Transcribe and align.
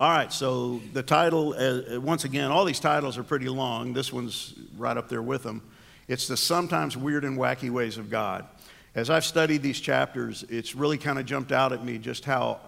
All 0.00 0.08
right, 0.08 0.32
so 0.32 0.80
the 0.94 1.02
title, 1.02 1.54
uh, 1.58 2.00
once 2.00 2.24
again, 2.24 2.50
all 2.50 2.64
these 2.64 2.80
titles 2.80 3.18
are 3.18 3.22
pretty 3.22 3.50
long. 3.50 3.92
This 3.92 4.10
one's 4.10 4.54
right 4.78 4.96
up 4.96 5.10
there 5.10 5.20
with 5.20 5.42
them. 5.42 5.60
It's 6.08 6.26
the 6.26 6.38
sometimes 6.38 6.96
weird 6.96 7.22
and 7.22 7.36
wacky 7.36 7.68
ways 7.68 7.98
of 7.98 8.08
God. 8.08 8.46
As 8.94 9.10
I've 9.10 9.26
studied 9.26 9.60
these 9.60 9.78
chapters, 9.78 10.42
it's 10.48 10.74
really 10.74 10.96
kind 10.96 11.18
of 11.18 11.26
jumped 11.26 11.52
out 11.52 11.74
at 11.74 11.84
me 11.84 11.98
just 11.98 12.24
how 12.24 12.60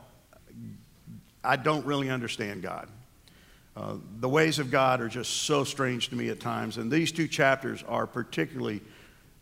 I 1.42 1.56
don't 1.56 1.86
really 1.86 2.10
understand 2.10 2.60
God. 2.60 2.86
Uh, 3.74 3.94
the 4.20 4.28
ways 4.28 4.58
of 4.58 4.70
God 4.70 5.00
are 5.00 5.08
just 5.08 5.44
so 5.44 5.64
strange 5.64 6.10
to 6.10 6.16
me 6.16 6.28
at 6.28 6.38
times, 6.38 6.76
and 6.76 6.92
these 6.92 7.12
two 7.12 7.28
chapters 7.28 7.82
are 7.88 8.06
particularly 8.06 8.82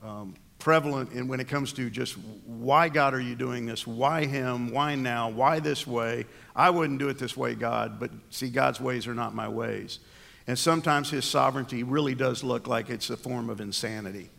um, 0.05 0.37
prevalent 0.61 1.13
in 1.13 1.27
when 1.27 1.41
it 1.41 1.49
comes 1.49 1.73
to 1.73 1.91
just 1.91 2.17
why 2.47 2.89
God 2.89 3.15
are 3.15 3.21
you 3.21 3.35
doing 3.35 3.67
this? 3.67 3.87
Why 3.87 4.27
Him? 4.27 4.71
Why 4.71 4.95
now? 4.95 5.31
Why 5.31 5.59
this 5.59 5.87
way? 5.87 6.27
I 6.55 6.71
wouldn't 6.71 6.99
do 6.99 7.09
it 7.09 7.19
this 7.19 7.37
way, 7.37 7.55
God, 7.55 7.99
but 7.99 8.11
see, 8.31 8.51
God's 8.51 8.81
ways 8.81 9.07
are 9.07 9.15
not 9.15 9.34
my 9.34 9.48
ways. 9.48 9.98
And 10.47 10.59
sometimes 10.59 11.11
His 11.11 11.25
sovereignty 11.25 11.83
really 11.83 12.15
does 12.15 12.45
look 12.45 12.69
like 12.69 12.91
it's 12.91 13.11
a 13.11 13.17
form 13.17 13.51
of 13.51 13.61
insanity, 13.61 14.31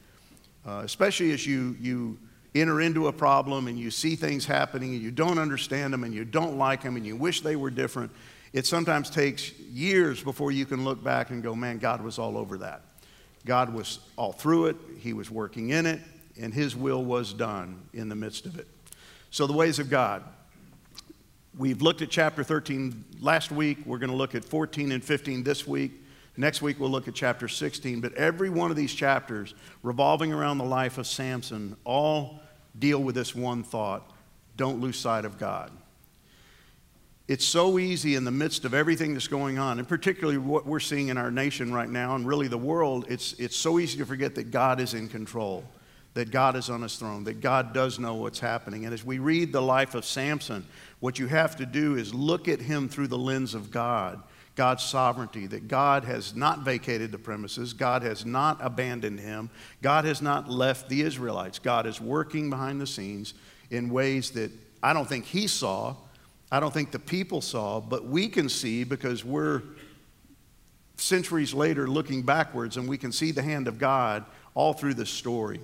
uh, 0.65 0.81
especially 0.85 1.31
as 1.31 1.45
you, 1.45 1.75
you 1.79 2.17
enter 2.53 2.81
into 2.81 3.07
a 3.07 3.13
problem 3.13 3.67
and 3.67 3.79
you 3.79 3.91
see 3.91 4.15
things 4.15 4.45
happening 4.45 4.93
and 4.93 5.01
you 5.01 5.11
don't 5.11 5.39
understand 5.39 5.93
them 5.93 6.03
and 6.03 6.13
you 6.13 6.25
don't 6.25 6.57
like 6.57 6.83
them 6.83 6.95
and 6.95 7.05
you 7.05 7.15
wish 7.15 7.41
they 7.41 7.55
were 7.55 7.69
different. 7.69 8.11
It 8.53 8.65
sometimes 8.65 9.09
takes 9.09 9.57
years 9.59 10.21
before 10.21 10.51
you 10.51 10.65
can 10.65 10.83
look 10.83 11.03
back 11.03 11.29
and 11.29 11.41
go, 11.41 11.55
man, 11.55 11.77
God 11.77 12.01
was 12.01 12.19
all 12.19 12.37
over 12.37 12.57
that. 12.57 12.81
God 13.45 13.73
was 13.73 13.99
all 14.17 14.33
through 14.33 14.67
it, 14.67 14.75
He 14.99 15.13
was 15.13 15.31
working 15.31 15.69
in 15.69 15.85
it, 15.85 15.99
and 16.39 16.53
His 16.53 16.75
will 16.75 17.03
was 17.03 17.33
done 17.33 17.81
in 17.93 18.09
the 18.09 18.15
midst 18.15 18.45
of 18.45 18.57
it. 18.59 18.67
So, 19.29 19.47
the 19.47 19.53
ways 19.53 19.79
of 19.79 19.89
God. 19.89 20.23
We've 21.57 21.81
looked 21.81 22.01
at 22.01 22.09
chapter 22.09 22.45
13 22.45 23.03
last 23.19 23.51
week. 23.51 23.79
We're 23.85 23.97
going 23.97 24.09
to 24.09 24.15
look 24.15 24.35
at 24.35 24.45
14 24.45 24.93
and 24.93 25.03
15 25.03 25.43
this 25.43 25.67
week. 25.67 25.91
Next 26.37 26.61
week, 26.61 26.79
we'll 26.79 26.89
look 26.89 27.09
at 27.09 27.13
chapter 27.13 27.49
16. 27.49 27.99
But 27.99 28.13
every 28.13 28.49
one 28.49 28.71
of 28.71 28.77
these 28.77 28.93
chapters, 28.93 29.53
revolving 29.83 30.31
around 30.31 30.59
the 30.59 30.63
life 30.63 30.97
of 30.97 31.07
Samson, 31.07 31.75
all 31.83 32.39
deal 32.79 33.03
with 33.03 33.15
this 33.15 33.35
one 33.35 33.63
thought 33.63 34.09
don't 34.55 34.79
lose 34.79 34.97
sight 34.97 35.25
of 35.25 35.37
God. 35.37 35.71
It's 37.27 37.45
so 37.45 37.79
easy 37.79 38.15
in 38.15 38.25
the 38.25 38.31
midst 38.31 38.65
of 38.65 38.73
everything 38.73 39.13
that's 39.13 39.27
going 39.27 39.57
on, 39.57 39.79
and 39.79 39.87
particularly 39.87 40.37
what 40.37 40.65
we're 40.65 40.79
seeing 40.79 41.07
in 41.07 41.17
our 41.17 41.31
nation 41.31 41.73
right 41.73 41.89
now 41.89 42.15
and 42.15 42.27
really 42.27 42.47
the 42.47 42.57
world, 42.57 43.05
it's, 43.07 43.33
it's 43.33 43.55
so 43.55 43.79
easy 43.79 43.97
to 43.99 44.05
forget 44.05 44.35
that 44.35 44.51
God 44.51 44.79
is 44.79 44.93
in 44.93 45.07
control 45.07 45.63
that 46.13 46.31
God 46.31 46.55
is 46.55 46.69
on 46.69 46.81
his 46.81 46.97
throne, 46.97 47.23
that 47.23 47.39
God 47.39 47.73
does 47.73 47.97
know 47.97 48.15
what's 48.15 48.39
happening. 48.39 48.85
And 48.85 48.93
as 48.93 49.05
we 49.05 49.19
read 49.19 49.53
the 49.53 49.61
life 49.61 49.95
of 49.95 50.05
Samson, 50.05 50.65
what 50.99 51.17
you 51.17 51.27
have 51.27 51.55
to 51.57 51.65
do 51.65 51.95
is 51.95 52.13
look 52.13 52.47
at 52.47 52.59
him 52.59 52.89
through 52.89 53.07
the 53.07 53.17
lens 53.17 53.53
of 53.53 53.71
God, 53.71 54.21
God's 54.55 54.83
sovereignty, 54.83 55.47
that 55.47 55.69
God 55.69 56.03
has 56.03 56.35
not 56.35 56.59
vacated 56.59 57.11
the 57.11 57.17
premises, 57.17 57.71
God 57.71 58.03
has 58.03 58.25
not 58.25 58.57
abandoned 58.59 59.21
him, 59.21 59.49
God 59.81 60.03
has 60.03 60.21
not 60.21 60.49
left 60.49 60.89
the 60.89 61.01
Israelites. 61.01 61.59
God 61.59 61.85
is 61.85 62.01
working 62.01 62.49
behind 62.49 62.81
the 62.81 62.87
scenes 62.87 63.33
in 63.69 63.89
ways 63.89 64.31
that 64.31 64.51
I 64.83 64.91
don't 64.91 65.07
think 65.07 65.25
he 65.25 65.47
saw, 65.47 65.95
I 66.51 66.59
don't 66.59 66.73
think 66.73 66.91
the 66.91 66.99
people 66.99 67.39
saw, 67.39 67.79
but 67.79 68.05
we 68.05 68.27
can 68.27 68.49
see 68.49 68.83
because 68.83 69.23
we're 69.23 69.61
centuries 70.97 71.53
later 71.53 71.87
looking 71.87 72.21
backwards 72.21 72.75
and 72.75 72.87
we 72.87 72.97
can 72.97 73.13
see 73.13 73.31
the 73.31 73.41
hand 73.41 73.69
of 73.69 73.79
God 73.79 74.25
all 74.53 74.73
through 74.73 74.95
this 74.95 75.09
story 75.09 75.61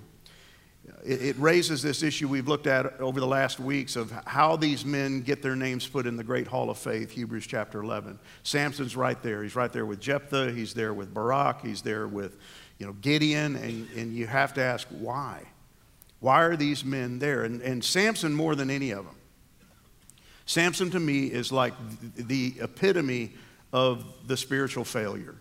it, 1.04 1.22
it 1.22 1.40
raises 1.40 1.82
this 1.82 2.04
issue 2.04 2.28
we've 2.28 2.48
looked 2.48 2.68
at 2.68 3.00
over 3.00 3.20
the 3.20 3.28
last 3.28 3.60
weeks 3.60 3.96
of 3.96 4.12
how 4.26 4.56
these 4.56 4.86
men 4.86 5.22
get 5.22 5.42
their 5.42 5.56
names 5.56 5.88
put 5.88 6.06
in 6.06 6.18
the 6.18 6.24
great 6.24 6.48
hall 6.48 6.70
of 6.70 6.78
faith, 6.78 7.12
Hebrews 7.12 7.48
chapter 7.48 7.82
11. 7.82 8.20
Samson's 8.44 8.96
right 8.96 9.22
there. 9.22 9.44
He's 9.44 9.56
right 9.56 9.72
there 9.72 9.86
with 9.86 10.00
Jephthah. 10.00 10.52
He's 10.52 10.74
there 10.74 10.94
with 10.94 11.14
Barak. 11.14 11.62
He's 11.62 11.82
there 11.82 12.08
with 12.08 12.38
you 12.78 12.86
know, 12.86 12.94
Gideon. 12.94 13.56
And, 13.56 13.90
and 13.96 14.14
you 14.14 14.28
have 14.28 14.54
to 14.56 14.62
ask 14.62 14.88
why. 14.90 15.44
Why 16.20 16.44
are 16.44 16.56
these 16.56 16.84
men 16.84 17.20
there? 17.20 17.44
And, 17.44 17.62
and 17.62 17.84
Samson 17.84 18.34
more 18.34 18.56
than 18.56 18.70
any 18.70 18.92
of 18.92 19.06
them. 19.06 19.16
Samson 20.46 20.90
to 20.92 21.00
me 21.00 21.28
is 21.28 21.52
like 21.52 21.74
the 22.16 22.54
epitome 22.62 23.34
of 23.74 24.06
the 24.28 24.38
spiritual 24.38 24.86
failure 24.86 25.36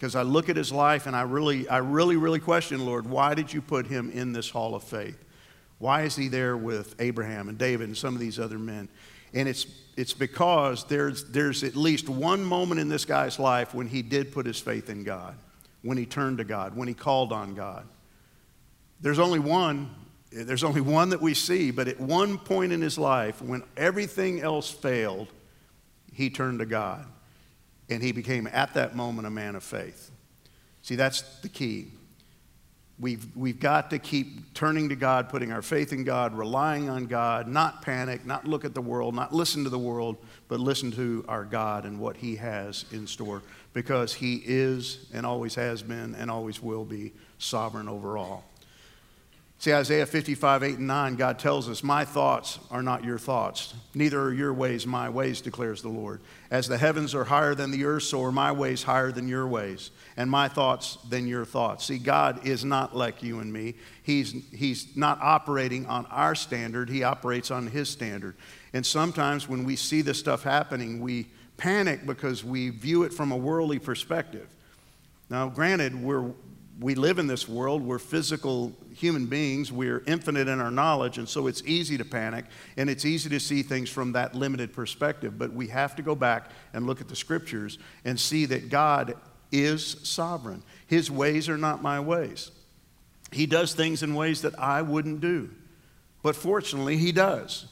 because 0.00 0.16
I 0.16 0.22
look 0.22 0.48
at 0.48 0.56
his 0.56 0.72
life 0.72 1.06
and 1.06 1.14
I 1.14 1.20
really, 1.22 1.68
I 1.68 1.76
really, 1.76 2.16
really 2.16 2.40
question, 2.40 2.86
Lord, 2.86 3.06
why 3.06 3.34
did 3.34 3.52
you 3.52 3.60
put 3.60 3.86
him 3.86 4.10
in 4.10 4.32
this 4.32 4.48
hall 4.48 4.74
of 4.74 4.82
faith? 4.82 5.22
Why 5.76 6.04
is 6.04 6.16
he 6.16 6.28
there 6.28 6.56
with 6.56 6.94
Abraham 7.00 7.50
and 7.50 7.58
David 7.58 7.88
and 7.88 7.94
some 7.94 8.14
of 8.14 8.20
these 8.20 8.40
other 8.40 8.58
men? 8.58 8.88
And 9.34 9.46
it's, 9.46 9.66
it's 9.98 10.14
because 10.14 10.84
there's, 10.84 11.24
there's 11.24 11.62
at 11.64 11.76
least 11.76 12.08
one 12.08 12.42
moment 12.42 12.80
in 12.80 12.88
this 12.88 13.04
guy's 13.04 13.38
life 13.38 13.74
when 13.74 13.86
he 13.86 14.00
did 14.00 14.32
put 14.32 14.46
his 14.46 14.58
faith 14.58 14.88
in 14.88 15.04
God, 15.04 15.36
when 15.82 15.98
he 15.98 16.06
turned 16.06 16.38
to 16.38 16.44
God, 16.44 16.74
when 16.74 16.88
he 16.88 16.94
called 16.94 17.30
on 17.30 17.54
God. 17.54 17.86
There's 19.02 19.18
only 19.18 19.38
one, 19.38 19.94
there's 20.32 20.64
only 20.64 20.80
one 20.80 21.10
that 21.10 21.20
we 21.20 21.34
see, 21.34 21.70
but 21.72 21.88
at 21.88 22.00
one 22.00 22.38
point 22.38 22.72
in 22.72 22.80
his 22.80 22.96
life, 22.96 23.42
when 23.42 23.62
everything 23.76 24.40
else 24.40 24.70
failed, 24.70 25.28
he 26.10 26.30
turned 26.30 26.60
to 26.60 26.66
God 26.66 27.06
and 27.90 28.02
he 28.02 28.12
became 28.12 28.46
at 28.46 28.74
that 28.74 28.94
moment 28.94 29.26
a 29.26 29.30
man 29.30 29.56
of 29.56 29.64
faith. 29.64 30.10
See, 30.82 30.96
that's 30.96 31.22
the 31.40 31.48
key. 31.48 31.88
We've, 32.98 33.34
we've 33.34 33.58
got 33.58 33.90
to 33.90 33.98
keep 33.98 34.52
turning 34.52 34.90
to 34.90 34.96
God, 34.96 35.30
putting 35.30 35.52
our 35.52 35.62
faith 35.62 35.92
in 35.94 36.04
God, 36.04 36.36
relying 36.36 36.90
on 36.90 37.06
God, 37.06 37.48
not 37.48 37.80
panic, 37.80 38.26
not 38.26 38.46
look 38.46 38.66
at 38.66 38.74
the 38.74 38.82
world, 38.82 39.14
not 39.14 39.32
listen 39.32 39.64
to 39.64 39.70
the 39.70 39.78
world, 39.78 40.18
but 40.48 40.60
listen 40.60 40.90
to 40.92 41.24
our 41.26 41.46
God 41.46 41.86
and 41.86 41.98
what 41.98 42.18
He 42.18 42.36
has 42.36 42.84
in 42.92 43.06
store 43.06 43.42
because 43.72 44.12
He 44.12 44.42
is 44.44 45.06
and 45.14 45.24
always 45.24 45.54
has 45.54 45.82
been 45.82 46.14
and 46.14 46.30
always 46.30 46.62
will 46.62 46.84
be 46.84 47.12
sovereign 47.38 47.88
over 47.88 48.18
all. 48.18 48.44
See, 49.60 49.74
Isaiah 49.74 50.06
55, 50.06 50.62
8 50.62 50.78
and 50.78 50.86
9, 50.86 51.16
God 51.16 51.38
tells 51.38 51.68
us, 51.68 51.82
My 51.84 52.02
thoughts 52.02 52.58
are 52.70 52.82
not 52.82 53.04
your 53.04 53.18
thoughts, 53.18 53.74
neither 53.92 54.18
are 54.18 54.32
your 54.32 54.54
ways 54.54 54.86
my 54.86 55.10
ways, 55.10 55.42
declares 55.42 55.82
the 55.82 55.90
Lord. 55.90 56.22
As 56.50 56.66
the 56.66 56.78
heavens 56.78 57.14
are 57.14 57.24
higher 57.24 57.54
than 57.54 57.70
the 57.70 57.84
earth, 57.84 58.04
so 58.04 58.22
are 58.24 58.32
my 58.32 58.52
ways 58.52 58.82
higher 58.82 59.12
than 59.12 59.28
your 59.28 59.46
ways, 59.46 59.90
and 60.16 60.30
my 60.30 60.48
thoughts 60.48 60.96
than 61.10 61.26
your 61.26 61.44
thoughts. 61.44 61.84
See, 61.84 61.98
God 61.98 62.46
is 62.46 62.64
not 62.64 62.96
like 62.96 63.22
you 63.22 63.40
and 63.40 63.52
me. 63.52 63.74
He's, 64.02 64.34
he's 64.50 64.96
not 64.96 65.20
operating 65.20 65.84
on 65.84 66.06
our 66.06 66.34
standard, 66.34 66.88
He 66.88 67.02
operates 67.02 67.50
on 67.50 67.66
His 67.66 67.90
standard. 67.90 68.36
And 68.72 68.86
sometimes 68.86 69.46
when 69.46 69.64
we 69.64 69.76
see 69.76 70.00
this 70.00 70.18
stuff 70.18 70.42
happening, 70.42 71.02
we 71.02 71.26
panic 71.58 72.06
because 72.06 72.42
we 72.42 72.70
view 72.70 73.02
it 73.02 73.12
from 73.12 73.30
a 73.30 73.36
worldly 73.36 73.78
perspective. 73.78 74.48
Now, 75.28 75.50
granted, 75.50 76.02
we're, 76.02 76.32
we 76.80 76.94
live 76.94 77.18
in 77.18 77.26
this 77.26 77.46
world. 77.46 77.82
We're 77.82 77.98
physical 77.98 78.74
human 78.94 79.26
beings. 79.26 79.70
We're 79.70 80.02
infinite 80.06 80.48
in 80.48 80.60
our 80.60 80.70
knowledge, 80.70 81.18
and 81.18 81.28
so 81.28 81.46
it's 81.46 81.62
easy 81.66 81.98
to 81.98 82.04
panic 82.06 82.46
and 82.78 82.88
it's 82.88 83.04
easy 83.04 83.28
to 83.30 83.40
see 83.40 83.62
things 83.62 83.90
from 83.90 84.12
that 84.12 84.34
limited 84.34 84.72
perspective. 84.72 85.38
But 85.38 85.52
we 85.52 85.68
have 85.68 85.94
to 85.96 86.02
go 86.02 86.14
back 86.14 86.50
and 86.72 86.86
look 86.86 87.02
at 87.02 87.08
the 87.08 87.16
scriptures 87.16 87.78
and 88.06 88.18
see 88.18 88.46
that 88.46 88.70
God 88.70 89.14
is 89.52 89.96
sovereign. 90.04 90.62
His 90.86 91.10
ways 91.10 91.50
are 91.50 91.58
not 91.58 91.82
my 91.82 92.00
ways. 92.00 92.50
He 93.30 93.44
does 93.44 93.74
things 93.74 94.02
in 94.02 94.14
ways 94.14 94.42
that 94.42 94.58
I 94.58 94.80
wouldn't 94.80 95.20
do. 95.20 95.50
But 96.22 96.34
fortunately, 96.34 96.96
He 96.96 97.12
does. 97.12 97.66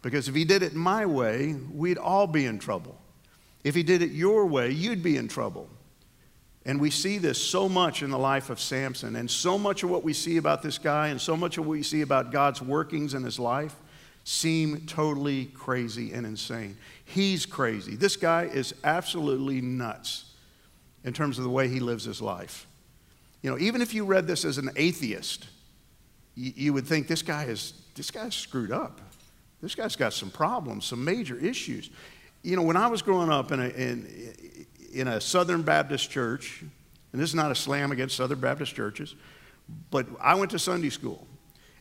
Because 0.00 0.28
if 0.28 0.34
He 0.34 0.44
did 0.44 0.62
it 0.62 0.74
my 0.74 1.04
way, 1.04 1.56
we'd 1.72 1.98
all 1.98 2.26
be 2.26 2.46
in 2.46 2.58
trouble. 2.58 2.98
If 3.64 3.74
He 3.74 3.82
did 3.82 4.00
it 4.00 4.12
your 4.12 4.46
way, 4.46 4.70
you'd 4.70 5.02
be 5.02 5.18
in 5.18 5.28
trouble. 5.28 5.68
And 6.66 6.80
we 6.80 6.90
see 6.90 7.18
this 7.18 7.42
so 7.42 7.68
much 7.68 8.02
in 8.02 8.10
the 8.10 8.18
life 8.18 8.48
of 8.48 8.58
Samson, 8.58 9.16
and 9.16 9.30
so 9.30 9.58
much 9.58 9.82
of 9.82 9.90
what 9.90 10.02
we 10.02 10.12
see 10.12 10.38
about 10.38 10.62
this 10.62 10.78
guy, 10.78 11.08
and 11.08 11.20
so 11.20 11.36
much 11.36 11.58
of 11.58 11.66
what 11.66 11.72
we 11.72 11.82
see 11.82 12.00
about 12.00 12.32
God's 12.32 12.62
workings 12.62 13.12
in 13.14 13.22
his 13.22 13.38
life 13.38 13.74
seem 14.24 14.86
totally 14.86 15.46
crazy 15.46 16.12
and 16.12 16.24
insane. 16.24 16.76
He's 17.04 17.44
crazy. 17.44 17.94
This 17.96 18.16
guy 18.16 18.44
is 18.44 18.74
absolutely 18.82 19.60
nuts 19.60 20.32
in 21.04 21.12
terms 21.12 21.36
of 21.36 21.44
the 21.44 21.50
way 21.50 21.68
he 21.68 21.80
lives 21.80 22.04
his 22.04 22.22
life. 22.22 22.66
You 23.42 23.50
know, 23.50 23.58
even 23.58 23.82
if 23.82 23.92
you 23.92 24.06
read 24.06 24.26
this 24.26 24.46
as 24.46 24.56
an 24.56 24.70
atheist, 24.76 25.46
you, 26.34 26.52
you 26.56 26.72
would 26.72 26.86
think 26.86 27.06
this 27.06 27.20
guy 27.20 27.44
is 27.44 27.74
this 27.94 28.10
guy's 28.10 28.34
screwed 28.34 28.72
up. 28.72 29.02
This 29.60 29.74
guy's 29.74 29.96
got 29.96 30.14
some 30.14 30.30
problems, 30.30 30.86
some 30.86 31.04
major 31.04 31.38
issues. 31.38 31.90
You 32.44 32.56
know, 32.56 32.62
when 32.62 32.76
I 32.76 32.88
was 32.88 33.00
growing 33.00 33.30
up 33.30 33.52
in, 33.52 33.60
a, 33.60 33.68
in 33.68 34.66
in 34.92 35.08
a 35.08 35.18
Southern 35.18 35.62
Baptist 35.62 36.10
church, 36.10 36.62
and 37.12 37.20
this 37.20 37.30
is 37.30 37.34
not 37.34 37.50
a 37.50 37.54
slam 37.54 37.90
against 37.90 38.16
Southern 38.16 38.38
Baptist 38.38 38.74
churches, 38.74 39.14
but 39.90 40.06
I 40.20 40.34
went 40.34 40.50
to 40.50 40.58
Sunday 40.58 40.90
school. 40.90 41.26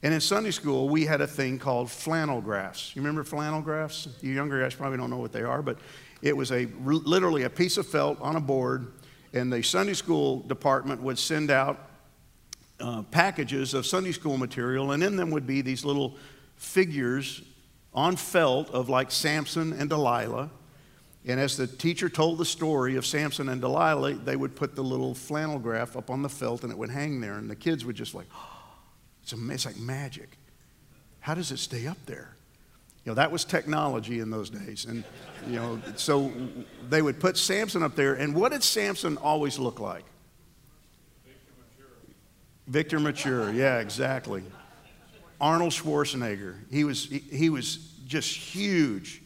And 0.03 0.13
in 0.13 0.21
Sunday 0.21 0.51
school, 0.51 0.87
we 0.87 1.05
had 1.05 1.19
a 1.19 1.27
thing 1.27 1.59
called 1.59 1.91
flannel 1.91 2.39
graphs. 2.39 2.95
You 2.95 3.01
remember 3.01 3.25
flannel 3.25 3.61
graphs? 3.61 4.07
You 4.21 4.31
younger 4.31 4.61
guys 4.61 4.73
probably 4.73 4.97
don't 4.97 5.09
know 5.09 5.17
what 5.17 5.33
they 5.33 5.43
are, 5.43 5.61
but 5.61 5.79
it 6.21 6.35
was 6.35 6.49
a 6.53 6.67
literally 6.85 7.43
a 7.43 7.49
piece 7.49 7.75
of 7.75 7.85
felt 7.85 8.21
on 8.21 8.37
a 8.37 8.41
board, 8.41 8.93
and 9.33 9.51
the 9.51 9.61
Sunday 9.61 9.93
school 9.93 10.43
department 10.43 11.01
would 11.01 11.19
send 11.19 11.51
out 11.51 11.89
uh, 12.79 13.01
packages 13.01 13.73
of 13.73 13.85
Sunday 13.85 14.13
school 14.13 14.37
material, 14.37 14.93
and 14.93 15.03
in 15.03 15.17
them 15.17 15.29
would 15.31 15.45
be 15.45 15.61
these 15.61 15.83
little 15.83 16.15
figures 16.55 17.41
on 17.93 18.15
felt 18.15 18.69
of 18.71 18.89
like 18.89 19.11
Samson 19.11 19.73
and 19.73 19.89
Delilah 19.89 20.49
And 21.25 21.39
as 21.39 21.55
the 21.55 21.67
teacher 21.67 22.09
told 22.09 22.37
the 22.37 22.45
story 22.45 22.97
of 22.97 23.05
Samson 23.05 23.47
and 23.47 23.61
Delilah, 23.61 24.15
they 24.15 24.35
would 24.35 24.55
put 24.55 24.75
the 24.75 24.83
little 24.83 25.13
flannel 25.13 25.57
graph 25.59 25.95
up 25.95 26.09
on 26.09 26.21
the 26.21 26.29
felt 26.29 26.63
and 26.63 26.71
it 26.71 26.77
would 26.77 26.89
hang 26.89 27.21
there. 27.21 27.35
And 27.35 27.49
the 27.49 27.55
kids 27.55 27.85
would 27.85 27.95
just 27.95 28.13
like, 28.13 28.27
oh, 28.33 28.65
it's, 29.23 29.33
it's 29.33 29.65
like 29.65 29.77
magic. 29.77 30.37
How 31.19 31.33
does 31.33 31.51
it 31.51 31.59
stay 31.59 31.87
up 31.87 31.97
there? 32.05 32.35
You 33.05 33.11
know, 33.11 33.15
that 33.15 33.31
was 33.31 33.45
technology 33.45 34.19
in 34.19 34.29
those 34.29 34.49
days. 34.49 34.85
And, 34.85 35.03
you 35.47 35.55
know, 35.55 35.81
so 35.95 36.31
they 36.89 37.01
would 37.01 37.19
put 37.19 37.37
Samson 37.37 37.83
up 37.83 37.95
there. 37.95 38.15
And 38.15 38.33
what 38.35 38.51
did 38.51 38.63
Samson 38.63 39.17
always 39.17 39.59
look 39.59 39.79
like? 39.79 40.05
Victor 42.67 42.99
Mature. 42.99 43.51
Yeah, 43.51 43.79
exactly. 43.79 44.43
Arnold 45.43 45.73
Schwarzenegger. 45.73 46.55
He 46.71 46.85
was, 46.85 47.03
he, 47.03 47.19
he 47.19 47.49
was 47.49 47.75
just 48.05 48.33
huge. 48.33 49.21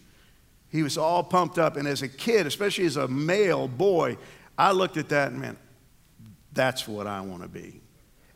He 0.71 0.81
was 0.81 0.97
all 0.97 1.23
pumped 1.23 1.59
up. 1.59 1.77
And 1.77 1.87
as 1.87 2.01
a 2.01 2.07
kid, 2.07 2.47
especially 2.47 2.87
as 2.87 2.97
a 2.97 3.07
male 3.07 3.67
boy, 3.67 4.17
I 4.57 4.71
looked 4.71 4.97
at 4.97 5.09
that 5.09 5.31
and 5.31 5.39
man, 5.39 5.57
that's 6.53 6.87
what 6.87 7.05
I 7.05 7.21
want 7.21 7.43
to 7.43 7.47
be. 7.47 7.81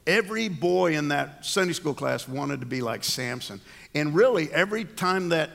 Every 0.05 0.47
boy 0.47 0.95
in 0.95 1.07
that 1.07 1.43
Sunday 1.43 1.73
school 1.73 1.95
class 1.95 2.27
wanted 2.27 2.59
to 2.59 2.67
be 2.67 2.81
like 2.81 3.03
Samson. 3.03 3.59
And 3.95 4.13
really, 4.13 4.53
every 4.53 4.85
time 4.85 5.29
that 5.29 5.49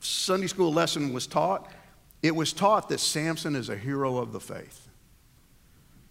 Sunday 0.00 0.46
school 0.46 0.72
lesson 0.72 1.12
was 1.12 1.26
taught, 1.26 1.70
it 2.22 2.34
was 2.34 2.54
taught 2.54 2.88
that 2.88 3.00
Samson 3.00 3.54
is 3.54 3.68
a 3.68 3.76
hero 3.76 4.16
of 4.16 4.32
the 4.32 4.40
faith. 4.40 4.88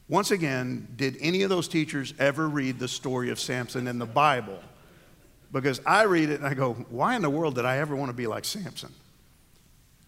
Once 0.08 0.30
again, 0.30 0.88
did 0.96 1.18
any 1.20 1.42
of 1.42 1.50
those 1.50 1.68
teachers 1.68 2.14
ever 2.20 2.48
read 2.48 2.78
the 2.78 2.88
story 2.88 3.32
of 3.32 3.40
Samson 3.40 3.88
in 3.88 3.98
the 3.98 4.06
Bible? 4.06 4.60
Because 5.62 5.82
I 5.86 6.04
read 6.04 6.30
it 6.30 6.40
and 6.40 6.48
I 6.48 6.54
go, 6.54 6.74
why 6.90 7.16
in 7.16 7.22
the 7.22 7.30
world 7.30 7.56
did 7.56 7.66
I 7.66 7.78
ever 7.78 7.96
want 7.96 8.10
to 8.10 8.16
be 8.16 8.28
like 8.28 8.46
Samson? 8.46 8.94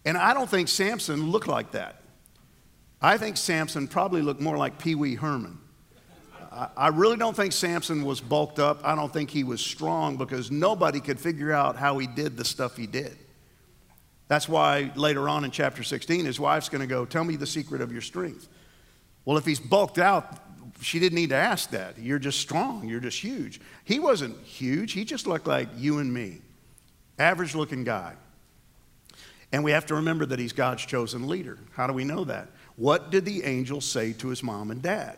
And 0.06 0.18
I 0.18 0.34
don't 0.34 0.50
think 0.50 0.68
Samson 0.68 1.30
looked 1.30 1.48
like 1.48 1.72
that. 1.72 2.02
I 3.02 3.18
think 3.18 3.38
Samson 3.38 3.88
probably 3.88 4.22
looked 4.22 4.42
more 4.42 4.58
like 4.58 4.80
Pee 4.80 4.96
Wee 4.96 5.16
Herman. 5.16 5.60
I 6.76 6.88
really 6.88 7.16
don't 7.16 7.36
think 7.36 7.54
Samson 7.54 8.04
was 8.04 8.20
bulked 8.20 8.60
up. 8.60 8.82
I 8.84 8.96
don't 8.96 9.14
think 9.14 9.30
he 9.30 9.44
was 9.44 9.62
strong 9.62 10.18
because 10.18 10.50
nobody 10.50 11.00
could 11.00 11.20
figure 11.20 11.54
out 11.54 11.76
how 11.76 11.98
he 12.00 12.08
did 12.08 12.38
the 12.38 12.44
stuff 12.44 12.76
he 12.76 12.88
did. 12.88 13.16
That's 14.28 14.50
why 14.50 14.92
later 14.96 15.30
on 15.30 15.46
in 15.46 15.52
chapter 15.52 15.84
16, 15.84 16.26
his 16.26 16.40
wife's 16.40 16.68
going 16.70 16.82
to 16.82 16.88
go, 16.88 17.06
Tell 17.06 17.24
me 17.24 17.36
the 17.36 17.48
secret 17.48 17.82
of 17.82 17.92
your 17.92 18.02
strength. 18.02 18.48
Well, 19.26 19.38
if 19.38 19.46
he's 19.46 19.60
bulked 19.60 20.00
out, 20.00 20.49
she 20.82 21.00
didn't 21.00 21.16
need 21.16 21.30
to 21.30 21.36
ask 21.36 21.72
that. 21.72 21.98
You're 21.98 22.20
just 22.20 22.40
strong. 22.40 22.88
You're 22.88 23.00
just 23.00 23.20
huge. 23.20 23.60
He 23.84 24.00
wasn't 24.00 24.38
huge. 24.44 24.94
He 24.94 25.04
just 25.04 25.28
looked 25.28 25.48
like 25.48 25.68
you 25.78 26.00
and 26.00 26.14
me, 26.14 26.40
average 27.18 27.56
looking 27.56 27.84
guy. 27.84 28.16
And 29.52 29.64
we 29.64 29.72
have 29.72 29.88
to 29.88 29.96
remember 29.96 30.26
that 30.28 30.40
he's 30.40 30.54
God's 30.54 30.86
chosen 30.86 31.28
leader. 31.28 31.58
How 31.74 31.88
do 31.88 31.94
we 31.94 32.04
know 32.04 32.24
that? 32.26 32.50
What 32.76 33.10
did 33.10 33.26
the 33.26 33.44
angel 33.44 33.82
say 33.82 34.14
to 34.14 34.30
his 34.30 34.44
mom 34.44 34.72
and 34.72 34.82
dad? 34.82 35.18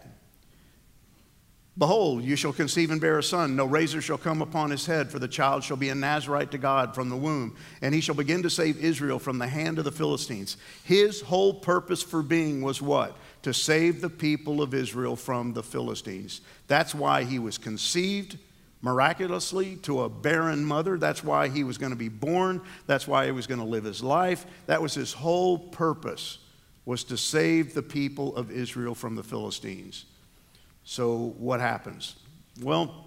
Behold, 1.77 2.23
you 2.23 2.35
shall 2.35 2.51
conceive 2.51 2.91
and 2.91 2.99
bear 2.99 3.17
a 3.17 3.23
son. 3.23 3.55
No 3.55 3.65
razor 3.65 4.01
shall 4.01 4.17
come 4.17 4.41
upon 4.41 4.71
his 4.71 4.85
head, 4.85 5.09
for 5.09 5.19
the 5.19 5.27
child 5.27 5.63
shall 5.63 5.77
be 5.77 5.89
a 5.89 5.95
Nazarite 5.95 6.51
to 6.51 6.57
God 6.57 6.93
from 6.93 7.09
the 7.09 7.15
womb. 7.15 7.55
And 7.81 7.95
he 7.95 8.01
shall 8.01 8.15
begin 8.15 8.43
to 8.43 8.49
save 8.49 8.83
Israel 8.83 9.19
from 9.19 9.37
the 9.37 9.47
hand 9.47 9.79
of 9.79 9.85
the 9.85 9.91
Philistines. 9.91 10.57
His 10.83 11.21
whole 11.21 11.53
purpose 11.53 12.03
for 12.03 12.21
being 12.21 12.61
was 12.61 12.81
what? 12.81 13.15
To 13.43 13.53
save 13.53 14.01
the 14.01 14.09
people 14.09 14.61
of 14.61 14.73
Israel 14.73 15.15
from 15.15 15.53
the 15.53 15.63
Philistines. 15.63 16.41
That's 16.67 16.93
why 16.93 17.23
he 17.23 17.39
was 17.39 17.57
conceived 17.57 18.37
miraculously 18.81 19.77
to 19.77 20.01
a 20.01 20.09
barren 20.09 20.63
mother. 20.65 20.97
That's 20.97 21.23
why 21.23 21.47
he 21.47 21.63
was 21.63 21.77
going 21.77 21.91
to 21.91 21.97
be 21.97 22.09
born. 22.09 22.61
That's 22.87 23.07
why 23.07 23.25
he 23.25 23.31
was 23.31 23.47
going 23.47 23.59
to 23.59 23.65
live 23.65 23.83
his 23.83 24.03
life. 24.03 24.45
That 24.65 24.81
was 24.81 24.93
his 24.93 25.13
whole 25.13 25.57
purpose, 25.57 26.39
was 26.85 27.03
to 27.05 27.17
save 27.17 27.73
the 27.73 27.83
people 27.83 28.35
of 28.35 28.51
Israel 28.51 28.95
from 28.95 29.15
the 29.15 29.23
Philistines. 29.23 30.05
So, 30.83 31.35
what 31.37 31.59
happens? 31.59 32.15
Well, 32.61 33.05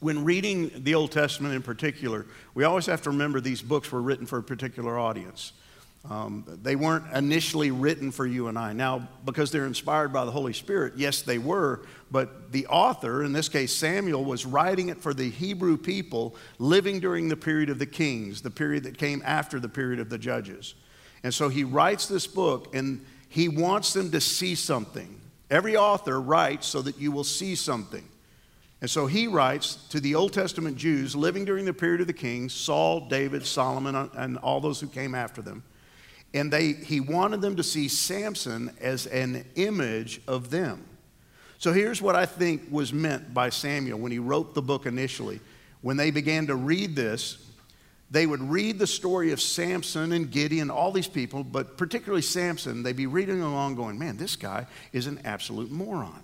when 0.00 0.24
reading 0.24 0.70
the 0.76 0.94
Old 0.94 1.10
Testament 1.10 1.54
in 1.54 1.62
particular, 1.62 2.26
we 2.54 2.64
always 2.64 2.86
have 2.86 3.02
to 3.02 3.10
remember 3.10 3.40
these 3.40 3.62
books 3.62 3.90
were 3.90 4.02
written 4.02 4.26
for 4.26 4.38
a 4.38 4.42
particular 4.42 4.98
audience. 4.98 5.52
Um, 6.08 6.44
they 6.62 6.76
weren't 6.76 7.04
initially 7.14 7.70
written 7.70 8.10
for 8.10 8.24
you 8.24 8.48
and 8.48 8.58
I. 8.58 8.72
Now, 8.72 9.08
because 9.24 9.50
they're 9.50 9.66
inspired 9.66 10.12
by 10.12 10.24
the 10.24 10.30
Holy 10.30 10.52
Spirit, 10.52 10.94
yes, 10.96 11.22
they 11.22 11.38
were, 11.38 11.82
but 12.10 12.50
the 12.52 12.66
author, 12.68 13.24
in 13.24 13.32
this 13.32 13.48
case 13.48 13.74
Samuel, 13.74 14.24
was 14.24 14.46
writing 14.46 14.88
it 14.88 15.02
for 15.02 15.12
the 15.12 15.28
Hebrew 15.28 15.76
people 15.76 16.34
living 16.58 17.00
during 17.00 17.28
the 17.28 17.36
period 17.36 17.68
of 17.68 17.78
the 17.78 17.86
kings, 17.86 18.40
the 18.40 18.50
period 18.50 18.84
that 18.84 18.96
came 18.96 19.22
after 19.24 19.60
the 19.60 19.68
period 19.68 20.00
of 20.00 20.08
the 20.08 20.18
judges. 20.18 20.74
And 21.24 21.34
so 21.34 21.48
he 21.48 21.64
writes 21.64 22.06
this 22.06 22.26
book 22.26 22.74
and 22.74 23.04
he 23.28 23.48
wants 23.48 23.92
them 23.92 24.10
to 24.12 24.20
see 24.20 24.54
something. 24.54 25.20
Every 25.50 25.76
author 25.76 26.20
writes 26.20 26.66
so 26.66 26.80
that 26.82 26.98
you 26.98 27.12
will 27.12 27.24
see 27.24 27.54
something. 27.54 28.06
And 28.80 28.88
so 28.88 29.06
he 29.06 29.26
writes 29.26 29.74
to 29.90 30.00
the 30.00 30.14
Old 30.14 30.32
Testament 30.32 30.76
Jews 30.76 31.16
living 31.16 31.44
during 31.44 31.64
the 31.64 31.74
period 31.74 32.00
of 32.00 32.06
the 32.06 32.12
kings 32.12 32.54
Saul, 32.54 33.08
David, 33.08 33.44
Solomon, 33.44 34.10
and 34.14 34.38
all 34.38 34.60
those 34.60 34.80
who 34.80 34.86
came 34.86 35.14
after 35.14 35.42
them. 35.42 35.64
And 36.34 36.52
they, 36.52 36.72
he 36.72 37.00
wanted 37.00 37.40
them 37.40 37.56
to 37.56 37.62
see 37.62 37.88
Samson 37.88 38.70
as 38.80 39.06
an 39.06 39.44
image 39.54 40.20
of 40.28 40.50
them. 40.50 40.84
So 41.58 41.72
here's 41.72 42.00
what 42.00 42.14
I 42.14 42.26
think 42.26 42.62
was 42.70 42.92
meant 42.92 43.34
by 43.34 43.48
Samuel 43.48 43.98
when 43.98 44.12
he 44.12 44.18
wrote 44.18 44.54
the 44.54 44.62
book 44.62 44.86
initially. 44.86 45.40
When 45.80 45.96
they 45.96 46.10
began 46.10 46.46
to 46.48 46.54
read 46.54 46.94
this, 46.94 47.44
they 48.10 48.26
would 48.26 48.40
read 48.40 48.78
the 48.78 48.86
story 48.86 49.32
of 49.32 49.40
Samson 49.40 50.12
and 50.12 50.30
Gideon, 50.30 50.70
all 50.70 50.92
these 50.92 51.08
people, 51.08 51.44
but 51.44 51.76
particularly 51.76 52.22
Samson, 52.22 52.82
they'd 52.82 52.96
be 52.96 53.06
reading 53.06 53.42
along 53.42 53.74
going, 53.74 53.98
man, 53.98 54.16
this 54.16 54.36
guy 54.36 54.66
is 54.92 55.06
an 55.06 55.20
absolute 55.24 55.70
moron. 55.70 56.22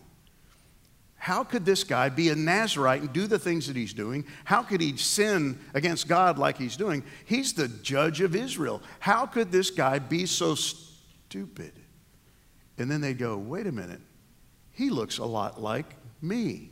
How 1.25 1.43
could 1.43 1.65
this 1.65 1.85
guy 1.85 2.11
be 2.11 2.29
a 2.29 2.35
Nazarite 2.35 3.01
and 3.01 3.11
do 3.11 3.27
the 3.27 3.39
things 3.39 3.67
that 3.69 3.77
he's 3.77 3.95
doing? 3.95 4.27
How 4.45 4.63
could 4.63 4.83
he 4.83 4.99
sin 4.99 5.59
against 5.73 6.07
God 6.07 6.37
like 6.37 6.59
he's 6.59 6.77
doing? 6.77 7.03
He's 7.25 7.55
the 7.55 7.67
judge 7.67 8.21
of 8.21 8.37
Israel. 8.37 8.83
How 9.01 9.25
could 9.25 9.51
this 9.51 9.71
guy 9.71 9.99
be 10.01 10.27
so 10.27 10.55
stupid? 10.55 11.73
And 12.77 12.91
then 12.91 13.01
they 13.01 13.15
go, 13.15 13.39
wait 13.39 13.67
a 13.67 13.73
minute, 13.73 14.03
he 14.73 14.91
looks 14.91 15.17
a 15.17 15.25
lot 15.25 15.59
like 15.59 15.87
me. 16.21 16.69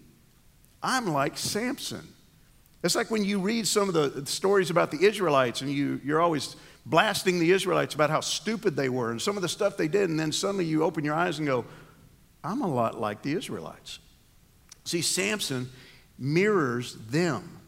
I'm 0.83 1.07
like 1.07 1.39
Samson. 1.39 2.07
It's 2.85 2.95
like 2.95 3.11
when 3.11 3.25
you 3.25 3.39
read 3.39 3.67
some 3.67 3.89
of 3.89 3.95
the 3.95 4.27
stories 4.27 4.69
about 4.69 4.91
the 4.91 5.03
Israelites 5.03 5.63
and 5.63 5.71
you, 5.71 5.99
you're 6.05 6.21
always 6.21 6.57
blasting 6.85 7.39
the 7.39 7.53
Israelites 7.53 7.95
about 7.95 8.11
how 8.11 8.21
stupid 8.21 8.77
they 8.77 8.91
were 8.91 9.13
and 9.13 9.23
some 9.23 9.37
of 9.37 9.43
the 9.43 9.49
stuff 9.49 9.79
they 9.79 9.89
did, 9.89 10.11
and 10.11 10.21
then 10.21 10.31
suddenly 10.31 10.67
you 10.67 10.85
open 10.85 11.05
your 11.05 11.15
eyes 11.15 11.39
and 11.39 11.49
go, 11.49 11.65
I'm 12.45 12.61
a 12.61 12.69
lot 12.69 13.01
like 13.01 13.23
the 13.23 13.33
Israelites. 13.33 13.99
See, 14.85 15.03
Samson 15.03 15.71
mirrors 16.19 16.95
them. 16.95 17.61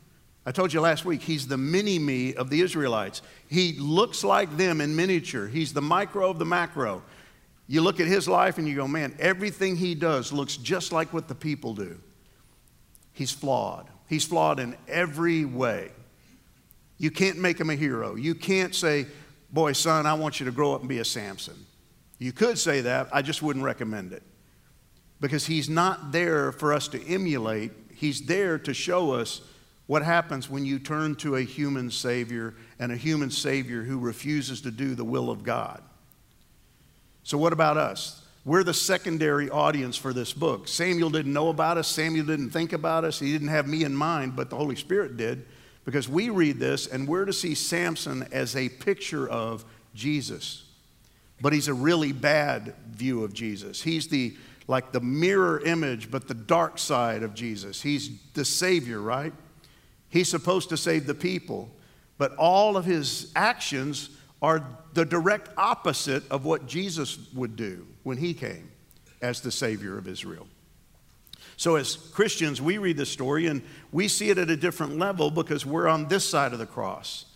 I 0.46 0.52
told 0.52 0.72
you 0.72 0.80
last 0.80 1.04
week, 1.04 1.22
he's 1.22 1.46
the 1.46 1.56
mini 1.56 1.98
me 1.98 2.34
of 2.34 2.50
the 2.50 2.60
Israelites. 2.60 3.22
He 3.48 3.72
looks 3.78 4.22
like 4.22 4.56
them 4.56 4.80
in 4.80 4.94
miniature. 4.94 5.46
He's 5.46 5.72
the 5.72 5.80
micro 5.80 6.28
of 6.28 6.38
the 6.38 6.44
macro. 6.44 7.02
You 7.66 7.80
look 7.80 7.98
at 7.98 8.06
his 8.06 8.28
life 8.28 8.58
and 8.58 8.68
you 8.68 8.74
go, 8.76 8.86
man, 8.86 9.16
everything 9.18 9.76
he 9.76 9.94
does 9.94 10.32
looks 10.32 10.56
just 10.58 10.92
like 10.92 11.14
what 11.14 11.28
the 11.28 11.34
people 11.34 11.74
do. 11.74 11.98
He's 13.12 13.30
flawed. 13.30 13.88
He's 14.06 14.24
flawed 14.24 14.60
in 14.60 14.76
every 14.86 15.46
way. 15.46 15.92
You 16.98 17.10
can't 17.10 17.38
make 17.38 17.58
him 17.58 17.70
a 17.70 17.74
hero. 17.74 18.16
You 18.16 18.34
can't 18.34 18.74
say, 18.74 19.06
Boy, 19.54 19.70
son, 19.72 20.04
I 20.04 20.14
want 20.14 20.40
you 20.40 20.46
to 20.46 20.52
grow 20.52 20.74
up 20.74 20.80
and 20.80 20.88
be 20.88 20.98
a 20.98 21.04
Samson. 21.04 21.54
You 22.18 22.32
could 22.32 22.58
say 22.58 22.80
that, 22.80 23.08
I 23.12 23.22
just 23.22 23.40
wouldn't 23.40 23.64
recommend 23.64 24.12
it. 24.12 24.24
Because 25.24 25.46
he's 25.46 25.70
not 25.70 26.12
there 26.12 26.52
for 26.52 26.74
us 26.74 26.86
to 26.88 27.02
emulate, 27.02 27.72
he's 27.94 28.20
there 28.26 28.58
to 28.58 28.74
show 28.74 29.12
us 29.12 29.40
what 29.86 30.02
happens 30.02 30.50
when 30.50 30.66
you 30.66 30.78
turn 30.78 31.14
to 31.14 31.36
a 31.36 31.40
human 31.40 31.90
Savior 31.90 32.52
and 32.78 32.92
a 32.92 32.96
human 32.96 33.30
Savior 33.30 33.84
who 33.84 33.98
refuses 33.98 34.60
to 34.60 34.70
do 34.70 34.94
the 34.94 35.02
will 35.02 35.30
of 35.30 35.42
God. 35.42 35.82
So, 37.22 37.38
what 37.38 37.54
about 37.54 37.78
us? 37.78 38.22
We're 38.44 38.64
the 38.64 38.74
secondary 38.74 39.48
audience 39.48 39.96
for 39.96 40.12
this 40.12 40.34
book. 40.34 40.68
Samuel 40.68 41.08
didn't 41.08 41.32
know 41.32 41.48
about 41.48 41.78
us, 41.78 41.88
Samuel 41.88 42.26
didn't 42.26 42.50
think 42.50 42.74
about 42.74 43.04
us, 43.04 43.18
he 43.18 43.32
didn't 43.32 43.48
have 43.48 43.66
me 43.66 43.82
in 43.82 43.96
mind, 43.96 44.36
but 44.36 44.50
the 44.50 44.56
Holy 44.56 44.76
Spirit 44.76 45.16
did 45.16 45.46
because 45.86 46.06
we 46.06 46.28
read 46.28 46.58
this 46.58 46.86
and 46.86 47.08
we're 47.08 47.24
to 47.24 47.32
see 47.32 47.54
Samson 47.54 48.28
as 48.30 48.54
a 48.56 48.68
picture 48.68 49.26
of 49.26 49.64
Jesus. 49.94 50.64
But 51.40 51.54
he's 51.54 51.68
a 51.68 51.74
really 51.74 52.12
bad 52.12 52.74
view 52.90 53.24
of 53.24 53.32
Jesus. 53.32 53.80
He's 53.80 54.08
the 54.08 54.36
like 54.66 54.92
the 54.92 55.00
mirror 55.00 55.60
image, 55.64 56.10
but 56.10 56.28
the 56.28 56.34
dark 56.34 56.78
side 56.78 57.22
of 57.22 57.34
Jesus. 57.34 57.82
He's 57.82 58.10
the 58.32 58.44
Savior, 58.44 59.00
right? 59.00 59.32
He's 60.08 60.28
supposed 60.28 60.68
to 60.70 60.76
save 60.76 61.06
the 61.06 61.14
people, 61.14 61.70
but 62.18 62.34
all 62.36 62.76
of 62.76 62.84
his 62.84 63.32
actions 63.36 64.10
are 64.40 64.64
the 64.92 65.04
direct 65.04 65.48
opposite 65.56 66.22
of 66.30 66.44
what 66.44 66.66
Jesus 66.66 67.18
would 67.34 67.56
do 67.56 67.86
when 68.02 68.18
he 68.18 68.32
came 68.34 68.70
as 69.20 69.40
the 69.40 69.50
Savior 69.50 69.98
of 69.98 70.06
Israel. 70.06 70.46
So, 71.56 71.76
as 71.76 71.96
Christians, 71.96 72.60
we 72.60 72.78
read 72.78 72.96
the 72.96 73.06
story 73.06 73.46
and 73.46 73.62
we 73.92 74.08
see 74.08 74.30
it 74.30 74.38
at 74.38 74.50
a 74.50 74.56
different 74.56 74.98
level 74.98 75.30
because 75.30 75.64
we're 75.64 75.88
on 75.88 76.08
this 76.08 76.28
side 76.28 76.52
of 76.52 76.58
the 76.58 76.66
cross. 76.66 77.26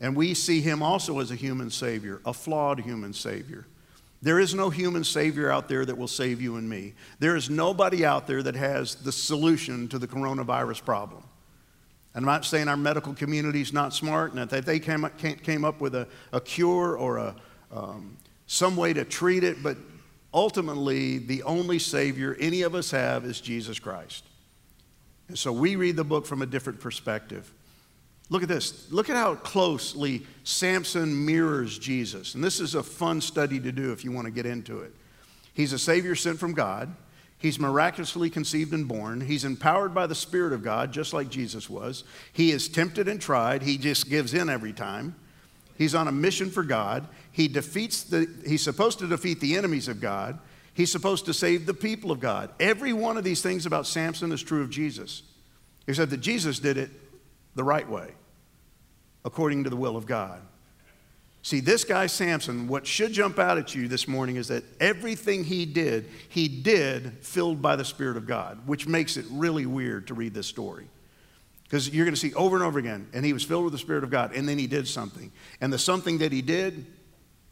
And 0.00 0.16
we 0.16 0.34
see 0.34 0.60
him 0.60 0.82
also 0.82 1.20
as 1.20 1.30
a 1.30 1.36
human 1.36 1.70
Savior, 1.70 2.20
a 2.24 2.32
flawed 2.32 2.80
human 2.80 3.12
Savior. 3.12 3.66
There 4.22 4.38
is 4.38 4.54
no 4.54 4.70
human 4.70 5.02
Savior 5.02 5.50
out 5.50 5.68
there 5.68 5.84
that 5.84 5.98
will 5.98 6.08
save 6.08 6.40
you 6.40 6.56
and 6.56 6.70
me. 6.70 6.94
There 7.18 7.34
is 7.34 7.50
nobody 7.50 8.04
out 8.04 8.28
there 8.28 8.42
that 8.44 8.54
has 8.54 8.94
the 8.94 9.10
solution 9.10 9.88
to 9.88 9.98
the 9.98 10.06
coronavirus 10.06 10.84
problem. 10.84 11.24
And 12.14 12.24
I'm 12.24 12.32
not 12.32 12.44
saying 12.44 12.68
our 12.68 12.76
medical 12.76 13.14
community 13.14 13.62
is 13.62 13.72
not 13.72 13.92
smart 13.92 14.32
and 14.32 14.48
that 14.48 14.64
they 14.64 14.78
came 14.78 15.04
up, 15.04 15.18
came 15.18 15.64
up 15.64 15.80
with 15.80 15.96
a, 15.96 16.06
a 16.32 16.40
cure 16.40 16.96
or 16.96 17.16
a, 17.16 17.34
um, 17.72 18.16
some 18.46 18.76
way 18.76 18.92
to 18.92 19.04
treat 19.04 19.42
it, 19.42 19.62
but 19.62 19.76
ultimately, 20.32 21.18
the 21.18 21.42
only 21.42 21.78
Savior 21.78 22.36
any 22.38 22.62
of 22.62 22.74
us 22.74 22.90
have 22.90 23.24
is 23.24 23.40
Jesus 23.40 23.78
Christ. 23.78 24.24
And 25.28 25.38
so 25.38 25.52
we 25.52 25.74
read 25.76 25.96
the 25.96 26.04
book 26.04 26.26
from 26.26 26.42
a 26.42 26.46
different 26.46 26.78
perspective. 26.78 27.50
Look 28.30 28.42
at 28.42 28.48
this. 28.48 28.90
Look 28.90 29.10
at 29.10 29.16
how 29.16 29.34
closely 29.34 30.26
Samson 30.44 31.26
mirrors 31.26 31.78
Jesus. 31.78 32.34
And 32.34 32.42
this 32.42 32.60
is 32.60 32.74
a 32.74 32.82
fun 32.82 33.20
study 33.20 33.60
to 33.60 33.72
do 33.72 33.92
if 33.92 34.04
you 34.04 34.12
want 34.12 34.26
to 34.26 34.30
get 34.30 34.46
into 34.46 34.80
it. 34.80 34.92
He's 35.54 35.72
a 35.72 35.78
Savior 35.78 36.14
sent 36.14 36.38
from 36.38 36.54
God. 36.54 36.94
He's 37.36 37.58
miraculously 37.58 38.30
conceived 38.30 38.72
and 38.72 38.86
born. 38.86 39.20
He's 39.20 39.44
empowered 39.44 39.92
by 39.92 40.06
the 40.06 40.14
Spirit 40.14 40.52
of 40.52 40.62
God, 40.62 40.92
just 40.92 41.12
like 41.12 41.28
Jesus 41.28 41.68
was. 41.68 42.04
He 42.32 42.52
is 42.52 42.68
tempted 42.68 43.08
and 43.08 43.20
tried. 43.20 43.62
He 43.62 43.76
just 43.76 44.08
gives 44.08 44.32
in 44.32 44.48
every 44.48 44.72
time. 44.72 45.16
He's 45.76 45.94
on 45.94 46.06
a 46.06 46.12
mission 46.12 46.50
for 46.50 46.62
God. 46.62 47.08
He 47.32 47.48
defeats 47.48 48.04
the, 48.04 48.32
he's 48.46 48.62
supposed 48.62 49.00
to 49.00 49.08
defeat 49.08 49.40
the 49.40 49.56
enemies 49.56 49.88
of 49.88 50.00
God. 50.00 50.38
He's 50.74 50.92
supposed 50.92 51.26
to 51.26 51.34
save 51.34 51.66
the 51.66 51.74
people 51.74 52.12
of 52.12 52.20
God. 52.20 52.50
Every 52.60 52.92
one 52.92 53.18
of 53.18 53.24
these 53.24 53.42
things 53.42 53.66
about 53.66 53.86
Samson 53.86 54.30
is 54.32 54.42
true 54.42 54.62
of 54.62 54.70
Jesus, 54.70 55.22
except 55.86 56.12
that 56.12 56.20
Jesus 56.20 56.60
did 56.60 56.78
it 56.78 56.90
the 57.54 57.64
right 57.64 57.88
way, 57.88 58.12
according 59.24 59.64
to 59.64 59.70
the 59.70 59.76
will 59.76 59.96
of 59.96 60.06
God. 60.06 60.40
See, 61.44 61.58
this 61.58 61.82
guy 61.82 62.06
Samson, 62.06 62.68
what 62.68 62.86
should 62.86 63.12
jump 63.12 63.38
out 63.38 63.58
at 63.58 63.74
you 63.74 63.88
this 63.88 64.06
morning 64.06 64.36
is 64.36 64.48
that 64.48 64.62
everything 64.80 65.42
he 65.42 65.66
did, 65.66 66.08
he 66.28 66.46
did 66.46 67.18
filled 67.20 67.60
by 67.60 67.74
the 67.74 67.84
Spirit 67.84 68.16
of 68.16 68.28
God, 68.28 68.60
which 68.66 68.86
makes 68.86 69.16
it 69.16 69.24
really 69.28 69.66
weird 69.66 70.06
to 70.06 70.14
read 70.14 70.34
this 70.34 70.46
story. 70.46 70.86
Because 71.64 71.90
you're 71.90 72.04
going 72.04 72.14
to 72.14 72.20
see 72.20 72.32
over 72.34 72.54
and 72.54 72.64
over 72.64 72.78
again, 72.78 73.08
and 73.12 73.24
he 73.24 73.32
was 73.32 73.42
filled 73.42 73.64
with 73.64 73.72
the 73.72 73.78
Spirit 73.78 74.04
of 74.04 74.10
God, 74.10 74.32
and 74.34 74.48
then 74.48 74.56
he 74.58 74.68
did 74.68 74.86
something. 74.86 75.32
And 75.60 75.72
the 75.72 75.78
something 75.78 76.18
that 76.18 76.30
he 76.30 76.42
did, 76.42 76.86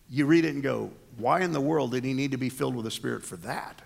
you 0.09 0.27
read 0.27 0.45
it 0.45 0.55
and 0.55 0.63
go, 0.63 0.93
why 1.17 1.41
in 1.41 1.53
the 1.53 1.61
world 1.61 1.91
did 1.91 2.05
he 2.05 2.13
need 2.13 2.31
to 2.31 2.37
be 2.37 2.49
filled 2.49 2.77
with 2.77 2.85
the 2.85 2.91
Spirit 2.93 3.25
for 3.25 3.37
that? 3.39 3.83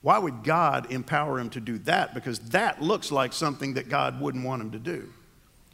Why 0.00 0.18
would 0.18 0.44
God 0.44 0.90
empower 0.90 1.38
him 1.38 1.50
to 1.50 1.60
do 1.60 1.78
that? 1.78 2.14
Because 2.14 2.38
that 2.50 2.80
looks 2.80 3.12
like 3.12 3.32
something 3.32 3.74
that 3.74 3.88
God 3.88 4.20
wouldn't 4.20 4.44
want 4.44 4.62
him 4.62 4.70
to 4.70 4.78
do. 4.78 5.12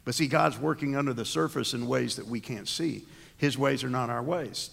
But 0.05 0.15
see, 0.15 0.27
God's 0.27 0.57
working 0.57 0.95
under 0.95 1.13
the 1.13 1.25
surface 1.25 1.73
in 1.73 1.87
ways 1.87 2.15
that 2.17 2.27
we 2.27 2.39
can't 2.39 2.67
see. 2.67 3.05
His 3.37 3.57
ways 3.57 3.83
are 3.83 3.89
not 3.89 4.09
our 4.09 4.23
ways. 4.23 4.69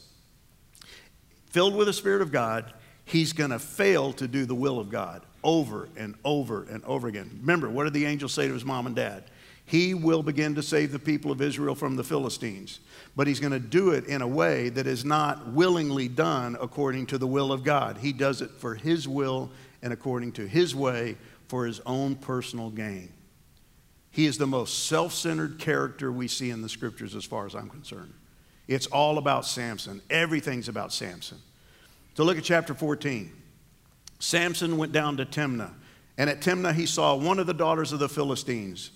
Filled 1.46 1.74
with 1.74 1.86
the 1.86 1.92
Spirit 1.92 2.22
of 2.22 2.32
God, 2.32 2.72
he's 3.04 3.32
going 3.32 3.50
to 3.50 3.58
fail 3.58 4.12
to 4.14 4.28
do 4.28 4.44
the 4.44 4.54
will 4.54 4.78
of 4.78 4.90
God 4.90 5.22
over 5.42 5.88
and 5.96 6.14
over 6.24 6.64
and 6.64 6.84
over 6.84 7.08
again. 7.08 7.38
Remember, 7.40 7.68
what 7.68 7.84
did 7.84 7.92
the 7.92 8.06
angel 8.06 8.28
say 8.28 8.46
to 8.46 8.54
his 8.54 8.64
mom 8.64 8.86
and 8.86 8.94
dad? 8.94 9.24
He 9.66 9.94
will 9.94 10.22
begin 10.24 10.56
to 10.56 10.62
save 10.62 10.90
the 10.90 10.98
people 10.98 11.30
of 11.30 11.40
Israel 11.40 11.76
from 11.76 11.94
the 11.94 12.02
Philistines, 12.02 12.80
but 13.14 13.28
he's 13.28 13.38
going 13.38 13.52
to 13.52 13.60
do 13.60 13.90
it 13.90 14.06
in 14.06 14.20
a 14.20 14.26
way 14.26 14.68
that 14.70 14.88
is 14.88 15.04
not 15.04 15.52
willingly 15.52 16.08
done 16.08 16.56
according 16.60 17.06
to 17.06 17.18
the 17.18 17.26
will 17.26 17.52
of 17.52 17.62
God. 17.62 17.96
He 17.98 18.12
does 18.12 18.42
it 18.42 18.50
for 18.50 18.74
his 18.74 19.06
will 19.06 19.48
and 19.80 19.92
according 19.92 20.32
to 20.32 20.46
his 20.46 20.74
way 20.74 21.16
for 21.46 21.66
his 21.66 21.80
own 21.86 22.16
personal 22.16 22.70
gain. 22.70 23.12
He 24.10 24.26
is 24.26 24.38
the 24.38 24.46
most 24.46 24.86
self 24.86 25.12
centered 25.12 25.58
character 25.58 26.10
we 26.10 26.28
see 26.28 26.50
in 26.50 26.62
the 26.62 26.68
scriptures, 26.68 27.14
as 27.14 27.24
far 27.24 27.46
as 27.46 27.54
I'm 27.54 27.68
concerned. 27.68 28.12
It's 28.68 28.86
all 28.86 29.18
about 29.18 29.46
Samson, 29.46 30.00
everything's 30.10 30.68
about 30.68 30.92
Samson. 30.92 31.38
So 32.14 32.24
look 32.24 32.38
at 32.38 32.44
chapter 32.44 32.74
14. 32.74 33.32
Samson 34.18 34.76
went 34.76 34.92
down 34.92 35.16
to 35.16 35.24
Timnah, 35.24 35.72
and 36.18 36.28
at 36.28 36.40
Timnah 36.40 36.74
he 36.74 36.86
saw 36.86 37.14
one 37.16 37.38
of 37.38 37.46
the 37.46 37.54
daughters 37.54 37.92
of 37.92 37.98
the 37.98 38.08
Philistines. 38.08 38.90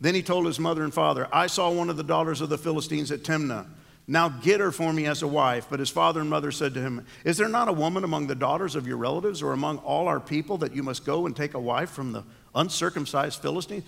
Then 0.00 0.14
he 0.14 0.22
told 0.22 0.46
his 0.46 0.58
mother 0.58 0.82
and 0.82 0.92
father, 0.92 1.28
I 1.32 1.46
saw 1.46 1.70
one 1.70 1.88
of 1.88 1.96
the 1.96 2.02
daughters 2.02 2.40
of 2.40 2.48
the 2.48 2.58
Philistines 2.58 3.12
at 3.12 3.22
Timnah. 3.22 3.66
Now 4.06 4.28
get 4.28 4.60
her 4.60 4.70
for 4.70 4.92
me 4.92 5.06
as 5.06 5.22
a 5.22 5.26
wife. 5.26 5.66
But 5.70 5.80
his 5.80 5.88
father 5.88 6.20
and 6.20 6.28
mother 6.28 6.52
said 6.52 6.74
to 6.74 6.80
him, 6.80 7.06
Is 7.24 7.38
there 7.38 7.48
not 7.48 7.68
a 7.68 7.72
woman 7.72 8.04
among 8.04 8.26
the 8.26 8.34
daughters 8.34 8.74
of 8.74 8.86
your 8.86 8.98
relatives 8.98 9.42
or 9.42 9.52
among 9.52 9.78
all 9.78 10.08
our 10.08 10.20
people 10.20 10.58
that 10.58 10.74
you 10.74 10.82
must 10.82 11.06
go 11.06 11.26
and 11.26 11.34
take 11.34 11.54
a 11.54 11.60
wife 11.60 11.90
from 11.90 12.12
the 12.12 12.22
uncircumcised 12.54 13.40
Philistines? 13.40 13.84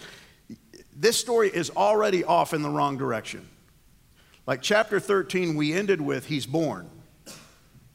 This 0.99 1.19
story 1.19 1.51
is 1.53 1.71
already 1.71 2.25
off 2.25 2.55
in 2.55 2.63
the 2.63 2.71
wrong 2.71 2.97
direction. 2.97 3.47
Like 4.47 4.63
chapter 4.63 4.99
13, 4.99 5.55
we 5.55 5.75
ended 5.75 6.01
with, 6.01 6.25
He's 6.27 6.47
born. 6.47 6.91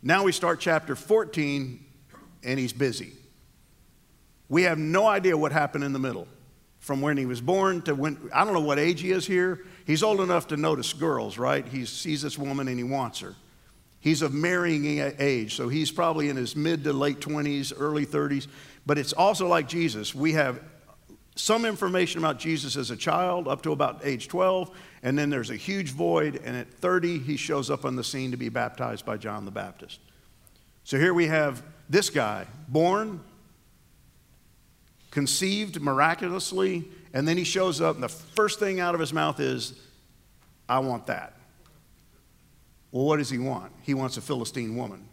Now 0.03 0.23
we 0.23 0.31
start 0.31 0.59
chapter 0.59 0.95
14, 0.95 1.83
and 2.43 2.59
he's 2.59 2.73
busy. 2.73 3.13
We 4.49 4.63
have 4.63 4.77
no 4.77 5.07
idea 5.07 5.37
what 5.37 5.51
happened 5.51 5.83
in 5.83 5.93
the 5.93 5.99
middle 5.99 6.27
from 6.79 7.01
when 7.01 7.15
he 7.17 7.25
was 7.25 7.39
born 7.39 7.83
to 7.83 7.93
when, 7.93 8.17
I 8.33 8.43
don't 8.43 8.53
know 8.53 8.61
what 8.61 8.79
age 8.79 9.01
he 9.01 9.11
is 9.11 9.25
here. 9.25 9.63
He's 9.85 10.01
old 10.01 10.19
enough 10.19 10.47
to 10.47 10.57
notice 10.57 10.93
girls, 10.93 11.37
right? 11.37 11.65
He 11.67 11.85
sees 11.85 12.23
this 12.23 12.37
woman 12.37 12.67
and 12.67 12.77
he 12.77 12.83
wants 12.83 13.19
her. 13.19 13.35
He's 13.99 14.23
of 14.23 14.33
marrying 14.33 14.99
age, 15.19 15.55
so 15.55 15.69
he's 15.69 15.91
probably 15.91 16.29
in 16.29 16.35
his 16.35 16.55
mid 16.55 16.83
to 16.85 16.93
late 16.93 17.19
20s, 17.19 17.71
early 17.77 18.05
30s. 18.05 18.47
But 18.83 18.97
it's 18.97 19.13
also 19.13 19.47
like 19.47 19.67
Jesus. 19.67 20.15
We 20.15 20.33
have 20.33 20.59
some 21.35 21.65
information 21.65 22.19
about 22.19 22.39
Jesus 22.39 22.75
as 22.75 22.91
a 22.91 22.95
child 22.95 23.47
up 23.47 23.61
to 23.63 23.71
about 23.71 24.01
age 24.03 24.27
12, 24.27 24.71
and 25.03 25.17
then 25.17 25.29
there's 25.29 25.49
a 25.49 25.55
huge 25.55 25.91
void, 25.91 26.41
and 26.43 26.55
at 26.57 26.71
30, 26.73 27.19
he 27.19 27.37
shows 27.37 27.69
up 27.69 27.85
on 27.85 27.95
the 27.95 28.03
scene 28.03 28.31
to 28.31 28.37
be 28.37 28.49
baptized 28.49 29.05
by 29.05 29.17
John 29.17 29.45
the 29.45 29.51
Baptist. 29.51 29.99
So 30.83 30.97
here 30.97 31.13
we 31.13 31.27
have 31.27 31.63
this 31.89 32.09
guy, 32.09 32.45
born, 32.67 33.21
conceived 35.09 35.81
miraculously, 35.81 36.87
and 37.13 37.27
then 37.27 37.37
he 37.37 37.43
shows 37.43 37.81
up, 37.81 37.95
and 37.95 38.03
the 38.03 38.09
first 38.09 38.59
thing 38.59 38.79
out 38.79 38.93
of 38.93 38.99
his 38.99 39.13
mouth 39.13 39.39
is, 39.39 39.73
I 40.67 40.79
want 40.79 41.07
that. 41.07 41.33
Well, 42.91 43.05
what 43.05 43.17
does 43.17 43.29
he 43.29 43.37
want? 43.37 43.71
He 43.83 43.93
wants 43.93 44.17
a 44.17 44.21
Philistine 44.21 44.75
woman. 44.75 45.07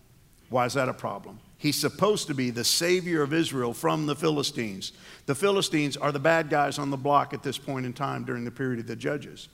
Why 0.51 0.67
is 0.67 0.75
that 0.75 0.89
a 0.89 0.95
problem? 0.95 1.39
He's 1.59 1.79
supposed 1.79 2.29
to 2.29 2.35
be 2.35 2.51
the 2.51 2.65
savior 2.65 3.23
of 3.23 3.35
Israel 3.35 3.75
from 3.75 4.07
the 4.07 4.15
Philistines. 4.15 4.93
The 5.27 5.35
Philistines 5.35 5.97
are 5.97 6.13
the 6.13 6.21
bad 6.21 6.49
guys 6.49 6.79
on 6.79 6.91
the 6.91 6.97
block 6.97 7.35
at 7.35 7.43
this 7.43 7.59
point 7.59 7.85
in 7.85 7.93
time 7.93 8.25
during 8.25 8.45
the 8.45 8.51
period 8.51 8.79
of 8.81 8.87
the 8.87 8.97
judges. 8.97 9.49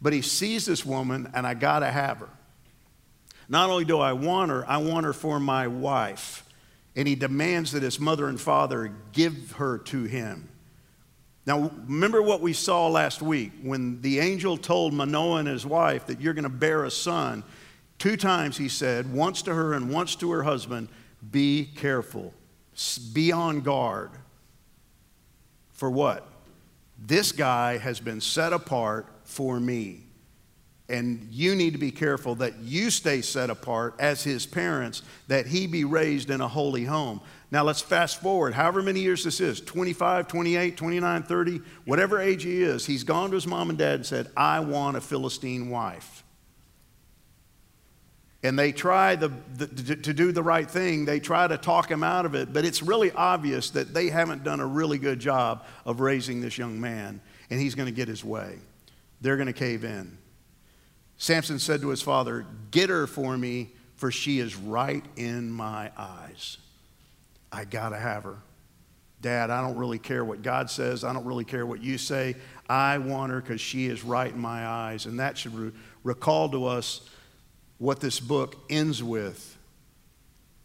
But 0.00 0.12
he 0.12 0.22
sees 0.22 0.66
this 0.66 0.86
woman, 0.86 1.30
and 1.34 1.46
I 1.46 1.54
got 1.54 1.80
to 1.80 1.90
have 1.90 2.18
her. 2.18 2.28
Not 3.48 3.70
only 3.70 3.84
do 3.84 3.98
I 3.98 4.12
want 4.12 4.50
her, 4.50 4.64
I 4.68 4.76
want 4.76 5.04
her 5.04 5.12
for 5.12 5.40
my 5.40 5.66
wife 5.66 6.44
and 6.98 7.06
he 7.06 7.14
demands 7.14 7.70
that 7.70 7.84
his 7.84 8.00
mother 8.00 8.26
and 8.26 8.40
father 8.40 8.92
give 9.12 9.52
her 9.52 9.78
to 9.78 10.02
him. 10.02 10.48
Now, 11.46 11.70
remember 11.86 12.20
what 12.20 12.40
we 12.40 12.52
saw 12.52 12.88
last 12.88 13.22
week 13.22 13.52
when 13.62 14.02
the 14.02 14.18
angel 14.18 14.56
told 14.56 14.92
Manoah 14.92 15.36
and 15.36 15.46
his 15.46 15.64
wife 15.64 16.06
that 16.06 16.20
you're 16.20 16.34
going 16.34 16.42
to 16.42 16.48
bear 16.48 16.84
a 16.84 16.90
son. 16.90 17.44
Two 17.98 18.16
times 18.16 18.56
he 18.56 18.68
said, 18.68 19.12
once 19.12 19.42
to 19.42 19.54
her 19.54 19.74
and 19.74 19.90
once 19.92 20.16
to 20.16 20.32
her 20.32 20.42
husband, 20.42 20.88
be 21.30 21.68
careful, 21.76 22.32
be 23.12 23.32
on 23.32 23.60
guard. 23.60 24.10
For 25.72 25.90
what? 25.90 26.26
This 26.98 27.32
guy 27.32 27.78
has 27.78 28.00
been 28.00 28.20
set 28.20 28.52
apart 28.52 29.06
for 29.24 29.60
me. 29.60 30.04
And 30.90 31.28
you 31.30 31.54
need 31.54 31.74
to 31.74 31.78
be 31.78 31.90
careful 31.90 32.34
that 32.36 32.58
you 32.60 32.90
stay 32.90 33.20
set 33.20 33.50
apart 33.50 33.94
as 33.98 34.24
his 34.24 34.46
parents, 34.46 35.02
that 35.26 35.46
he 35.46 35.66
be 35.66 35.84
raised 35.84 36.30
in 36.30 36.40
a 36.40 36.48
holy 36.48 36.84
home. 36.84 37.20
Now 37.50 37.62
let's 37.62 37.82
fast 37.82 38.22
forward, 38.22 38.54
however 38.54 38.82
many 38.82 39.00
years 39.00 39.24
this 39.24 39.40
is 39.40 39.60
25, 39.60 40.28
28, 40.28 40.76
29, 40.76 41.22
30, 41.22 41.60
whatever 41.84 42.20
age 42.20 42.42
he 42.42 42.62
is, 42.62 42.86
he's 42.86 43.04
gone 43.04 43.30
to 43.30 43.34
his 43.34 43.46
mom 43.46 43.68
and 43.68 43.78
dad 43.78 43.96
and 43.96 44.06
said, 44.06 44.30
I 44.36 44.60
want 44.60 44.96
a 44.96 45.00
Philistine 45.00 45.68
wife. 45.68 46.17
And 48.42 48.56
they 48.56 48.70
try 48.70 49.16
the, 49.16 49.32
the, 49.56 49.96
to 49.96 50.14
do 50.14 50.30
the 50.30 50.42
right 50.42 50.70
thing. 50.70 51.04
They 51.04 51.18
try 51.18 51.48
to 51.48 51.58
talk 51.58 51.90
him 51.90 52.04
out 52.04 52.24
of 52.24 52.36
it, 52.36 52.52
but 52.52 52.64
it's 52.64 52.82
really 52.82 53.10
obvious 53.10 53.70
that 53.70 53.92
they 53.92 54.10
haven't 54.10 54.44
done 54.44 54.60
a 54.60 54.66
really 54.66 54.98
good 54.98 55.18
job 55.18 55.64
of 55.84 55.98
raising 55.98 56.40
this 56.40 56.56
young 56.56 56.80
man, 56.80 57.20
and 57.50 57.60
he's 57.60 57.74
going 57.74 57.86
to 57.86 57.94
get 57.94 58.06
his 58.06 58.24
way. 58.24 58.58
They're 59.20 59.36
going 59.36 59.48
to 59.48 59.52
cave 59.52 59.84
in. 59.84 60.16
Samson 61.16 61.58
said 61.58 61.80
to 61.80 61.88
his 61.88 62.00
father, 62.00 62.46
Get 62.70 62.90
her 62.90 63.08
for 63.08 63.36
me, 63.36 63.70
for 63.96 64.12
she 64.12 64.38
is 64.38 64.54
right 64.54 65.04
in 65.16 65.50
my 65.50 65.90
eyes. 65.96 66.58
I 67.50 67.64
got 67.64 67.88
to 67.88 67.98
have 67.98 68.22
her. 68.22 68.38
Dad, 69.20 69.50
I 69.50 69.60
don't 69.60 69.76
really 69.76 69.98
care 69.98 70.24
what 70.24 70.42
God 70.42 70.70
says. 70.70 71.02
I 71.02 71.12
don't 71.12 71.24
really 71.24 71.44
care 71.44 71.66
what 71.66 71.82
you 71.82 71.98
say. 71.98 72.36
I 72.68 72.98
want 72.98 73.32
her 73.32 73.40
because 73.40 73.60
she 73.60 73.86
is 73.86 74.04
right 74.04 74.32
in 74.32 74.38
my 74.38 74.64
eyes. 74.64 75.06
And 75.06 75.18
that 75.18 75.36
should 75.36 75.54
re- 75.54 75.72
recall 76.04 76.48
to 76.50 76.66
us 76.66 77.08
what 77.78 78.00
this 78.00 78.20
book 78.20 78.56
ends 78.68 79.02
with 79.02 79.56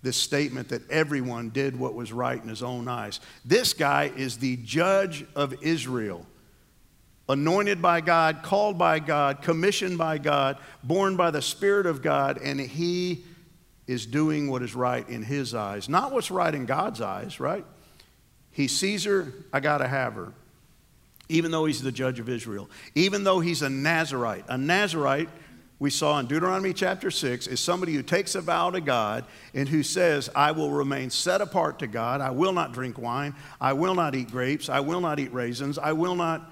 this 0.02 0.18
statement 0.18 0.68
that 0.70 0.90
everyone 0.92 1.50
did 1.50 1.80
what 1.80 1.94
was 1.94 2.12
right 2.12 2.42
in 2.42 2.50
his 2.50 2.62
own 2.62 2.90
eyes. 2.90 3.22
This 3.46 3.74
guy 3.74 4.12
is 4.18 4.38
the 4.38 4.58
judge 4.58 5.26
of 5.34 5.64
Israel. 5.64 6.26
anointed 7.30 7.82
by 7.82 8.02
God, 8.02 8.44
called 8.44 8.78
by 8.78 9.00
God, 9.00 9.42
commissioned 9.42 9.98
by 9.98 10.18
God, 10.18 10.58
born 10.84 11.16
by 11.16 11.32
the 11.32 11.42
Spirit 11.42 11.86
of 11.86 12.02
God, 12.02 12.40
and 12.42 12.60
he 12.60 13.24
is 13.88 14.06
doing 14.06 14.50
what 14.50 14.62
is 14.62 14.76
right 14.76 15.08
in 15.10 15.24
his 15.24 15.54
eyes. 15.54 15.90
Not 15.90 16.12
what's 16.12 16.32
right 16.32 16.54
in 16.54 16.66
God's 16.66 17.02
eyes, 17.02 17.40
right? 17.40 17.66
He 18.52 18.68
sees 18.68 19.04
her, 19.06 19.34
I 19.52 19.60
got 19.60 19.80
to 19.80 19.88
have 19.88 20.14
her. 20.14 20.34
Even 21.30 21.52
though 21.52 21.66
he's 21.66 21.82
the 21.82 21.92
judge 21.92 22.20
of 22.20 22.30
Israel. 22.30 22.70
Even 22.96 23.24
though 23.24 23.40
he's 23.40 23.62
a 23.62 23.70
Nazarite. 23.70 24.46
A 24.50 24.58
Nazarite, 24.58 25.30
we 25.84 25.90
saw 25.90 26.18
in 26.18 26.28
Deuteronomy 26.28 26.72
chapter 26.72 27.12
6, 27.12 27.48
is 27.48 27.60
somebody 27.60 27.94
who 27.94 28.02
takes 28.02 28.36
a 28.36 28.42
vow 28.42 28.70
to 28.70 28.80
God 28.80 29.26
and 29.54 29.68
who 29.68 29.84
says, 29.84 30.30
I 30.34 30.54
will 30.54 30.72
remain 30.72 31.10
set 31.10 31.42
apart 31.42 31.80
to 31.80 31.88
God. 31.88 32.22
I 32.22 32.32
will 32.32 32.54
not 32.54 32.72
drink 32.72 32.98
wine. 32.98 33.36
I 33.60 33.74
will 33.74 33.94
not 33.94 34.16
eat 34.16 34.32
grapes. 34.32 34.70
I 34.70 34.80
will 34.80 35.02
not 35.02 35.20
eat 35.20 35.34
raisins. 35.34 35.78
I 35.78 35.92
will 35.92 36.16
not 36.16 36.50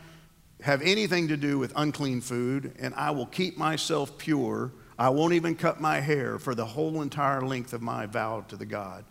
have 0.60 0.82
anything 0.82 1.30
to 1.30 1.38
do 1.38 1.58
with 1.58 1.72
unclean 1.78 2.20
food. 2.20 2.76
And 2.78 2.94
I 2.96 3.12
will 3.12 3.26
keep 3.26 3.58
myself 3.58 4.18
pure. 4.18 4.74
I 5.00 5.08
won't 5.08 5.32
even 5.32 5.56
cut 5.56 5.80
my 5.80 6.02
hair 6.02 6.38
for 6.38 6.54
the 6.54 6.66
whole 6.66 7.02
entire 7.02 7.40
length 7.40 7.72
of 7.72 7.82
my 7.82 8.08
vow 8.08 8.44
to 8.50 8.58
the 8.58 8.66
God, 8.66 9.06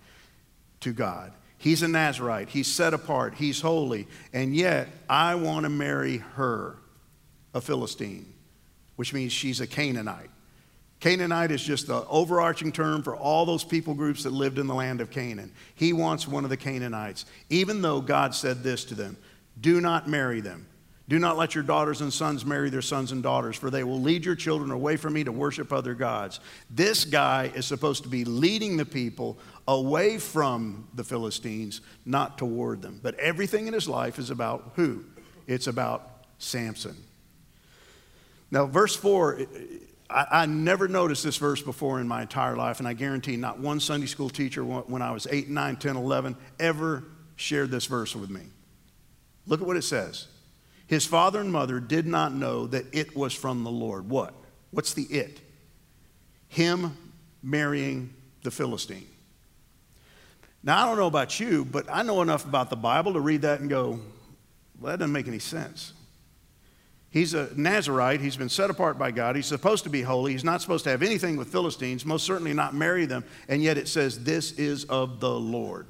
to 0.81 0.93
God. 0.93 1.33
He's 1.57 1.81
a 1.81 1.89
Nazarite. 1.89 2.51
He's 2.51 2.71
set 2.71 2.93
apart. 2.93 3.37
He's 3.37 3.63
holy. 3.63 4.07
And 4.35 4.55
yet, 4.55 4.89
I 5.09 5.37
want 5.37 5.65
to 5.65 5.71
marry 5.71 6.19
her, 6.19 6.77
a 7.55 7.63
Philistine, 7.63 8.30
which 9.01 9.15
means 9.15 9.33
she's 9.33 9.63
a 9.63 9.67
Canaanite. 9.67 10.29
Canaanite 11.01 11.51
is 11.51 11.63
just 11.63 11.87
the 11.87 12.07
overarching 12.07 12.71
term 12.71 13.03
for 13.03 13.17
all 13.17 13.47
those 13.47 13.65
people 13.65 13.95
groups 13.95 14.25
that 14.25 14.31
lived 14.35 14.59
in 14.59 14.67
the 14.67 14.75
land 14.75 15.01
of 15.01 15.11
Canaan. 15.11 15.53
He 15.75 15.95
wants 15.95 16.29
one 16.29 16.45
of 16.45 16.51
the 16.51 16.59
Canaanites, 16.59 17.25
even 17.49 17.81
though 17.81 18.03
God 18.03 18.35
said 18.35 18.63
this 18.63 18.85
to 18.85 18.95
them 18.95 19.17
do 19.59 19.81
not 19.81 20.07
marry 20.07 20.43
them. 20.43 20.67
Do 21.09 21.19
not 21.19 21.39
let 21.39 21.55
your 21.55 21.65
daughters 21.65 22.03
and 22.03 22.13
sons 22.13 22.45
marry 22.45 22.69
their 22.69 22.83
sons 22.83 23.11
and 23.11 23.23
daughters, 23.23 23.57
for 23.57 23.71
they 23.71 23.85
will 23.85 24.03
lead 24.03 24.23
your 24.23 24.35
children 24.35 24.71
away 24.71 24.99
from 24.99 25.15
me 25.15 25.25
to 25.25 25.33
worship 25.33 25.73
other 25.73 25.95
gods. 25.95 26.39
This 26.69 27.07
guy 27.07 27.51
is 27.55 27.65
supposed 27.65 28.03
to 28.03 28.11
be 28.11 28.27
leading 28.27 28.77
the 28.77 28.85
people 28.85 29.39
away 29.67 30.19
from 30.19 30.89
the 30.93 31.05
Philistines, 31.05 31.81
not 32.05 32.37
toward 32.37 32.83
them. 32.83 33.01
But 33.03 33.15
everything 33.15 33.67
in 33.67 33.73
his 33.73 33.89
life 33.89 34.19
is 34.19 34.29
about 34.29 34.73
who? 34.77 35.07
It's 35.47 35.69
about 35.69 36.27
Samson. 36.37 36.99
Now, 38.51 38.67
verse 38.67 38.97
4, 38.97 39.41
I, 40.09 40.27
I, 40.31 40.47
never 40.47 40.89
noticed 40.89 41.23
this 41.23 41.37
verse 41.37 41.63
before 41.63 42.01
in 42.01 42.09
my 42.09 42.23
entire 42.23 42.57
life, 42.57 42.81
and 42.81 42.89
I 42.89 42.95
guarantee 42.95 43.37
not 43.37 43.61
one 43.61 43.79
Sunday 43.79 44.07
school 44.07 44.29
teacher 44.29 44.65
when 44.65 45.03
I 45.03 45.13
was 45.13 45.27
8, 45.31 45.49
9, 45.49 45.77
10, 45.77 45.97
11 45.97 46.37
ever 46.59 47.05
shared 47.37 47.71
this 47.71 47.87
verse 47.87 48.17
with 48.17 48.29
me. 48.29 48.43
Look 49.47 49.61
at 49.61 49.67
what 49.67 49.77
it 49.77 49.83
says. 49.83 50.27
His 50.87 51.07
father 51.07 51.41
and 51.41 51.53
mother 51.53 51.79
did 51.79 52.07
not 52.07 52.35
know 52.35 52.67
that 52.67 52.87
it 52.93 53.17
was 53.17 53.33
from 53.33 53.63
the 53.63 53.71
Lord. 53.71 54.09
What? 54.09 54.35
What's 54.73 54.95
the 54.95 55.05
it? 55.05 55.41
Him 56.49 56.97
marrying 57.43 58.13
the 58.43 58.51
Philistine. 58.51 59.07
Now, 60.63 60.83
I 60.83 60.87
don't 60.87 60.99
know 60.99 61.07
about 61.07 61.39
you, 61.41 61.65
but 61.65 61.87
I 61.91 62.03
know 62.03 62.21
enough 62.21 62.45
about 62.45 62.71
the 62.71 62.77
Bible 62.77 63.13
to 63.15 63.21
read 63.21 63.43
that 63.43 63.61
and 63.61 63.71
go, 63.71 64.01
well, 64.79 64.91
that 64.91 64.99
doesn't 64.99 65.13
make 65.13 65.29
any 65.29 65.39
sense. 65.39 65.93
He's 67.11 67.35
a 67.35 67.51
Nazarite. 67.57 68.21
He's 68.21 68.37
been 68.37 68.49
set 68.49 68.71
apart 68.71 68.97
by 68.97 69.11
God. 69.11 69.35
He's 69.35 69.47
supposed 69.47 69.83
to 69.85 69.91
be 69.91 70.03
holy. 70.03 70.33
He's 70.33 70.45
not 70.45 70.63
supposed 70.63 70.85
to 70.85 70.91
have 70.91 71.03
anything 71.03 71.37
with 71.37 71.49
Philistines, 71.49 72.07
most 72.07 72.25
certainly 72.25 72.53
not 72.53 72.75
marry 72.75 73.05
them. 73.05 73.25
And 73.49 73.63
yet 73.63 73.79
it 73.79 73.89
says, 73.89 74.23
This 74.23 74.53
is 74.53 74.85
of 74.85 75.19
the 75.19 75.31
Lord. 75.31 75.87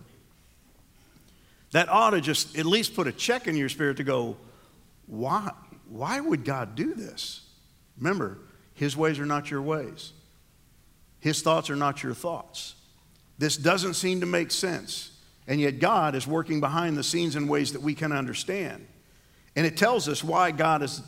That 1.72 1.88
ought 1.88 2.10
to 2.10 2.20
just 2.20 2.58
at 2.58 2.66
least 2.66 2.94
put 2.94 3.06
a 3.06 3.12
check 3.12 3.46
in 3.46 3.56
your 3.56 3.68
spirit 3.68 3.98
to 3.98 4.04
go, 4.04 4.36
why, 5.10 5.50
why 5.88 6.20
would 6.20 6.44
God 6.44 6.74
do 6.74 6.94
this? 6.94 7.42
Remember, 7.98 8.38
His 8.74 8.96
ways 8.96 9.18
are 9.18 9.26
not 9.26 9.50
your 9.50 9.62
ways, 9.62 10.12
His 11.18 11.42
thoughts 11.42 11.68
are 11.68 11.76
not 11.76 12.02
your 12.02 12.14
thoughts. 12.14 12.74
This 13.38 13.56
doesn't 13.56 13.94
seem 13.94 14.20
to 14.20 14.26
make 14.26 14.50
sense. 14.50 15.16
And 15.46 15.60
yet, 15.60 15.80
God 15.80 16.14
is 16.14 16.26
working 16.26 16.61
behind 16.61 16.96
the 16.96 17.02
scenes 17.02 17.35
in 17.35 17.48
ways 17.48 17.72
that 17.72 17.80
we 17.83 17.94
can 17.94 18.12
understand. 18.12 18.87
And 19.61 19.66
it 19.66 19.77
tells 19.77 20.09
us 20.09 20.25
why 20.25 20.53
God 20.53 20.83
is 20.83 21.03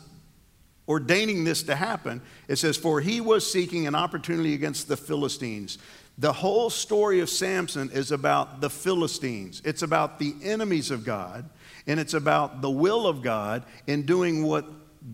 ordaining 0.86 1.42
this 1.42 1.62
to 1.62 1.74
happen. 1.74 2.20
It 2.48 2.56
says, 2.56 2.76
For 2.76 3.00
he 3.00 3.22
was 3.22 3.50
seeking 3.50 3.86
an 3.86 3.94
opportunity 3.94 4.52
against 4.52 4.88
the 4.88 4.96
Philistines. 4.98 5.78
The 6.18 6.34
whole 6.34 6.68
story 6.68 7.20
of 7.20 7.30
Samson 7.30 7.88
is 7.92 8.12
about 8.12 8.60
the 8.60 8.68
Philistines, 8.68 9.62
it's 9.64 9.80
about 9.80 10.18
the 10.18 10.34
enemies 10.42 10.90
of 10.90 11.02
God 11.02 11.48
and 11.86 11.98
it's 11.98 12.12
about 12.12 12.60
the 12.60 12.68
will 12.68 13.06
of 13.06 13.22
God 13.22 13.64
in 13.86 14.02
doing 14.02 14.44
what 14.44 14.66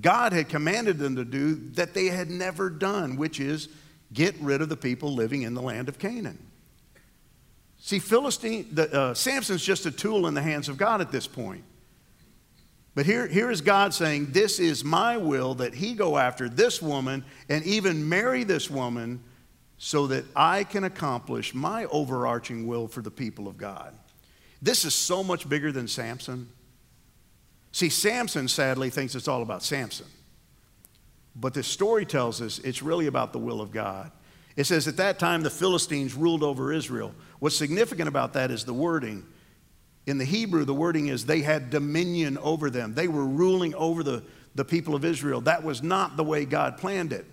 God 0.03 0.33
had 0.33 0.49
commanded 0.49 0.99
them 0.99 1.15
to 1.15 1.25
do 1.25 1.55
that 1.75 1.95
they 1.95 2.07
had 2.07 2.31
never 2.31 2.69
done, 2.69 3.15
which 3.15 3.39
is 3.39 3.69
get 4.13 4.35
rid 4.41 4.63
of 4.63 4.69
the 4.69 4.77
people 4.77 5.15
living 5.15 5.43
in 5.43 5.55
the 5.55 5.63
land 5.63 5.89
of 5.89 6.01
Canaan. 6.01 6.45
See, 7.79 8.01
Philistine, 8.01 8.67
the, 8.73 8.93
uh, 8.93 9.15
Samson's 9.15 9.65
just 9.65 9.87
a 9.87 9.93
tool 9.93 10.27
in 10.27 10.35
the 10.35 10.43
hands 10.43 10.69
of 10.69 10.77
God 10.77 11.01
at 11.01 11.13
this 11.13 11.29
point. 11.29 11.63
But 12.95 13.07
here, 13.07 13.27
here 13.27 13.51
is 13.51 13.61
God 13.61 13.95
saying, 13.95 14.33
This 14.33 14.59
is 14.59 14.85
my 14.85 15.17
will 15.17 15.55
that 15.55 15.75
he 15.75 15.95
go 15.95 16.19
after 16.19 16.49
this 16.49 16.83
woman 16.83 17.25
and 17.49 17.65
even 17.65 18.09
marry 18.09 18.45
this 18.45 18.69
woman 18.71 19.23
so 19.79 20.09
that 20.09 20.25
I 20.35 20.65
can 20.65 20.85
accomplish 20.85 21.55
my 21.55 21.85
overarching 21.87 22.67
will 22.67 22.89
for 22.89 23.01
the 23.01 23.11
people 23.11 23.47
of 23.47 23.57
God. 23.57 23.95
This 24.61 24.85
is 24.85 24.95
so 24.95 25.23
much 25.23 25.49
bigger 25.49 25.71
than 25.71 25.87
Samson. 25.87 26.49
See, 27.71 27.89
Samson 27.89 28.49
sadly 28.49 28.91
thinks 28.91 29.15
it's 29.15 29.29
all 29.29 29.43
about 29.43 29.63
Samson. 29.63 30.07
But 31.37 31.55
this 31.55 31.69
story 31.69 32.05
tells 32.05 32.43
us 32.43 32.59
it's 32.59 32.83
really 32.83 33.07
about 33.07 33.33
the 33.33 33.39
will 33.39 33.61
of 33.61 33.71
God. 33.71 34.11
It 34.57 34.65
says, 34.65 34.89
At 34.89 34.97
that 34.97 35.21
time, 35.21 35.43
the 35.45 35.51
Philistines 35.51 36.15
ruled 36.15 36.43
over 36.43 36.73
Israel. 36.73 37.15
What's 37.39 37.57
significant 37.57 38.09
about 38.09 38.33
that 38.33 38.51
is 38.51 38.65
the 38.65 38.75
wording. 38.75 39.25
In 40.09 40.17
the 40.17 40.25
Hebrew, 40.25 40.65
the 40.65 40.73
wording 40.73 41.09
is 41.09 41.27
they 41.27 41.43
had 41.43 41.69
dominion 41.69 42.39
over 42.39 42.71
them, 42.71 42.95
they 42.95 43.09
were 43.09 43.27
ruling 43.27 43.75
over 43.75 44.03
the, 44.03 44.23
the 44.55 44.65
people 44.65 44.95
of 44.95 45.05
Israel. 45.05 45.43
That 45.43 45.63
was 45.63 45.83
not 45.83 46.17
the 46.17 46.25
way 46.25 46.47
God 46.47 46.79
planned 46.79 47.13
it. 47.13 47.27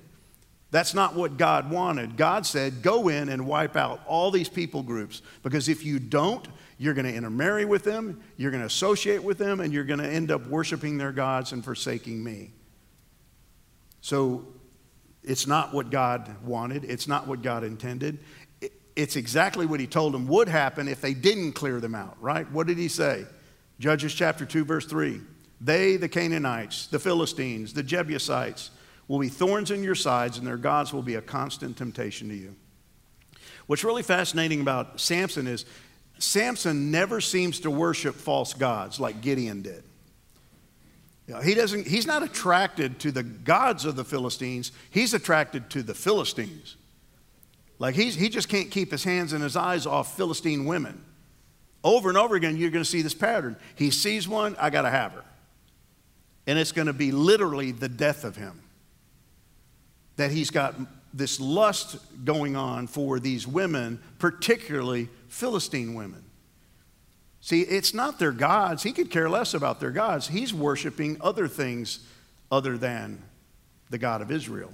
That's 0.72 0.94
not 0.94 1.16
what 1.16 1.38
God 1.38 1.72
wanted. 1.72 2.18
God 2.18 2.46
said, 2.46 2.82
Go 2.82 3.08
in 3.08 3.30
and 3.30 3.48
wipe 3.48 3.78
out 3.78 4.02
all 4.06 4.30
these 4.30 4.50
people 4.50 4.84
groups, 4.84 5.22
because 5.42 5.70
if 5.70 5.86
you 5.86 6.00
don't, 6.00 6.46
you're 6.78 6.94
going 6.94 7.06
to 7.06 7.16
intermarry 7.16 7.64
with 7.64 7.86
them, 7.86 8.22
you're 8.36 8.52
going 8.52 8.60
to 8.60 8.68
associate 8.68 9.24
with 9.24 9.38
them, 9.38 9.62
and 9.62 9.72
you're 9.72 9.86
going 9.86 10.02
to 10.02 10.10
end 10.10 10.30
up 10.30 10.46
worshiping 10.48 10.98
their 10.98 11.14
gods 11.14 11.54
and 11.54 11.64
forsaking 11.64 12.22
me. 12.22 12.52
So 14.02 14.48
it's 15.24 15.48
not 15.48 15.74
what 15.74 15.92
God 15.92 16.44
wanted, 16.44 16.84
it's 16.84 17.08
not 17.08 17.26
what 17.26 17.42
God 17.42 17.64
intended. 17.64 18.20
It's 18.95 19.15
exactly 19.15 19.65
what 19.65 19.79
he 19.79 19.88
told 19.88 20.13
them 20.13 20.27
would 20.27 20.47
happen 20.47 20.88
if 20.88 21.01
they 21.01 21.13
didn't 21.13 21.53
clear 21.53 21.79
them 21.79 21.95
out, 21.95 22.15
right? 22.21 22.49
What 22.51 22.67
did 22.67 22.77
he 22.77 22.88
say? 22.88 23.25
Judges 23.79 24.13
chapter 24.13 24.45
2, 24.45 24.63
verse 24.63 24.86
3. 24.86 25.21
They, 25.60 25.97
the 25.97 26.08
Canaanites, 26.08 26.88
the 26.88 26.99
Philistines, 26.99 27.73
the 27.73 27.84
Jebusites, 27.84 28.71
will 29.08 29.19
be 29.19 29.29
thorns 29.29 29.71
in 29.71 29.84
your 29.84 29.95
sides, 29.95 30.38
and 30.38 30.47
their 30.47 30.58
gods 30.58 30.93
will 30.93 31.01
be 31.01 31.15
a 31.15 31.21
constant 31.21 31.77
temptation 31.77 32.29
to 32.29 32.36
you. 32.36 32.55
What's 33.67 33.84
really 33.84 34.03
fascinating 34.03 34.62
about 34.62 34.99
Samson 34.99 35.47
is 35.47 35.65
Samson 36.17 36.91
never 36.91 37.19
seems 37.19 37.60
to 37.62 37.71
worship 37.71 38.15
false 38.15 38.53
gods 38.53 38.99
like 38.99 39.21
Gideon 39.21 39.62
did. 39.62 39.84
You 41.27 41.34
know, 41.34 41.41
he 41.41 41.55
doesn't, 41.55 41.88
he's 41.88 42.05
not 42.05 42.23
attracted 42.23 42.99
to 42.99 43.12
the 43.12 43.23
gods 43.23 43.84
of 43.86 43.95
the 43.95 44.05
Philistines, 44.05 44.71
he's 44.89 45.13
attracted 45.13 45.69
to 45.71 45.84
the 45.84 45.95
Philistines. 45.95 46.77
Like 47.78 47.96
he's, 47.96 48.16
he 48.16 48.30
just 48.30 48.50
can't 48.50 48.72
keep 48.72 48.92
his 48.92 49.04
hands 49.04 49.34
and 49.34 49.44
his 49.44 49.56
eyes 49.56 49.86
off 49.86 50.16
Philistine 50.16 50.66
women. 50.66 51.04
Over 51.84 52.10
and 52.10 52.18
over 52.18 52.36
again, 52.36 52.58
you're 52.58 52.72
going 52.72 52.84
to 52.84 52.90
see 52.90 53.02
this 53.02 53.14
pattern. 53.14 53.56
He 53.76 53.92
sees 53.92 54.28
one, 54.28 54.56
I 54.60 54.70
got 54.70 54.84
to 54.84 54.90
have 54.90 55.12
her. 55.12 55.24
And 56.48 56.58
it's 56.58 56.72
going 56.72 56.88
to 56.88 56.94
be 56.94 57.12
literally 57.12 57.72
the 57.72 57.90
death 57.90 58.24
of 58.24 58.36
him. 58.36 58.62
That 60.16 60.32
he's 60.32 60.50
got 60.50 60.76
this 61.14 61.40
lust 61.40 61.98
going 62.24 62.56
on 62.56 62.88
for 62.88 63.20
these 63.20 63.48
women, 63.48 64.02
particularly 64.20 65.10
Philistine 65.28 65.94
women. 65.94 66.24
See, 67.42 67.62
it's 67.62 67.94
not 67.94 68.18
their 68.18 68.32
gods. 68.32 68.82
He 68.82 68.92
could 68.92 69.12
care 69.12 69.30
less 69.30 69.54
about 69.54 69.80
their 69.80 69.92
gods. 69.92 70.28
He's 70.28 70.54
worshiping 70.54 71.18
other 71.22 71.48
things 71.48 72.00
other 72.52 72.78
than 72.78 73.22
the 73.92 73.98
God 73.98 74.22
of 74.22 74.32
Israel. 74.32 74.74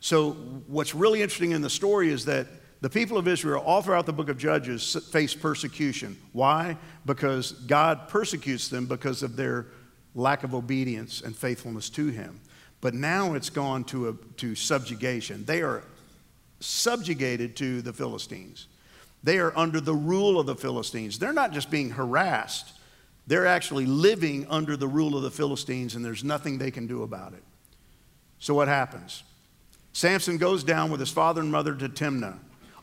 So, 0.00 0.32
what's 0.66 0.94
really 0.94 1.22
interesting 1.22 1.52
in 1.52 1.62
the 1.62 1.70
story 1.70 2.10
is 2.10 2.24
that 2.26 2.46
the 2.80 2.90
people 2.90 3.16
of 3.16 3.26
Israel, 3.26 3.62
all 3.64 3.82
throughout 3.82 4.06
the 4.06 4.12
book 4.12 4.28
of 4.28 4.38
Judges, 4.38 4.96
face 5.10 5.34
persecution. 5.34 6.16
Why? 6.32 6.76
Because 7.06 7.52
God 7.52 8.08
persecutes 8.08 8.68
them 8.68 8.86
because 8.86 9.22
of 9.22 9.36
their 9.36 9.66
lack 10.14 10.44
of 10.44 10.54
obedience 10.54 11.22
and 11.22 11.34
faithfulness 11.34 11.88
to 11.90 12.08
Him. 12.08 12.40
But 12.80 12.94
now 12.94 13.34
it's 13.34 13.50
gone 13.50 13.84
to, 13.84 14.10
a, 14.10 14.14
to 14.36 14.54
subjugation. 14.54 15.44
They 15.44 15.62
are 15.62 15.82
subjugated 16.60 17.56
to 17.56 17.82
the 17.82 17.92
Philistines. 17.92 18.66
They 19.22 19.38
are 19.38 19.56
under 19.56 19.80
the 19.80 19.94
rule 19.94 20.38
of 20.38 20.46
the 20.46 20.54
Philistines. 20.54 21.18
They're 21.18 21.32
not 21.32 21.52
just 21.52 21.70
being 21.70 21.90
harassed, 21.90 22.72
They're 23.26 23.46
actually 23.46 23.86
living 23.86 24.46
under 24.48 24.76
the 24.76 24.86
rule 24.86 25.16
of 25.16 25.22
the 25.22 25.30
Philistines, 25.30 25.96
and 25.96 26.04
there's 26.04 26.22
nothing 26.22 26.58
they 26.58 26.70
can 26.70 26.86
do 26.86 27.02
about 27.02 27.32
it. 27.32 27.42
So, 28.38 28.54
what 28.54 28.68
happens? 28.68 29.24
Samson 29.96 30.36
goes 30.36 30.62
down 30.62 30.90
with 30.90 31.00
his 31.00 31.10
father 31.10 31.40
and 31.40 31.50
mother 31.50 31.74
to 31.74 31.88
Timnah. 31.88 32.36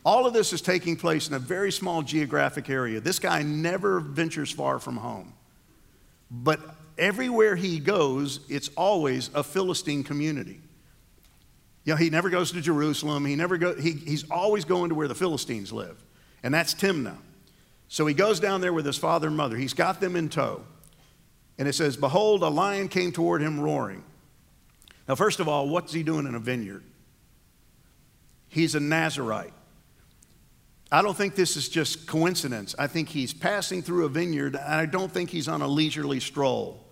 All 0.04 0.26
of 0.26 0.32
this 0.32 0.52
is 0.52 0.60
taking 0.60 0.96
place 0.96 1.28
in 1.28 1.34
a 1.34 1.38
very 1.38 1.70
small 1.70 2.02
geographic 2.02 2.68
area. 2.68 2.98
This 2.98 3.20
guy 3.20 3.44
never 3.44 4.00
ventures 4.00 4.50
far 4.50 4.80
from 4.80 4.96
home. 4.96 5.32
But 6.28 6.58
everywhere 6.98 7.54
he 7.54 7.78
goes, 7.78 8.40
it's 8.48 8.68
always 8.76 9.30
a 9.32 9.44
Philistine 9.44 10.02
community. 10.02 10.60
You 11.84 11.92
know, 11.92 11.96
he 11.98 12.10
never 12.10 12.30
goes 12.30 12.50
to 12.50 12.60
Jerusalem. 12.60 13.24
He 13.26 13.36
never 13.36 13.58
go, 13.58 13.76
he, 13.76 13.92
he's 13.92 14.28
always 14.28 14.64
going 14.64 14.88
to 14.88 14.96
where 14.96 15.06
the 15.06 15.14
Philistines 15.14 15.72
live, 15.72 16.04
and 16.42 16.52
that's 16.52 16.74
Timnah. 16.74 17.18
So 17.86 18.06
he 18.06 18.14
goes 18.14 18.40
down 18.40 18.60
there 18.60 18.72
with 18.72 18.86
his 18.86 18.98
father 18.98 19.28
and 19.28 19.36
mother. 19.36 19.56
He's 19.56 19.74
got 19.74 20.00
them 20.00 20.16
in 20.16 20.30
tow. 20.30 20.64
And 21.58 21.68
it 21.68 21.74
says, 21.74 21.96
Behold, 21.96 22.42
a 22.42 22.48
lion 22.48 22.88
came 22.88 23.12
toward 23.12 23.40
him 23.40 23.60
roaring. 23.60 24.02
Now, 25.06 25.14
first 25.14 25.38
of 25.38 25.46
all, 25.46 25.68
what's 25.68 25.92
he 25.92 26.02
doing 26.02 26.26
in 26.26 26.34
a 26.34 26.40
vineyard? 26.40 26.82
He's 28.54 28.76
a 28.76 28.80
Nazarite. 28.80 29.52
I 30.92 31.02
don't 31.02 31.16
think 31.16 31.34
this 31.34 31.56
is 31.56 31.68
just 31.68 32.06
coincidence. 32.06 32.72
I 32.78 32.86
think 32.86 33.08
he's 33.08 33.34
passing 33.34 33.82
through 33.82 34.04
a 34.04 34.08
vineyard, 34.08 34.54
and 34.54 34.74
I 34.74 34.86
don't 34.86 35.10
think 35.10 35.28
he's 35.28 35.48
on 35.48 35.60
a 35.60 35.66
leisurely 35.66 36.20
stroll. 36.20 36.86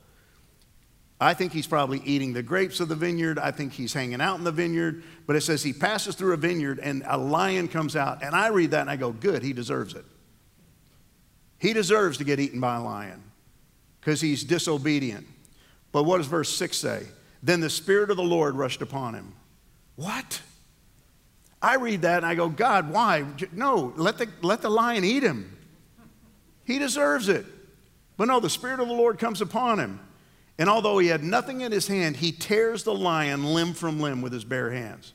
I 1.20 1.34
think 1.34 1.52
he's 1.52 1.68
probably 1.68 2.02
eating 2.04 2.32
the 2.32 2.42
grapes 2.42 2.80
of 2.80 2.88
the 2.88 2.96
vineyard. 2.96 3.38
I 3.38 3.52
think 3.52 3.74
he's 3.74 3.92
hanging 3.92 4.20
out 4.20 4.38
in 4.38 4.44
the 4.44 4.50
vineyard. 4.50 5.04
But 5.24 5.36
it 5.36 5.42
says 5.42 5.62
he 5.62 5.72
passes 5.72 6.16
through 6.16 6.34
a 6.34 6.36
vineyard 6.36 6.80
and 6.80 7.04
a 7.06 7.16
lion 7.16 7.68
comes 7.68 7.94
out. 7.94 8.24
And 8.24 8.34
I 8.34 8.48
read 8.48 8.72
that 8.72 8.80
and 8.80 8.90
I 8.90 8.96
go, 8.96 9.12
good, 9.12 9.44
he 9.44 9.52
deserves 9.52 9.94
it. 9.94 10.04
He 11.60 11.72
deserves 11.72 12.18
to 12.18 12.24
get 12.24 12.40
eaten 12.40 12.58
by 12.58 12.74
a 12.74 12.82
lion 12.82 13.22
because 14.00 14.20
he's 14.20 14.42
disobedient. 14.42 15.28
But 15.92 16.02
what 16.02 16.16
does 16.16 16.26
verse 16.26 16.48
6 16.56 16.76
say? 16.76 17.06
Then 17.40 17.60
the 17.60 17.70
Spirit 17.70 18.10
of 18.10 18.16
the 18.16 18.24
Lord 18.24 18.56
rushed 18.56 18.82
upon 18.82 19.14
him. 19.14 19.32
What? 19.94 20.42
I 21.62 21.76
read 21.76 22.02
that 22.02 22.18
and 22.18 22.26
I 22.26 22.34
go, 22.34 22.48
God, 22.48 22.90
why? 22.90 23.24
No, 23.52 23.92
let 23.96 24.18
the, 24.18 24.28
let 24.42 24.60
the 24.60 24.68
lion 24.68 25.04
eat 25.04 25.22
him. 25.22 25.56
He 26.64 26.78
deserves 26.78 27.28
it. 27.28 27.46
But 28.16 28.26
no, 28.26 28.40
the 28.40 28.50
Spirit 28.50 28.80
of 28.80 28.88
the 28.88 28.94
Lord 28.94 29.18
comes 29.18 29.40
upon 29.40 29.78
him. 29.78 30.00
And 30.58 30.68
although 30.68 30.98
he 30.98 31.08
had 31.08 31.22
nothing 31.22 31.60
in 31.62 31.72
his 31.72 31.86
hand, 31.86 32.16
he 32.16 32.32
tears 32.32 32.82
the 32.82 32.94
lion 32.94 33.54
limb 33.54 33.72
from 33.72 34.00
limb 34.00 34.20
with 34.20 34.32
his 34.32 34.44
bare 34.44 34.70
hands. 34.70 35.12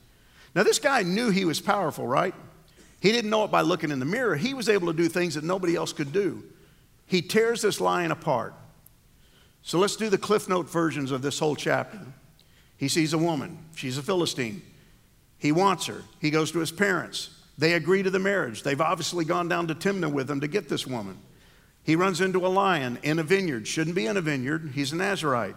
Now, 0.54 0.62
this 0.62 0.78
guy 0.78 1.02
knew 1.02 1.30
he 1.30 1.44
was 1.44 1.60
powerful, 1.60 2.06
right? 2.06 2.34
He 3.00 3.12
didn't 3.12 3.30
know 3.30 3.44
it 3.44 3.50
by 3.50 3.60
looking 3.60 3.90
in 3.90 4.00
the 4.00 4.04
mirror. 4.04 4.34
He 4.34 4.54
was 4.54 4.68
able 4.68 4.88
to 4.88 4.92
do 4.92 5.08
things 5.08 5.34
that 5.34 5.44
nobody 5.44 5.76
else 5.76 5.92
could 5.92 6.12
do. 6.12 6.42
He 7.06 7.22
tears 7.22 7.62
this 7.62 7.80
lion 7.80 8.10
apart. 8.10 8.54
So 9.62 9.78
let's 9.78 9.96
do 9.96 10.08
the 10.08 10.18
Cliff 10.18 10.48
Note 10.48 10.68
versions 10.68 11.10
of 11.10 11.22
this 11.22 11.38
whole 11.38 11.54
chapter. 11.54 12.00
He 12.76 12.88
sees 12.88 13.12
a 13.12 13.18
woman, 13.18 13.58
she's 13.74 13.98
a 13.98 14.02
Philistine. 14.02 14.62
He 15.38 15.52
wants 15.52 15.86
her. 15.86 16.02
He 16.20 16.30
goes 16.30 16.52
to 16.52 16.58
his 16.58 16.72
parents. 16.72 17.30
They 17.56 17.74
agree 17.74 18.02
to 18.02 18.10
the 18.10 18.18
marriage. 18.18 18.62
They've 18.62 18.80
obviously 18.80 19.24
gone 19.24 19.48
down 19.48 19.68
to 19.68 19.74
Timnah 19.74 20.12
with 20.12 20.30
him 20.30 20.40
to 20.40 20.48
get 20.48 20.68
this 20.68 20.86
woman. 20.86 21.18
He 21.82 21.96
runs 21.96 22.20
into 22.20 22.46
a 22.46 22.48
lion 22.48 22.98
in 23.02 23.18
a 23.18 23.22
vineyard. 23.22 23.66
Shouldn't 23.66 23.96
be 23.96 24.06
in 24.06 24.16
a 24.16 24.20
vineyard. 24.20 24.72
He's 24.74 24.92
a 24.92 24.96
Nazarite. 24.96 25.56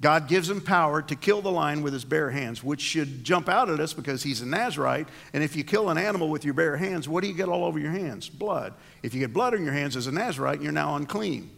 God 0.00 0.26
gives 0.26 0.50
him 0.50 0.60
power 0.60 1.00
to 1.00 1.14
kill 1.14 1.40
the 1.40 1.52
lion 1.52 1.80
with 1.82 1.92
his 1.92 2.04
bare 2.04 2.30
hands, 2.30 2.64
which 2.64 2.80
should 2.80 3.22
jump 3.22 3.48
out 3.48 3.70
at 3.70 3.78
us 3.78 3.92
because 3.92 4.24
he's 4.24 4.40
a 4.40 4.46
Nazarite. 4.46 5.06
And 5.32 5.44
if 5.44 5.54
you 5.54 5.62
kill 5.62 5.90
an 5.90 5.96
animal 5.96 6.28
with 6.28 6.44
your 6.44 6.54
bare 6.54 6.76
hands, 6.76 7.08
what 7.08 7.22
do 7.22 7.28
you 7.28 7.34
get 7.34 7.48
all 7.48 7.64
over 7.64 7.78
your 7.78 7.92
hands? 7.92 8.28
Blood. 8.28 8.74
If 9.04 9.14
you 9.14 9.20
get 9.20 9.32
blood 9.32 9.54
on 9.54 9.62
your 9.62 9.72
hands 9.72 9.96
as 9.96 10.08
a 10.08 10.12
Nazarite, 10.12 10.60
you're 10.60 10.72
now 10.72 10.96
unclean. 10.96 11.50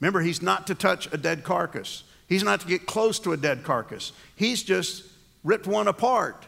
Remember, 0.00 0.20
he's 0.20 0.42
not 0.42 0.66
to 0.66 0.74
touch 0.74 1.08
a 1.12 1.16
dead 1.16 1.44
carcass, 1.44 2.02
he's 2.26 2.42
not 2.42 2.60
to 2.62 2.66
get 2.66 2.86
close 2.86 3.20
to 3.20 3.32
a 3.32 3.36
dead 3.36 3.62
carcass. 3.62 4.12
He's 4.34 4.64
just 4.64 5.04
ripped 5.48 5.66
one 5.66 5.88
apart, 5.88 6.46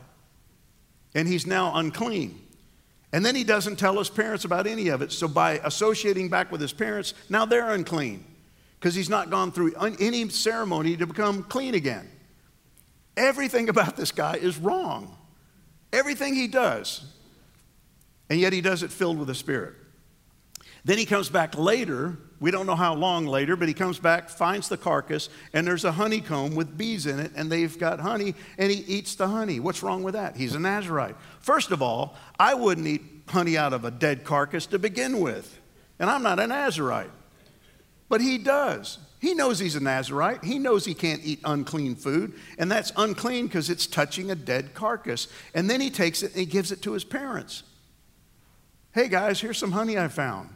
and 1.14 1.26
he's 1.26 1.46
now 1.46 1.74
unclean. 1.74 2.38
And 3.12 3.24
then 3.24 3.34
he 3.34 3.44
doesn't 3.44 3.76
tell 3.76 3.98
his 3.98 4.10
parents 4.10 4.44
about 4.44 4.66
any 4.66 4.88
of 4.88 5.00
it. 5.00 5.10
So 5.10 5.26
by 5.26 5.52
associating 5.64 6.28
back 6.28 6.52
with 6.52 6.60
his 6.60 6.72
parents, 6.72 7.14
now 7.28 7.46
they're 7.46 7.70
unclean 7.70 8.24
because 8.78 8.94
he's 8.94 9.08
not 9.08 9.30
gone 9.30 9.52
through 9.52 9.74
any 9.98 10.28
ceremony 10.28 10.96
to 10.98 11.06
become 11.06 11.42
clean 11.44 11.74
again. 11.74 12.08
Everything 13.16 13.68
about 13.68 13.96
this 13.96 14.12
guy 14.12 14.36
is 14.36 14.58
wrong. 14.58 15.16
Everything 15.92 16.34
he 16.34 16.46
does. 16.46 17.04
And 18.28 18.38
yet 18.38 18.52
he 18.52 18.60
does 18.60 18.82
it 18.82 18.92
filled 18.92 19.18
with 19.18 19.28
the 19.28 19.34
Spirit. 19.34 19.74
Then 20.84 20.98
he 20.98 21.06
comes 21.06 21.28
back 21.28 21.56
later. 21.56 22.16
We 22.40 22.50
don't 22.50 22.66
know 22.66 22.76
how 22.76 22.94
long 22.94 23.26
later, 23.26 23.54
but 23.54 23.68
he 23.68 23.74
comes 23.74 23.98
back, 23.98 24.30
finds 24.30 24.68
the 24.68 24.78
carcass, 24.78 25.28
and 25.52 25.66
there's 25.66 25.84
a 25.84 25.92
honeycomb 25.92 26.54
with 26.54 26.78
bees 26.78 27.06
in 27.06 27.18
it, 27.20 27.32
and 27.36 27.52
they've 27.52 27.78
got 27.78 28.00
honey, 28.00 28.34
and 28.56 28.70
he 28.70 28.78
eats 28.78 29.14
the 29.14 29.28
honey. 29.28 29.60
What's 29.60 29.82
wrong 29.82 30.02
with 30.02 30.14
that? 30.14 30.36
He's 30.36 30.54
a 30.54 30.58
Nazarite. 30.58 31.16
First 31.40 31.70
of 31.70 31.82
all, 31.82 32.16
I 32.38 32.54
wouldn't 32.54 32.86
eat 32.86 33.02
honey 33.28 33.58
out 33.58 33.72
of 33.74 33.84
a 33.84 33.90
dead 33.90 34.24
carcass 34.24 34.66
to 34.66 34.78
begin 34.78 35.20
with, 35.20 35.58
and 35.98 36.08
I'm 36.08 36.22
not 36.22 36.40
a 36.40 36.46
Nazarite. 36.46 37.10
But 38.08 38.22
he 38.22 38.38
does. 38.38 38.98
He 39.20 39.34
knows 39.34 39.58
he's 39.58 39.76
a 39.76 39.80
Nazarite. 39.80 40.42
He 40.42 40.58
knows 40.58 40.86
he 40.86 40.94
can't 40.94 41.20
eat 41.22 41.40
unclean 41.44 41.94
food, 41.94 42.32
and 42.58 42.72
that's 42.72 42.90
unclean 42.96 43.46
because 43.46 43.68
it's 43.68 43.86
touching 43.86 44.30
a 44.30 44.34
dead 44.34 44.72
carcass. 44.72 45.28
And 45.54 45.68
then 45.68 45.80
he 45.80 45.90
takes 45.90 46.22
it 46.22 46.32
and 46.32 46.40
he 46.40 46.46
gives 46.46 46.72
it 46.72 46.80
to 46.82 46.92
his 46.92 47.04
parents. 47.04 47.64
Hey 48.92 49.08
guys, 49.08 49.38
here's 49.40 49.58
some 49.58 49.72
honey 49.72 49.98
I 49.98 50.08
found. 50.08 50.48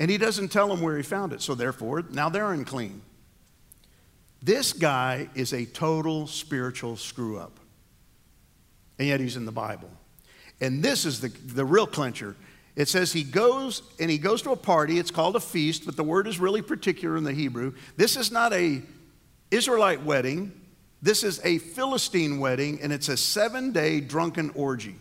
And 0.00 0.10
he 0.10 0.16
doesn't 0.16 0.48
tell 0.48 0.66
them 0.66 0.80
where 0.80 0.96
he 0.96 1.02
found 1.02 1.34
it. 1.34 1.42
So 1.42 1.54
therefore, 1.54 2.02
now 2.10 2.30
they're 2.30 2.52
unclean. 2.52 3.02
This 4.42 4.72
guy 4.72 5.28
is 5.34 5.52
a 5.52 5.66
total 5.66 6.26
spiritual 6.26 6.96
screw 6.96 7.38
up. 7.38 7.60
And 8.98 9.06
yet 9.06 9.20
he's 9.20 9.36
in 9.36 9.44
the 9.44 9.52
Bible. 9.52 9.90
And 10.58 10.82
this 10.82 11.04
is 11.04 11.20
the, 11.20 11.28
the 11.28 11.66
real 11.66 11.86
clincher. 11.86 12.34
It 12.76 12.88
says 12.88 13.12
he 13.12 13.22
goes 13.22 13.82
and 14.00 14.10
he 14.10 14.16
goes 14.16 14.40
to 14.42 14.52
a 14.52 14.56
party. 14.56 14.98
It's 14.98 15.10
called 15.10 15.36
a 15.36 15.40
feast, 15.40 15.84
but 15.84 15.96
the 15.96 16.04
word 16.04 16.26
is 16.26 16.38
really 16.38 16.62
particular 16.62 17.18
in 17.18 17.24
the 17.24 17.34
Hebrew. 17.34 17.74
This 17.98 18.16
is 18.16 18.32
not 18.32 18.54
a 18.54 18.80
Israelite 19.50 20.02
wedding. 20.02 20.52
This 21.02 21.22
is 21.24 21.40
a 21.44 21.58
Philistine 21.58 22.40
wedding, 22.40 22.78
and 22.82 22.92
it's 22.92 23.08
a 23.08 23.16
seven 23.16 23.72
day 23.72 24.00
drunken 24.00 24.50
orgy. 24.50 24.96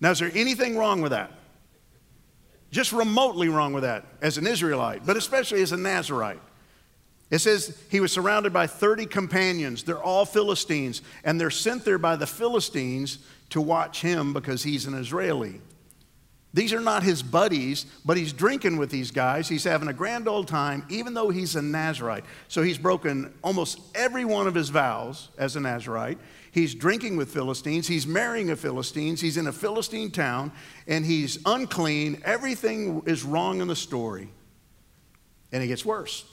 Now, 0.00 0.12
is 0.12 0.18
there 0.20 0.30
anything 0.34 0.76
wrong 0.76 1.00
with 1.00 1.10
that? 1.12 1.32
Just 2.70 2.92
remotely 2.92 3.48
wrong 3.48 3.72
with 3.72 3.82
that 3.82 4.04
as 4.22 4.38
an 4.38 4.46
Israelite, 4.46 5.04
but 5.04 5.16
especially 5.16 5.62
as 5.62 5.72
a 5.72 5.76
Nazarite. 5.76 6.40
It 7.30 7.38
says 7.38 7.80
he 7.90 8.00
was 8.00 8.12
surrounded 8.12 8.52
by 8.52 8.66
30 8.66 9.06
companions. 9.06 9.84
They're 9.84 10.02
all 10.02 10.24
Philistines, 10.24 11.02
and 11.24 11.40
they're 11.40 11.50
sent 11.50 11.84
there 11.84 11.98
by 11.98 12.16
the 12.16 12.26
Philistines 12.26 13.18
to 13.50 13.60
watch 13.60 14.00
him 14.00 14.32
because 14.32 14.62
he's 14.62 14.86
an 14.86 14.94
Israeli. 14.94 15.60
These 16.52 16.72
are 16.72 16.80
not 16.80 17.04
his 17.04 17.22
buddies, 17.22 17.86
but 18.04 18.16
he's 18.16 18.32
drinking 18.32 18.76
with 18.76 18.90
these 18.90 19.12
guys. 19.12 19.48
He's 19.48 19.62
having 19.62 19.86
a 19.86 19.92
grand 19.92 20.26
old 20.26 20.48
time, 20.48 20.84
even 20.88 21.14
though 21.14 21.30
he's 21.30 21.54
a 21.54 21.62
Nazarite. 21.62 22.24
So 22.48 22.62
he's 22.62 22.78
broken 22.78 23.32
almost 23.42 23.78
every 23.94 24.24
one 24.24 24.48
of 24.48 24.54
his 24.54 24.68
vows 24.68 25.28
as 25.38 25.54
a 25.54 25.60
Nazarite. 25.60 26.18
He's 26.52 26.74
drinking 26.74 27.16
with 27.16 27.32
Philistines. 27.32 27.86
He's 27.86 28.06
marrying 28.06 28.50
a 28.50 28.56
Philistine. 28.56 29.16
He's 29.16 29.36
in 29.36 29.46
a 29.46 29.52
Philistine 29.52 30.10
town, 30.10 30.52
and 30.86 31.04
he's 31.04 31.38
unclean. 31.46 32.22
Everything 32.24 33.02
is 33.06 33.22
wrong 33.22 33.60
in 33.60 33.68
the 33.68 33.76
story. 33.76 34.30
And 35.52 35.62
it 35.62 35.68
gets 35.68 35.84
worse. 35.84 36.24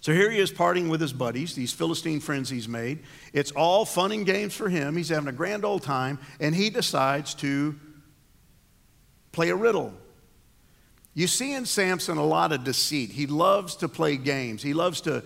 So 0.00 0.12
here 0.12 0.30
he 0.30 0.38
is 0.38 0.52
partying 0.52 0.88
with 0.88 1.00
his 1.00 1.12
buddies, 1.12 1.54
these 1.54 1.72
Philistine 1.72 2.20
friends 2.20 2.48
he's 2.48 2.68
made. 2.68 3.00
It's 3.32 3.50
all 3.50 3.84
fun 3.84 4.12
and 4.12 4.24
games 4.24 4.54
for 4.54 4.68
him. 4.68 4.96
He's 4.96 5.08
having 5.08 5.28
a 5.28 5.32
grand 5.32 5.64
old 5.64 5.82
time, 5.82 6.20
and 6.40 6.54
he 6.54 6.70
decides 6.70 7.34
to 7.34 7.74
play 9.32 9.50
a 9.50 9.56
riddle. 9.56 9.92
You 11.14 11.26
see 11.26 11.52
in 11.52 11.66
Samson 11.66 12.16
a 12.16 12.24
lot 12.24 12.52
of 12.52 12.62
deceit. 12.62 13.10
He 13.10 13.26
loves 13.26 13.74
to 13.76 13.88
play 13.88 14.16
games. 14.16 14.62
He 14.62 14.72
loves 14.72 15.00
to 15.02 15.24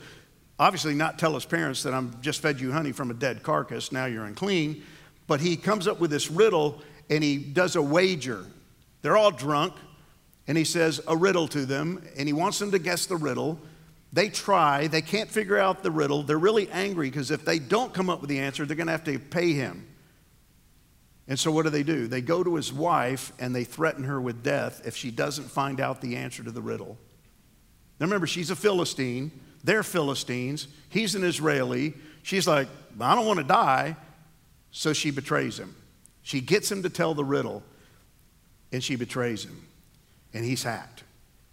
obviously 0.62 0.94
not 0.94 1.18
tell 1.18 1.34
his 1.34 1.44
parents 1.44 1.82
that 1.82 1.92
I'm 1.92 2.20
just 2.20 2.40
fed 2.40 2.60
you 2.60 2.70
honey 2.70 2.92
from 2.92 3.10
a 3.10 3.14
dead 3.14 3.42
carcass, 3.42 3.90
now 3.90 4.06
you're 4.06 4.24
unclean. 4.24 4.84
But 5.26 5.40
he 5.40 5.56
comes 5.56 5.88
up 5.88 5.98
with 5.98 6.10
this 6.10 6.30
riddle 6.30 6.80
and 7.10 7.22
he 7.22 7.36
does 7.36 7.74
a 7.74 7.82
wager. 7.82 8.44
They're 9.02 9.16
all 9.16 9.32
drunk, 9.32 9.74
and 10.46 10.56
he 10.56 10.64
says 10.64 11.00
a 11.08 11.16
riddle 11.16 11.48
to 11.48 11.66
them, 11.66 12.02
and 12.16 12.28
he 12.28 12.32
wants 12.32 12.60
them 12.60 12.70
to 12.70 12.78
guess 12.78 13.06
the 13.06 13.16
riddle. 13.16 13.58
They 14.12 14.28
try, 14.28 14.86
they 14.86 15.02
can't 15.02 15.28
figure 15.28 15.58
out 15.58 15.82
the 15.82 15.90
riddle. 15.90 16.22
They're 16.22 16.38
really 16.38 16.70
angry 16.70 17.10
because 17.10 17.32
if 17.32 17.44
they 17.44 17.58
don't 17.58 17.92
come 17.92 18.08
up 18.08 18.20
with 18.20 18.30
the 18.30 18.38
answer, 18.38 18.64
they're 18.64 18.76
going 18.76 18.86
to 18.86 18.92
have 18.92 19.04
to 19.04 19.18
pay 19.18 19.52
him. 19.52 19.86
And 21.26 21.38
so, 21.38 21.50
what 21.50 21.64
do 21.64 21.70
they 21.70 21.82
do? 21.82 22.06
They 22.06 22.20
go 22.20 22.44
to 22.44 22.54
his 22.54 22.72
wife 22.72 23.32
and 23.38 23.54
they 23.54 23.64
threaten 23.64 24.04
her 24.04 24.20
with 24.20 24.42
death 24.42 24.82
if 24.84 24.96
she 24.96 25.10
doesn't 25.10 25.44
find 25.44 25.80
out 25.80 26.00
the 26.00 26.16
answer 26.16 26.44
to 26.44 26.50
the 26.50 26.62
riddle. 26.62 26.98
Now, 27.98 28.06
remember, 28.06 28.26
she's 28.26 28.50
a 28.50 28.56
Philistine. 28.56 29.32
They're 29.64 29.82
Philistines. 29.82 30.68
He's 30.88 31.14
an 31.14 31.24
Israeli. 31.24 31.94
She's 32.22 32.46
like, 32.46 32.68
I 33.00 33.14
don't 33.14 33.26
want 33.26 33.38
to 33.38 33.44
die. 33.44 33.96
So 34.70 34.92
she 34.92 35.10
betrays 35.10 35.58
him. 35.58 35.74
She 36.22 36.40
gets 36.40 36.70
him 36.70 36.82
to 36.82 36.88
tell 36.88 37.14
the 37.14 37.24
riddle, 37.24 37.62
and 38.72 38.82
she 38.82 38.96
betrays 38.96 39.44
him. 39.44 39.66
And 40.32 40.44
he's 40.44 40.62
hacked. 40.62 41.04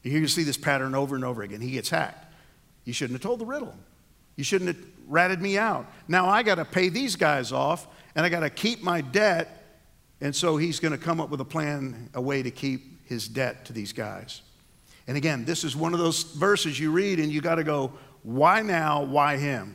You 0.04 0.12
can 0.12 0.28
see 0.28 0.43
this 0.43 0.58
pattern 0.58 0.95
over 0.95 1.15
and 1.15 1.26
over 1.26 1.41
again. 1.41 1.60
He 1.60 1.72
gets 1.72 1.89
hacked. 1.89 2.34
You 2.86 2.93
shouldn't 2.93 3.15
have 3.15 3.22
told 3.22 3.39
the 3.39 3.45
riddle. 3.45 3.76
You 4.36 4.43
shouldn't 4.43 4.76
have 4.76 4.86
ratted 5.08 5.41
me 5.41 5.58
out. 5.58 5.86
Now 6.08 6.28
I 6.30 6.43
got 6.43 6.56
to 6.56 6.65
pay 6.65 6.89
these 6.89 7.15
guys 7.15 7.52
off 7.52 7.88
and 8.15 8.26
I 8.26 8.30
got 8.30 8.39
to 8.39 8.50
keep 8.50 8.82
my 8.82 9.02
debt. 9.02 9.65
And 10.22 10.34
so 10.36 10.56
he's 10.56 10.80
going 10.80 10.93
to 10.93 10.98
come 10.98 11.19
up 11.19 11.30
with 11.30 11.41
a 11.41 11.45
plan, 11.45 12.10
a 12.13 12.22
way 12.22 12.41
to 12.41 12.52
keep 12.52 13.06
his 13.06 13.28
debt 13.28 13.65
to 13.65 13.74
these 13.74 13.91
guys. 13.91 14.41
And 15.10 15.17
again, 15.17 15.43
this 15.43 15.63
is 15.63 15.76
one 15.76 15.93
of 15.95 16.00
those 16.00 16.22
verses 16.22 16.80
you 16.80 16.91
read 16.91 17.19
and 17.19 17.32
you 17.32 17.41
got 17.41 17.56
to 17.56 17.63
go, 17.63 17.93
why 18.22 18.62
now? 18.62 19.02
Why 19.02 19.38
him? 19.38 19.74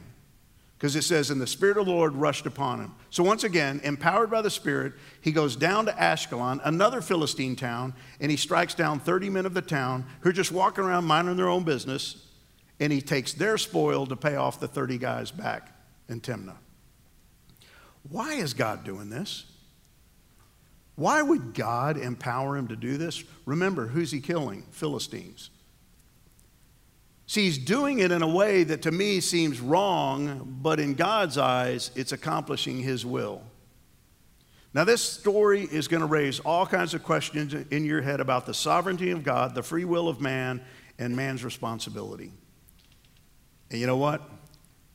Because 0.78 0.94
it 0.94 1.02
says, 1.02 1.30
and 1.30 1.40
the 1.40 1.46
Spirit 1.48 1.76
of 1.76 1.86
the 1.86 1.92
Lord 1.92 2.14
rushed 2.14 2.46
upon 2.46 2.78
him. 2.78 2.94
So 3.10 3.24
once 3.24 3.42
again, 3.42 3.80
empowered 3.82 4.30
by 4.30 4.42
the 4.42 4.50
Spirit, 4.50 4.92
he 5.22 5.32
goes 5.32 5.56
down 5.56 5.86
to 5.86 5.92
Ashkelon, 5.92 6.60
another 6.62 7.00
Philistine 7.00 7.56
town, 7.56 7.94
and 8.20 8.30
he 8.30 8.36
strikes 8.36 8.74
down 8.74 9.00
30 9.00 9.28
men 9.28 9.44
of 9.44 9.54
the 9.54 9.60
town 9.60 10.06
who 10.20 10.28
are 10.28 10.32
just 10.32 10.52
walking 10.52 10.84
around 10.84 11.04
minding 11.04 11.34
their 11.34 11.48
own 11.48 11.64
business, 11.64 12.28
and 12.78 12.92
he 12.92 13.00
takes 13.02 13.32
their 13.32 13.58
spoil 13.58 14.06
to 14.06 14.14
pay 14.14 14.36
off 14.36 14.60
the 14.60 14.68
30 14.68 14.98
guys 14.98 15.32
back 15.32 15.76
in 16.08 16.20
Timnah. 16.20 16.58
Why 18.08 18.34
is 18.34 18.54
God 18.54 18.84
doing 18.84 19.10
this? 19.10 19.46
Why 20.96 21.22
would 21.22 21.54
God 21.54 21.96
empower 21.96 22.56
him 22.56 22.68
to 22.68 22.76
do 22.76 22.96
this? 22.96 23.24
Remember, 23.46 23.86
who's 23.86 24.10
he 24.10 24.20
killing? 24.20 24.62
Philistines. 24.70 25.50
See, 27.26 27.46
he's 27.46 27.58
doing 27.58 28.00
it 28.00 28.12
in 28.12 28.22
a 28.22 28.28
way 28.28 28.64
that 28.64 28.82
to 28.82 28.92
me 28.92 29.20
seems 29.20 29.60
wrong, 29.60 30.58
but 30.62 30.78
in 30.78 30.94
God's 30.94 31.38
eyes, 31.38 31.90
it's 31.96 32.12
accomplishing 32.12 32.78
his 32.78 33.04
will. 33.04 33.42
Now, 34.74 34.84
this 34.84 35.02
story 35.02 35.62
is 35.62 35.88
going 35.88 36.00
to 36.00 36.06
raise 36.06 36.40
all 36.40 36.66
kinds 36.66 36.94
of 36.94 37.02
questions 37.02 37.54
in 37.54 37.84
your 37.84 38.02
head 38.02 38.20
about 38.20 38.44
the 38.44 38.54
sovereignty 38.54 39.10
of 39.10 39.22
God, 39.22 39.54
the 39.54 39.62
free 39.62 39.84
will 39.84 40.08
of 40.08 40.20
man, 40.20 40.60
and 40.98 41.16
man's 41.16 41.44
responsibility. 41.44 42.32
And 43.70 43.80
you 43.80 43.86
know 43.86 43.96
what? 43.96 44.28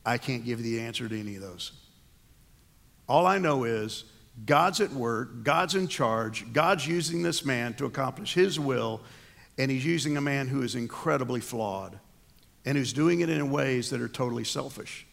I 0.04 0.18
can't 0.18 0.44
give 0.44 0.62
the 0.62 0.80
answer 0.80 1.08
to 1.08 1.18
any 1.18 1.36
of 1.36 1.42
those. 1.42 1.72
All 3.08 3.26
I 3.26 3.38
know 3.38 3.64
is 3.64 4.04
God's 4.44 4.80
at 4.80 4.92
work, 4.92 5.42
God's 5.42 5.74
in 5.74 5.88
charge, 5.88 6.52
God's 6.52 6.86
using 6.86 7.22
this 7.22 7.44
man 7.44 7.74
to 7.74 7.84
accomplish 7.84 8.34
his 8.34 8.58
will, 8.58 9.00
and 9.58 9.70
he's 9.70 9.84
using 9.84 10.16
a 10.16 10.20
man 10.20 10.48
who 10.48 10.62
is 10.62 10.74
incredibly 10.74 11.40
flawed 11.40 11.98
and 12.64 12.76
who's 12.76 12.92
doing 12.92 13.20
it 13.20 13.28
in 13.28 13.50
ways 13.50 13.90
that 13.90 14.00
are 14.00 14.08
totally 14.08 14.44
selfish. 14.44 15.06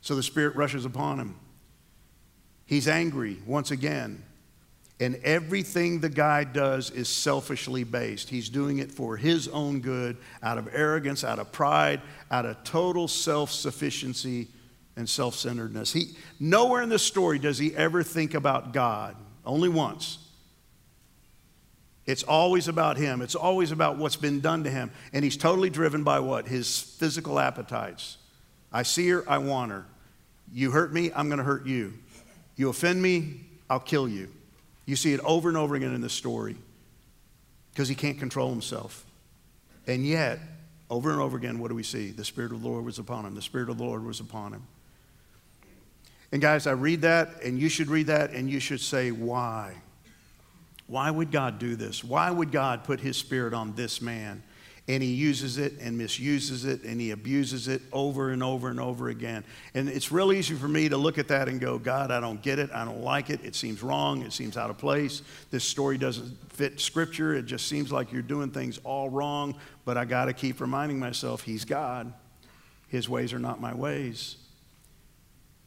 So 0.00 0.14
the 0.14 0.22
Spirit 0.22 0.54
rushes 0.56 0.84
upon 0.84 1.18
him. 1.18 1.36
He's 2.66 2.88
angry 2.88 3.38
once 3.46 3.70
again. 3.70 4.22
And 5.00 5.16
everything 5.16 6.00
the 6.00 6.08
guy 6.08 6.44
does 6.44 6.90
is 6.90 7.08
selfishly 7.08 7.84
based. 7.84 8.28
He's 8.28 8.48
doing 8.48 8.78
it 8.78 8.92
for 8.92 9.16
his 9.16 9.48
own 9.48 9.80
good, 9.80 10.16
out 10.42 10.56
of 10.56 10.68
arrogance, 10.72 11.24
out 11.24 11.38
of 11.38 11.50
pride, 11.50 12.00
out 12.30 12.46
of 12.46 12.62
total 12.64 13.08
self 13.08 13.50
sufficiency 13.50 14.48
and 14.96 15.08
self 15.08 15.34
centeredness. 15.34 15.92
He, 15.92 16.16
nowhere 16.38 16.82
in 16.82 16.88
this 16.88 17.02
story 17.02 17.38
does 17.38 17.58
he 17.58 17.74
ever 17.74 18.02
think 18.02 18.34
about 18.34 18.72
God, 18.72 19.16
only 19.44 19.68
once. 19.68 20.18
It's 22.06 22.22
always 22.22 22.68
about 22.68 22.96
him. 22.98 23.22
It's 23.22 23.34
always 23.34 23.72
about 23.72 23.96
what's 23.96 24.16
been 24.16 24.40
done 24.40 24.64
to 24.64 24.70
him. 24.70 24.90
And 25.12 25.24
he's 25.24 25.36
totally 25.36 25.70
driven 25.70 26.04
by 26.04 26.20
what? 26.20 26.46
His 26.46 26.78
physical 26.78 27.38
appetites. 27.38 28.18
I 28.70 28.82
see 28.82 29.08
her, 29.08 29.24
I 29.28 29.38
want 29.38 29.72
her. 29.72 29.86
You 30.52 30.70
hurt 30.70 30.92
me, 30.92 31.10
I'm 31.14 31.28
going 31.28 31.38
to 31.38 31.44
hurt 31.44 31.66
you. 31.66 31.94
You 32.56 32.68
offend 32.68 33.00
me, 33.00 33.40
I'll 33.70 33.80
kill 33.80 34.08
you. 34.08 34.28
You 34.84 34.96
see 34.96 35.14
it 35.14 35.20
over 35.20 35.48
and 35.48 35.56
over 35.56 35.74
again 35.74 35.94
in 35.94 36.02
this 36.02 36.12
story 36.12 36.56
because 37.72 37.88
he 37.88 37.94
can't 37.94 38.18
control 38.18 38.50
himself. 38.50 39.06
And 39.86 40.06
yet, 40.06 40.38
over 40.90 41.10
and 41.10 41.20
over 41.20 41.36
again, 41.36 41.58
what 41.58 41.68
do 41.68 41.74
we 41.74 41.82
see? 41.82 42.10
The 42.10 42.24
Spirit 42.24 42.52
of 42.52 42.62
the 42.62 42.68
Lord 42.68 42.84
was 42.84 42.98
upon 42.98 43.24
him. 43.24 43.34
The 43.34 43.42
Spirit 43.42 43.70
of 43.70 43.78
the 43.78 43.84
Lord 43.84 44.04
was 44.04 44.20
upon 44.20 44.52
him. 44.52 44.66
And 46.32 46.42
guys, 46.42 46.66
I 46.66 46.72
read 46.72 47.02
that, 47.02 47.42
and 47.42 47.58
you 47.58 47.68
should 47.68 47.88
read 47.88 48.08
that, 48.08 48.32
and 48.32 48.50
you 48.50 48.60
should 48.60 48.80
say, 48.80 49.10
why? 49.10 49.74
Why 50.86 51.10
would 51.10 51.30
God 51.30 51.58
do 51.58 51.76
this? 51.76 52.04
Why 52.04 52.30
would 52.30 52.52
God 52.52 52.84
put 52.84 53.00
his 53.00 53.16
spirit 53.16 53.54
on 53.54 53.74
this 53.74 54.02
man? 54.02 54.42
And 54.86 55.02
he 55.02 55.14
uses 55.14 55.56
it 55.56 55.80
and 55.80 55.96
misuses 55.96 56.66
it 56.66 56.82
and 56.82 57.00
he 57.00 57.10
abuses 57.12 57.68
it 57.68 57.80
over 57.90 58.30
and 58.32 58.42
over 58.42 58.68
and 58.68 58.78
over 58.78 59.08
again. 59.08 59.42
And 59.72 59.88
it's 59.88 60.12
real 60.12 60.30
easy 60.30 60.54
for 60.54 60.68
me 60.68 60.90
to 60.90 60.98
look 60.98 61.16
at 61.16 61.28
that 61.28 61.48
and 61.48 61.58
go, 61.58 61.78
God, 61.78 62.10
I 62.10 62.20
don't 62.20 62.42
get 62.42 62.58
it. 62.58 62.68
I 62.70 62.84
don't 62.84 63.00
like 63.00 63.30
it. 63.30 63.40
It 63.42 63.54
seems 63.54 63.82
wrong. 63.82 64.20
It 64.20 64.34
seems 64.34 64.58
out 64.58 64.68
of 64.68 64.76
place. 64.76 65.22
This 65.50 65.64
story 65.64 65.96
doesn't 65.96 66.36
fit 66.52 66.78
scripture. 66.80 67.34
It 67.34 67.46
just 67.46 67.66
seems 67.66 67.90
like 67.90 68.12
you're 68.12 68.20
doing 68.20 68.50
things 68.50 68.78
all 68.84 69.08
wrong. 69.08 69.54
But 69.86 69.96
I 69.96 70.04
got 70.04 70.26
to 70.26 70.34
keep 70.34 70.60
reminding 70.60 70.98
myself, 70.98 71.40
He's 71.40 71.64
God. 71.64 72.12
His 72.88 73.08
ways 73.08 73.32
are 73.32 73.38
not 73.38 73.62
my 73.62 73.74
ways. 73.74 74.36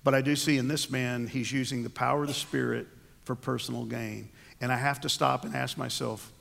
But 0.08 0.16
I 0.16 0.22
do 0.22 0.38
see 0.38 0.58
in 0.58 0.70
this 0.70 0.90
man, 0.90 1.28
he's 1.28 1.52
using 1.52 1.84
the 1.84 1.90
power 1.90 2.22
of 2.22 2.30
the 2.30 2.34
Spirit 2.34 2.88
for 3.26 3.36
personal 3.36 3.84
gain. 3.84 4.30
And 4.62 4.72
I 4.72 4.78
have 4.78 5.02
to 5.02 5.10
stop 5.10 5.44
and 5.44 5.54
ask 5.54 5.78
myself, 5.78 6.32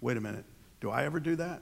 wait 0.00 0.16
a 0.16 0.20
minute, 0.20 0.44
do 0.80 0.88
I 0.88 1.02
ever 1.02 1.18
do 1.18 1.34
that? 1.34 1.60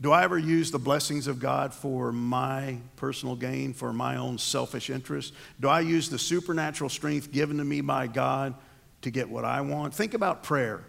Do 0.00 0.12
I 0.12 0.24
ever 0.24 0.38
use 0.38 0.70
the 0.70 0.78
blessings 0.78 1.26
of 1.26 1.40
God 1.40 1.74
for 1.74 2.10
my 2.10 2.78
personal 2.96 3.36
gain, 3.36 3.74
for 3.74 3.92
my 3.92 4.16
own 4.16 4.38
selfish 4.38 4.88
interest? 4.88 5.34
Do 5.60 5.68
I 5.68 5.80
use 5.80 6.08
the 6.08 6.18
supernatural 6.18 6.88
strength 6.88 7.30
given 7.30 7.58
to 7.58 7.64
me 7.64 7.82
by 7.82 8.06
God 8.06 8.54
to 9.02 9.10
get 9.10 9.28
what 9.28 9.44
I 9.44 9.60
want? 9.60 9.92
Think 9.92 10.14
about 10.14 10.42
prayer. 10.42 10.84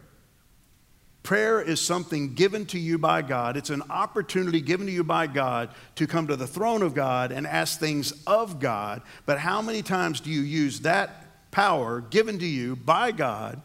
Prayer 1.26 1.62
is 1.62 1.82
something 1.82 2.36
given 2.36 2.66
to 2.68 2.80
you 2.80 2.98
by 2.98 3.22
God. 3.22 3.58
It's 3.58 3.72
an 3.72 3.82
opportunity 3.90 4.62
given 4.62 4.86
to 4.88 4.94
you 4.94 5.04
by 5.04 5.28
God 5.28 5.70
to 5.96 6.08
come 6.08 6.28
to 6.28 6.38
the 6.38 6.48
throne 6.48 6.82
of 6.82 6.94
God 6.94 7.34
and 7.34 7.46
ask 7.46 7.80
things 7.80 8.14
of 8.26 8.60
God. 8.60 9.02
But 9.26 9.40
how 9.40 9.62
many 9.62 9.82
times 9.82 10.22
do 10.22 10.30
you 10.30 10.42
use 10.42 10.82
that 10.82 11.52
power 11.56 12.02
given 12.02 12.38
to 12.38 12.46
you 12.46 12.76
by 12.76 13.12
God 13.14 13.62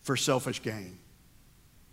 for 0.00 0.16
selfish 0.16 0.62
gain, 0.62 0.98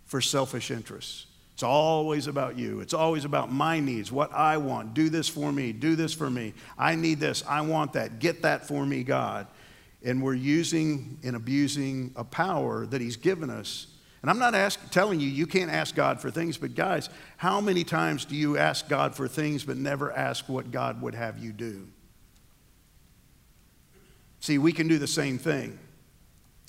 for 0.06 0.22
selfish 0.22 0.70
interests. 0.70 1.26
It's 1.52 1.62
always 1.62 2.26
about 2.26 2.58
you. 2.58 2.80
It's 2.80 2.94
always 2.94 3.26
about 3.26 3.52
my 3.52 3.78
needs, 3.78 4.10
what 4.10 4.32
I 4.32 4.56
want. 4.56 4.94
Do 4.94 5.10
this 5.10 5.28
for 5.28 5.52
me. 5.52 5.72
Do 5.72 5.96
this 5.96 6.14
for 6.14 6.30
me. 6.30 6.54
I 6.78 6.94
need 6.94 7.20
this. 7.20 7.44
I 7.46 7.60
want 7.60 7.92
that. 7.92 8.18
Get 8.18 8.40
that 8.42 8.66
for 8.66 8.86
me, 8.86 9.04
God. 9.04 9.46
And 10.02 10.22
we're 10.22 10.32
using 10.32 11.18
and 11.22 11.36
abusing 11.36 12.12
a 12.16 12.24
power 12.24 12.86
that 12.86 13.02
He's 13.02 13.16
given 13.16 13.50
us. 13.50 13.86
And 14.22 14.30
I'm 14.30 14.38
not 14.38 14.76
telling 14.90 15.18
you 15.20 15.28
you 15.28 15.46
can't 15.46 15.70
ask 15.70 15.94
God 15.94 16.20
for 16.20 16.30
things, 16.30 16.58
but 16.58 16.74
guys, 16.74 17.08
how 17.38 17.60
many 17.60 17.84
times 17.84 18.24
do 18.24 18.36
you 18.36 18.58
ask 18.58 18.88
God 18.88 19.14
for 19.14 19.26
things 19.26 19.64
but 19.64 19.76
never 19.76 20.12
ask 20.12 20.48
what 20.48 20.70
God 20.70 21.00
would 21.00 21.14
have 21.14 21.38
you 21.38 21.52
do? 21.52 21.88
See, 24.40 24.58
we 24.58 24.72
can 24.72 24.88
do 24.88 24.98
the 24.98 25.06
same 25.06 25.38
thing. 25.38 25.78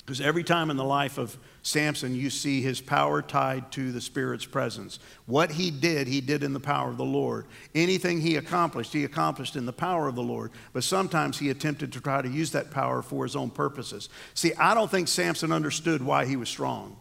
Because 0.04 0.20
every 0.20 0.42
time 0.42 0.70
in 0.70 0.76
the 0.76 0.84
life 0.84 1.16
of 1.16 1.38
Samson, 1.62 2.16
you 2.16 2.28
see 2.28 2.60
his 2.60 2.80
power 2.80 3.22
tied 3.22 3.70
to 3.72 3.92
the 3.92 4.00
Spirit's 4.00 4.44
presence. 4.44 4.98
What 5.26 5.52
he 5.52 5.70
did, 5.70 6.08
he 6.08 6.20
did 6.20 6.42
in 6.42 6.52
the 6.52 6.60
power 6.60 6.90
of 6.90 6.96
the 6.96 7.04
Lord. 7.04 7.46
Anything 7.72 8.20
he 8.20 8.34
accomplished, 8.34 8.92
he 8.92 9.04
accomplished 9.04 9.54
in 9.54 9.64
the 9.64 9.72
power 9.72 10.08
of 10.08 10.16
the 10.16 10.22
Lord. 10.22 10.50
But 10.72 10.82
sometimes 10.82 11.38
he 11.38 11.50
attempted 11.50 11.92
to 11.92 12.00
try 12.00 12.20
to 12.20 12.28
use 12.28 12.50
that 12.50 12.72
power 12.72 13.00
for 13.00 13.24
his 13.24 13.36
own 13.36 13.50
purposes. 13.50 14.08
See, 14.34 14.52
I 14.54 14.74
don't 14.74 14.90
think 14.90 15.06
Samson 15.06 15.52
understood 15.52 16.02
why 16.02 16.26
he 16.26 16.36
was 16.36 16.48
strong. 16.48 16.96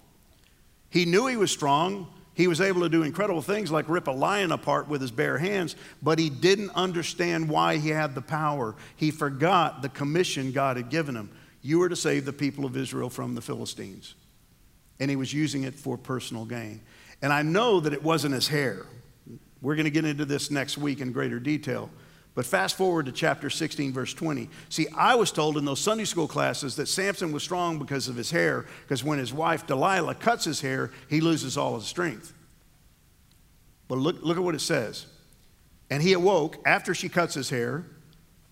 He 0.92 1.06
knew 1.06 1.26
he 1.26 1.38
was 1.38 1.52
strong. 1.52 2.06
He 2.34 2.48
was 2.48 2.62
able 2.62 2.82
to 2.82 2.90
do 2.90 3.04
incredible 3.04 3.42
things 3.42 3.72
like 3.72 3.90
rip 3.90 4.08
a 4.08 4.12
lion 4.12 4.52
apart 4.52 4.88
with 4.88 5.02
his 5.02 5.12
bare 5.12 5.38
hands, 5.38 5.76
but 6.02 6.20
he 6.20 6.30
didn't 6.30 6.72
understand 6.72 7.50
why 7.50 7.78
he 7.78 7.90
had 7.90 8.14
the 8.14 8.22
power. 8.22 8.76
He 8.96 9.10
forgot 9.10 9.82
the 9.82 9.90
commission 9.90 10.52
God 10.52 10.78
had 10.78 10.90
given 10.90 11.16
him. 11.16 11.30
You 11.62 11.80
were 11.80 11.90
to 11.90 11.96
save 11.96 12.26
the 12.26 12.34
people 12.34 12.66
of 12.66 12.78
Israel 12.78 13.10
from 13.10 13.36
the 13.36 13.42
Philistines. 13.42 14.16
And 15.00 15.10
he 15.10 15.16
was 15.16 15.34
using 15.34 15.64
it 15.64 15.76
for 15.76 15.98
personal 15.98 16.46
gain. 16.46 16.82
And 17.22 17.32
I 17.32 17.42
know 17.42 17.80
that 17.80 17.94
it 17.94 18.04
wasn't 18.04 18.34
his 18.34 18.48
hair. 18.48 18.86
We're 19.62 19.76
going 19.76 19.86
to 19.86 19.92
get 19.92 20.06
into 20.06 20.26
this 20.26 20.52
next 20.52 20.78
week 20.78 21.02
in 21.02 21.12
greater 21.12 21.40
detail. 21.40 21.90
But 22.34 22.46
fast 22.46 22.78
forward 22.78 23.08
to 23.08 23.12
chapter 23.12 23.50
16, 23.50 23.92
verse 23.92 24.14
20. 24.14 24.50
See, 24.70 24.88
I 24.96 25.16
was 25.16 25.32
told 25.32 25.58
in 25.58 25.66
those 25.66 25.82
Sunday 25.82 26.06
school 26.06 26.28
classes 26.28 26.78
that 26.78 26.88
Samson 26.88 27.34
was 27.34 27.44
strong 27.44 27.78
because 27.78 28.08
of 28.08 28.16
his 28.16 28.32
hair, 28.32 28.66
because 28.84 29.04
when 29.04 29.20
his 29.20 29.34
wife 29.34 29.68
Delilah 29.68 30.16
cuts 30.16 30.46
his 30.46 30.62
hair, 30.62 30.92
he 31.10 31.20
loses 31.20 31.58
all 31.58 31.76
his 31.76 31.86
strength. 31.86 32.34
But 33.90 33.98
look, 33.98 34.22
look 34.22 34.38
at 34.38 34.44
what 34.44 34.56
it 34.56 34.62
says. 34.62 35.06
And 35.90 36.02
he 36.02 36.14
awoke 36.14 36.58
after 36.66 36.96
she 36.96 37.10
cuts 37.10 37.34
his 37.34 37.50
hair 37.50 37.86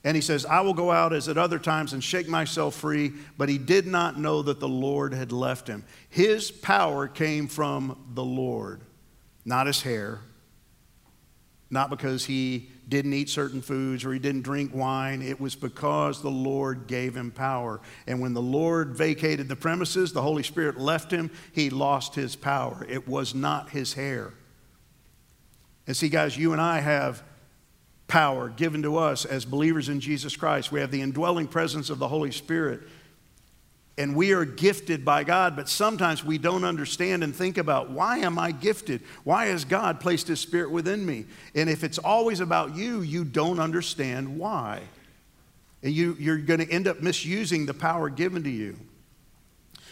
and 0.04 0.15
he 0.15 0.22
says, 0.22 0.46
I 0.46 0.62
will 0.62 0.74
go 0.74 0.92
out 0.92 1.13
as 1.13 1.28
at 1.28 1.38
other 1.38 1.60
times 1.60 1.94
and 1.94 2.04
shake 2.04 2.28
myself 2.28 2.76
free. 2.76 3.13
But 3.38 3.50
he 3.50 3.58
did 3.58 3.86
not 3.86 4.18
know 4.18 4.42
that 4.42 4.60
the 4.60 4.68
Lord 4.68 5.13
had 5.13 5.32
left 5.32 5.68
him. 5.68 5.86
His 6.10 6.52
power 6.52 7.08
came 7.08 7.48
from 7.48 7.98
the 8.13 8.24
Lord, 8.24 8.82
not 9.46 9.68
his 9.68 9.82
hair, 9.82 10.20
not 11.70 11.89
because 11.89 12.26
he 12.26 12.70
didn't 12.89 13.13
eat 13.13 13.30
certain 13.30 13.62
foods 13.62 14.04
or 14.04 14.12
he 14.12 14.19
didn't 14.19 14.41
drink 14.41 14.73
wine. 14.73 15.21
It 15.21 15.39
was 15.39 15.56
because 15.56 16.21
the 16.21 16.30
Lord 16.30 16.88
gave 16.88 17.15
him 17.15 17.32
power. 17.32 17.80
And 18.08 18.19
when 18.19 18.34
the 18.34 18.41
Lord 18.41 18.95
vacated 18.95 19.47
the 19.47 19.56
premises, 19.56 20.12
the 20.12 20.21
Holy 20.21 20.43
Spirit 20.43 20.80
left 20.80 21.12
him, 21.12 21.32
he 21.54 21.69
lost 21.69 22.15
his 22.15 22.36
power. 22.36 22.86
It 22.89 23.08
was 23.08 23.36
not 23.36 23.69
his 23.69 23.93
hair. 23.93 24.34
And 25.88 25.95
see, 25.95 26.10
guys, 26.10 26.38
you 26.38 26.52
and 26.52 26.62
I 26.62 26.80
have 26.80 27.23
power 28.08 28.49
given 28.49 28.82
to 28.84 28.97
us 28.97 29.23
as 29.23 29.45
believers 29.45 29.88
in 29.88 29.99
Jesus 29.99 30.36
Christ. 30.36 30.71
We 30.71 30.82
have 30.82 30.91
the 30.91 31.02
indwelling 31.02 31.47
presence 31.47 31.89
of 31.89 31.99
the 31.99 32.08
Holy 32.08 32.32
Spirit. 32.32 32.82
And 33.99 34.15
we 34.15 34.31
are 34.31 34.45
gifted 34.45 35.03
by 35.03 35.25
God, 35.25 35.57
but 35.57 35.67
sometimes 35.67 36.23
we 36.23 36.38
don't 36.38 36.63
understand 36.63 37.21
and 37.21 37.35
think 37.35 37.57
about 37.57 37.89
why 37.89 38.19
am 38.19 38.39
I 38.39 38.51
gifted? 38.53 39.01
Why 39.25 39.47
has 39.47 39.65
God 39.65 39.99
placed 39.99 40.29
His 40.29 40.39
Spirit 40.39 40.71
within 40.71 41.05
me? 41.05 41.25
And 41.53 41.69
if 41.69 41.83
it's 41.83 41.97
always 41.97 42.39
about 42.39 42.77
you, 42.77 43.01
you 43.01 43.25
don't 43.25 43.59
understand 43.59 44.39
why. 44.39 44.79
And 45.83 45.93
you, 45.93 46.15
you're 46.17 46.38
going 46.38 46.62
to 46.62 46.71
end 46.71 46.88
up 46.88 47.01
misusing 47.01 47.65
the 47.65 47.73
power 47.73 48.09
given 48.09 48.41
to 48.45 48.49
you. 48.49 48.77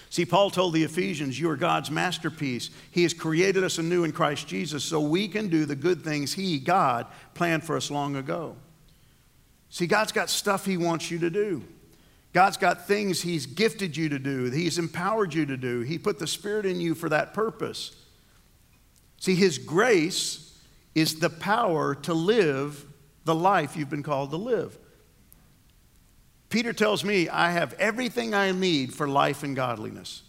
See, 0.10 0.26
Paul 0.26 0.52
told 0.52 0.74
the 0.74 0.86
Ephesians, 0.86 1.38
You 1.38 1.50
are 1.50 1.58
God's 1.58 1.92
masterpiece. 1.92 2.70
He 2.92 3.04
has 3.04 3.14
created 3.14 3.66
us 3.66 3.78
anew 3.78 4.06
in 4.06 4.14
Christ 4.14 4.48
Jesus 4.48 4.86
so 4.86 5.02
we 5.02 5.28
can 5.28 5.50
do 5.50 5.66
the 5.66 5.76
good 5.76 6.02
things 6.02 6.32
He, 6.32 6.60
God, 6.60 7.08
planned 7.34 7.66
for 7.66 7.76
us 7.76 7.92
long 7.92 8.16
ago. 8.16 8.56
See, 9.70 9.86
God's 9.86 10.14
got 10.14 10.30
stuff 10.30 10.66
He 10.66 10.78
wants 10.78 11.12
you 11.12 11.20
to 11.20 11.30
do. 11.30 11.62
God's 12.34 12.58
got 12.58 12.88
things 12.88 13.22
He's 13.22 13.46
gifted 13.46 13.98
you 13.98 14.10
to 14.10 14.20
do, 14.20 14.50
He's 14.52 14.78
empowered 14.80 15.34
you 15.34 15.46
to 15.46 15.58
do. 15.58 15.82
He 15.82 15.98
put 15.98 16.20
the 16.20 16.28
Spirit 16.28 16.66
in 16.66 16.80
you 16.80 16.96
for 16.96 17.10
that 17.10 17.34
purpose. 17.34 17.96
See, 19.20 19.36
His 19.36 19.58
grace 19.58 20.60
is 20.96 21.20
the 21.20 21.30
power 21.30 21.96
to 21.96 22.14
live 22.14 22.86
the 23.26 23.36
life 23.36 23.76
you've 23.76 23.90
been 23.90 24.04
called 24.04 24.32
to 24.32 24.38
live. 24.38 24.78
Peter 26.50 26.74
tells 26.74 27.04
me 27.04 27.28
I 27.28 27.52
have 27.52 27.74
everything 27.74 28.34
I 28.34 28.52
need 28.52 28.94
for 28.94 29.08
life 29.08 29.44
and 29.44 29.56
godliness 29.56 30.24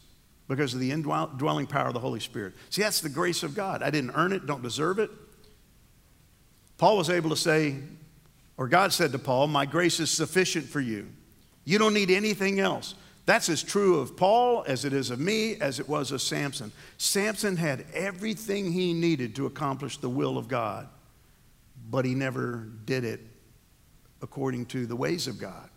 because 0.48 0.74
of 0.74 0.80
the 0.80 0.90
indwelling 0.90 1.66
power 1.66 1.88
of 1.88 1.94
the 1.94 2.00
Holy 2.00 2.20
Spirit. 2.20 2.54
See, 2.70 2.82
that's 2.82 3.00
the 3.00 3.08
grace 3.08 3.42
of 3.42 3.54
God. 3.54 3.82
I 3.82 3.90
didn't 3.90 4.12
earn 4.14 4.32
it, 4.32 4.46
don't 4.46 4.62
deserve 4.62 4.98
it. 4.98 5.11
Paul 6.78 6.96
was 6.96 7.11
able 7.11 7.30
to 7.30 7.37
say, 7.37 7.76
or 8.56 8.66
God 8.68 8.92
said 8.92 9.12
to 9.12 9.18
Paul, 9.18 9.46
My 9.46 9.66
grace 9.66 10.00
is 10.00 10.11
sufficient 10.11 10.66
for 10.66 10.80
you. 10.80 11.08
You 11.68 11.76
don't 11.76 11.92
need 11.92 12.11
anything 12.11 12.61
else. 12.61 12.94
That's 13.26 13.50
as 13.50 13.62
true 13.62 14.00
of 14.00 14.16
Paul 14.16 14.64
as 14.66 14.87
it 14.87 14.94
is 14.94 15.11
of 15.11 15.20
me, 15.20 15.57
as 15.57 15.78
it 15.78 15.87
was 15.87 16.12
of 16.12 16.22
Samson. 16.22 16.72
Samson 16.96 17.59
had 17.59 17.85
everything 17.92 18.72
he 18.72 18.94
needed 18.94 19.37
to 19.37 19.44
accomplish 19.44 19.98
the 19.98 20.09
will 20.09 20.38
of 20.38 20.48
God, 20.48 20.88
but 21.90 22.07
he 22.07 22.14
never 22.14 22.66
did 22.87 23.04
it 23.04 23.20
according 24.22 24.64
to 24.64 24.87
the 24.87 24.96
ways 24.96 25.26
of 25.26 25.38
God. 25.38 25.68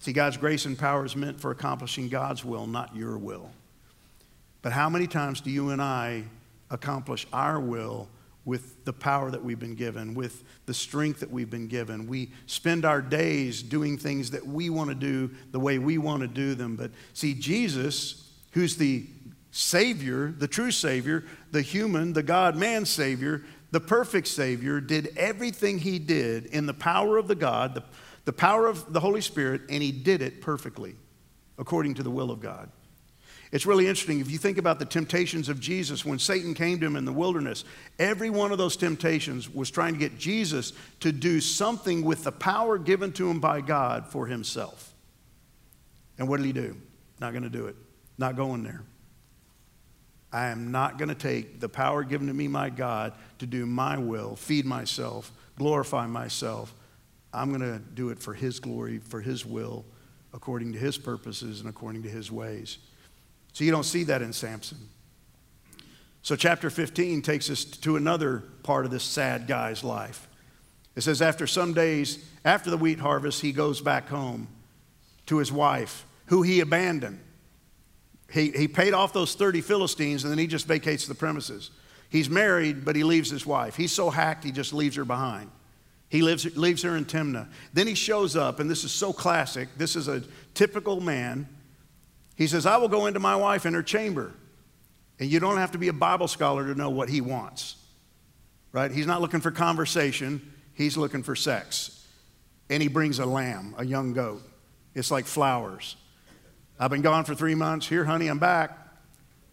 See, 0.00 0.14
God's 0.14 0.38
grace 0.38 0.64
and 0.64 0.78
power 0.78 1.04
is 1.04 1.14
meant 1.14 1.38
for 1.38 1.50
accomplishing 1.50 2.08
God's 2.08 2.42
will, 2.42 2.66
not 2.66 2.96
your 2.96 3.18
will. 3.18 3.50
But 4.62 4.72
how 4.72 4.88
many 4.88 5.06
times 5.06 5.42
do 5.42 5.50
you 5.50 5.68
and 5.68 5.82
I 5.82 6.24
accomplish 6.70 7.26
our 7.34 7.60
will 7.60 8.08
with 8.44 8.84
the 8.84 8.92
power 8.92 9.30
that 9.30 9.42
we've 9.42 9.58
been 9.58 9.74
given, 9.74 10.14
with 10.14 10.44
the 10.66 10.74
strength 10.74 11.20
that 11.20 11.30
we've 11.30 11.50
been 11.50 11.68
given? 11.68 12.06
We 12.06 12.30
spend 12.46 12.84
our 12.84 13.00
days 13.02 13.62
doing 13.62 13.98
things 13.98 14.30
that 14.32 14.46
we 14.46 14.70
want 14.70 14.90
to 14.90 14.94
do 14.94 15.30
the 15.50 15.60
way 15.60 15.78
we 15.78 15.98
want 15.98 16.22
to 16.22 16.28
do 16.28 16.54
them. 16.54 16.76
But 16.76 16.90
see, 17.12 17.34
Jesus, 17.34 18.30
who's 18.52 18.76
the 18.76 19.06
Savior, 19.50 20.34
the 20.36 20.48
true 20.48 20.70
Savior, 20.70 21.24
the 21.52 21.62
human, 21.62 22.12
the 22.12 22.22
God 22.22 22.56
man 22.56 22.84
Savior, 22.84 23.44
the 23.70 23.80
perfect 23.80 24.28
Savior, 24.28 24.80
did 24.80 25.16
everything 25.16 25.78
he 25.78 25.98
did 25.98 26.46
in 26.46 26.66
the 26.66 26.74
power 26.74 27.16
of 27.16 27.28
the 27.28 27.34
God, 27.34 27.74
the 27.74 27.84
the 28.24 28.32
power 28.32 28.66
of 28.66 28.92
the 28.92 29.00
Holy 29.00 29.20
Spirit, 29.20 29.62
and 29.68 29.82
he 29.82 29.92
did 29.92 30.22
it 30.22 30.40
perfectly 30.40 30.96
according 31.58 31.94
to 31.94 32.02
the 32.02 32.10
will 32.10 32.30
of 32.30 32.40
God. 32.40 32.70
It's 33.54 33.66
really 33.66 33.86
interesting 33.86 34.18
if 34.18 34.32
you 34.32 34.36
think 34.36 34.58
about 34.58 34.80
the 34.80 34.84
temptations 34.84 35.48
of 35.48 35.60
Jesus 35.60 36.04
when 36.04 36.18
Satan 36.18 36.54
came 36.54 36.80
to 36.80 36.86
him 36.86 36.96
in 36.96 37.04
the 37.04 37.12
wilderness. 37.12 37.64
Every 38.00 38.28
one 38.28 38.50
of 38.50 38.58
those 38.58 38.76
temptations 38.76 39.48
was 39.48 39.70
trying 39.70 39.92
to 39.92 40.00
get 40.00 40.18
Jesus 40.18 40.72
to 40.98 41.12
do 41.12 41.40
something 41.40 42.04
with 42.04 42.24
the 42.24 42.32
power 42.32 42.78
given 42.78 43.12
to 43.12 43.30
him 43.30 43.38
by 43.38 43.60
God 43.60 44.08
for 44.08 44.26
himself. 44.26 44.92
And 46.18 46.28
what 46.28 46.38
did 46.38 46.46
he 46.46 46.52
do? 46.52 46.76
Not 47.20 47.30
going 47.30 47.44
to 47.44 47.48
do 47.48 47.66
it. 47.66 47.76
Not 48.18 48.34
going 48.34 48.64
there. 48.64 48.82
I 50.32 50.48
am 50.48 50.72
not 50.72 50.98
going 50.98 51.10
to 51.10 51.14
take 51.14 51.60
the 51.60 51.68
power 51.68 52.02
given 52.02 52.26
to 52.26 52.34
me 52.34 52.48
by 52.48 52.70
God 52.70 53.12
to 53.38 53.46
do 53.46 53.66
my 53.66 53.96
will, 53.96 54.34
feed 54.34 54.66
myself, 54.66 55.30
glorify 55.56 56.08
myself, 56.08 56.74
I'm 57.32 57.50
going 57.50 57.60
to 57.60 57.78
do 57.78 58.10
it 58.10 58.18
for 58.18 58.34
His 58.34 58.58
glory, 58.58 58.98
for 58.98 59.20
His 59.20 59.46
will, 59.46 59.84
according 60.32 60.72
to 60.72 60.78
His 60.80 60.98
purposes 60.98 61.60
and 61.60 61.68
according 61.68 62.02
to 62.02 62.08
His 62.08 62.32
ways. 62.32 62.78
So 63.54 63.64
you 63.64 63.70
don't 63.70 63.84
see 63.84 64.04
that 64.04 64.20
in 64.20 64.34
Samson. 64.34 64.78
So, 66.22 66.36
chapter 66.36 66.70
15 66.70 67.22
takes 67.22 67.48
us 67.50 67.64
to 67.64 67.96
another 67.96 68.42
part 68.62 68.84
of 68.84 68.90
this 68.90 69.04
sad 69.04 69.46
guy's 69.46 69.84
life. 69.84 70.26
It 70.96 71.02
says, 71.02 71.22
after 71.22 71.46
some 71.46 71.72
days, 71.72 72.24
after 72.44 72.70
the 72.70 72.76
wheat 72.76 72.98
harvest, 72.98 73.40
he 73.40 73.52
goes 73.52 73.80
back 73.80 74.08
home 74.08 74.48
to 75.26 75.38
his 75.38 75.52
wife, 75.52 76.04
who 76.26 76.42
he 76.42 76.60
abandoned. 76.60 77.20
He, 78.32 78.50
he 78.50 78.68
paid 78.68 78.94
off 78.94 79.12
those 79.12 79.34
30 79.34 79.60
Philistines 79.60 80.24
and 80.24 80.30
then 80.30 80.38
he 80.38 80.46
just 80.46 80.66
vacates 80.66 81.06
the 81.06 81.14
premises. 81.14 81.70
He's 82.08 82.30
married, 82.30 82.84
but 82.84 82.96
he 82.96 83.04
leaves 83.04 83.30
his 83.30 83.46
wife. 83.46 83.76
He's 83.76 83.92
so 83.92 84.10
hacked, 84.10 84.44
he 84.44 84.50
just 84.50 84.72
leaves 84.72 84.96
her 84.96 85.04
behind. 85.04 85.50
He 86.08 86.22
lives, 86.22 86.56
leaves 86.56 86.82
her 86.82 86.96
in 86.96 87.04
Timnah. 87.04 87.48
Then 87.72 87.86
he 87.86 87.94
shows 87.94 88.34
up, 88.34 88.60
and 88.60 88.70
this 88.70 88.84
is 88.84 88.92
so 88.92 89.12
classic. 89.12 89.68
This 89.76 89.94
is 89.94 90.08
a 90.08 90.22
typical 90.54 91.00
man. 91.00 91.48
He 92.36 92.46
says, 92.46 92.66
I 92.66 92.76
will 92.76 92.88
go 92.88 93.06
into 93.06 93.20
my 93.20 93.36
wife 93.36 93.66
in 93.66 93.74
her 93.74 93.82
chamber. 93.82 94.32
And 95.20 95.30
you 95.30 95.38
don't 95.38 95.58
have 95.58 95.72
to 95.72 95.78
be 95.78 95.88
a 95.88 95.92
Bible 95.92 96.26
scholar 96.26 96.66
to 96.66 96.74
know 96.74 96.90
what 96.90 97.08
he 97.08 97.20
wants, 97.20 97.76
right? 98.72 98.90
He's 98.90 99.06
not 99.06 99.20
looking 99.20 99.40
for 99.40 99.52
conversation, 99.52 100.52
he's 100.74 100.96
looking 100.96 101.22
for 101.22 101.36
sex. 101.36 102.06
And 102.68 102.82
he 102.82 102.88
brings 102.88 103.18
a 103.18 103.26
lamb, 103.26 103.74
a 103.78 103.84
young 103.84 104.14
goat. 104.14 104.42
It's 104.94 105.10
like 105.10 105.26
flowers. 105.26 105.96
I've 106.78 106.90
been 106.90 107.02
gone 107.02 107.24
for 107.24 107.34
three 107.34 107.54
months. 107.54 107.86
Here, 107.86 108.04
honey, 108.04 108.26
I'm 108.26 108.38
back. 108.38 108.76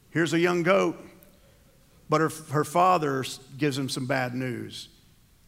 Here's 0.09 0.33
a 0.33 0.39
young 0.39 0.63
goat. 0.63 0.97
But 2.09 2.21
her, 2.21 2.31
her 2.51 2.63
father 2.63 3.23
gives 3.57 3.77
him 3.77 3.89
some 3.89 4.07
bad 4.07 4.33
news 4.33 4.87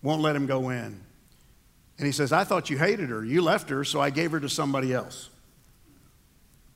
won't 0.04 0.22
let 0.22 0.36
him 0.36 0.46
go 0.46 0.70
in. 0.70 1.02
And 1.98 2.06
he 2.06 2.12
says, 2.12 2.32
I 2.32 2.44
thought 2.44 2.70
you 2.70 2.78
hated 2.78 3.10
her. 3.10 3.24
You 3.24 3.42
left 3.42 3.70
her, 3.70 3.84
so 3.84 4.02
I 4.02 4.10
gave 4.10 4.32
her 4.32 4.40
to 4.40 4.50
somebody 4.50 4.94
else. 4.94 5.30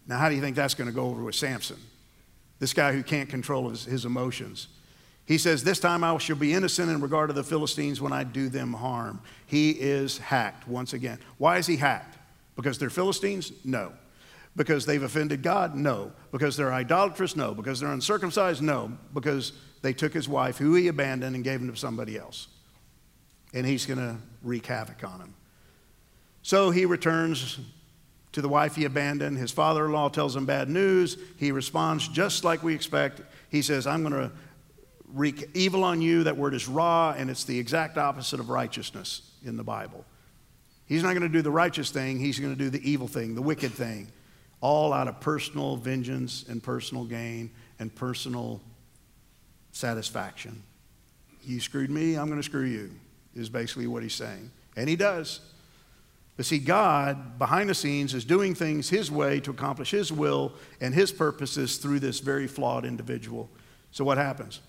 Now, 0.07 0.17
how 0.17 0.29
do 0.29 0.35
you 0.35 0.41
think 0.41 0.55
that's 0.55 0.73
going 0.73 0.89
to 0.89 0.95
go 0.95 1.05
over 1.05 1.23
with 1.23 1.35
Samson? 1.35 1.77
This 2.59 2.73
guy 2.73 2.93
who 2.93 3.03
can't 3.03 3.29
control 3.29 3.69
his, 3.69 3.85
his 3.85 4.05
emotions. 4.05 4.67
He 5.25 5.37
says, 5.37 5.63
This 5.63 5.79
time 5.79 6.03
I 6.03 6.17
shall 6.17 6.35
be 6.35 6.53
innocent 6.53 6.89
in 6.89 7.01
regard 7.01 7.29
to 7.29 7.33
the 7.33 7.43
Philistines 7.43 8.01
when 8.01 8.13
I 8.13 8.23
do 8.23 8.49
them 8.49 8.73
harm. 8.73 9.21
He 9.45 9.71
is 9.71 10.17
hacked 10.17 10.67
once 10.67 10.93
again. 10.93 11.19
Why 11.37 11.57
is 11.57 11.67
he 11.67 11.75
hacked? 11.75 12.17
Because 12.55 12.79
they're 12.79 12.89
Philistines? 12.89 13.51
No. 13.63 13.91
Because 14.55 14.85
they've 14.85 15.03
offended 15.03 15.43
God? 15.43 15.75
No. 15.75 16.13
Because 16.31 16.57
they're 16.57 16.73
idolatrous? 16.73 17.35
No. 17.35 17.53
Because 17.53 17.79
they're 17.79 17.91
uncircumcised? 17.91 18.61
No. 18.61 18.97
Because 19.13 19.51
they 19.83 19.93
took 19.93 20.13
his 20.13 20.27
wife, 20.27 20.57
who 20.57 20.73
he 20.73 20.87
abandoned, 20.87 21.35
and 21.35 21.43
gave 21.43 21.61
him 21.61 21.69
to 21.69 21.77
somebody 21.77 22.17
else 22.17 22.47
and 23.53 23.65
he's 23.65 23.85
going 23.85 23.99
to 23.99 24.17
wreak 24.43 24.65
havoc 24.65 25.03
on 25.03 25.19
him. 25.19 25.33
So 26.41 26.69
he 26.69 26.85
returns 26.85 27.59
to 28.37 28.41
the 28.43 28.47
wife 28.47 28.75
he 28.75 28.85
abandoned. 28.85 29.35
His 29.35 29.49
father 29.49 29.83
in 29.87 29.91
law 29.91 30.09
tells 30.09 30.35
him 30.35 30.45
bad 30.45 30.69
news. 30.69 31.17
He 31.37 31.51
responds 31.51 32.07
just 32.07 32.43
like 32.43 32.61
we 32.61 32.75
expect. 32.75 33.19
He 33.49 33.63
says, 33.63 33.87
I'm 33.87 34.03
going 34.03 34.13
to 34.13 34.31
wreak 35.11 35.49
evil 35.55 35.83
on 35.83 36.03
you. 36.03 36.23
That 36.23 36.37
word 36.37 36.53
is 36.53 36.67
raw, 36.67 37.15
and 37.17 37.31
it's 37.31 37.45
the 37.45 37.57
exact 37.57 37.97
opposite 37.97 38.39
of 38.39 38.51
righteousness 38.51 39.31
in 39.43 39.57
the 39.57 39.63
Bible. 39.63 40.05
He's 40.85 41.01
not 41.01 41.13
going 41.13 41.23
to 41.23 41.29
do 41.29 41.41
the 41.41 41.49
righteous 41.49 41.89
thing, 41.89 42.19
he's 42.19 42.39
going 42.39 42.55
to 42.55 42.63
do 42.63 42.69
the 42.69 42.87
evil 42.87 43.07
thing, 43.07 43.33
the 43.33 43.41
wicked 43.41 43.71
thing, 43.71 44.07
all 44.61 44.93
out 44.93 45.07
of 45.07 45.19
personal 45.19 45.75
vengeance 45.75 46.45
and 46.47 46.61
personal 46.61 47.05
gain 47.05 47.49
and 47.79 47.93
personal 47.95 48.61
satisfaction. 49.71 50.61
You 51.43 51.59
screwed 51.59 51.89
me, 51.89 52.19
I'm 52.19 52.27
going 52.27 52.39
to 52.39 52.45
screw 52.45 52.65
you 52.65 52.91
is 53.33 53.49
basically 53.49 53.87
what 53.87 54.03
he's 54.03 54.13
saying. 54.13 54.51
And 54.75 54.87
he 54.87 54.95
does. 54.95 55.39
But 56.37 56.45
see, 56.45 56.59
God, 56.59 57.39
behind 57.39 57.67
the 57.67 57.75
scenes, 57.75 58.13
is 58.13 58.23
doing 58.23 58.53
things 58.53 58.89
his 58.89 59.11
way 59.11 59.39
to 59.39 59.51
accomplish 59.51 59.89
his 59.89 60.11
will 60.11 60.53
and 60.79 60.93
his 60.93 61.11
purposes 61.11 61.77
through 61.77 61.99
this 61.99 62.19
very 62.19 62.47
flawed 62.47 62.85
individual. 62.85 63.49
So 63.91 64.05
what 64.05 64.19
happens? 64.19 64.61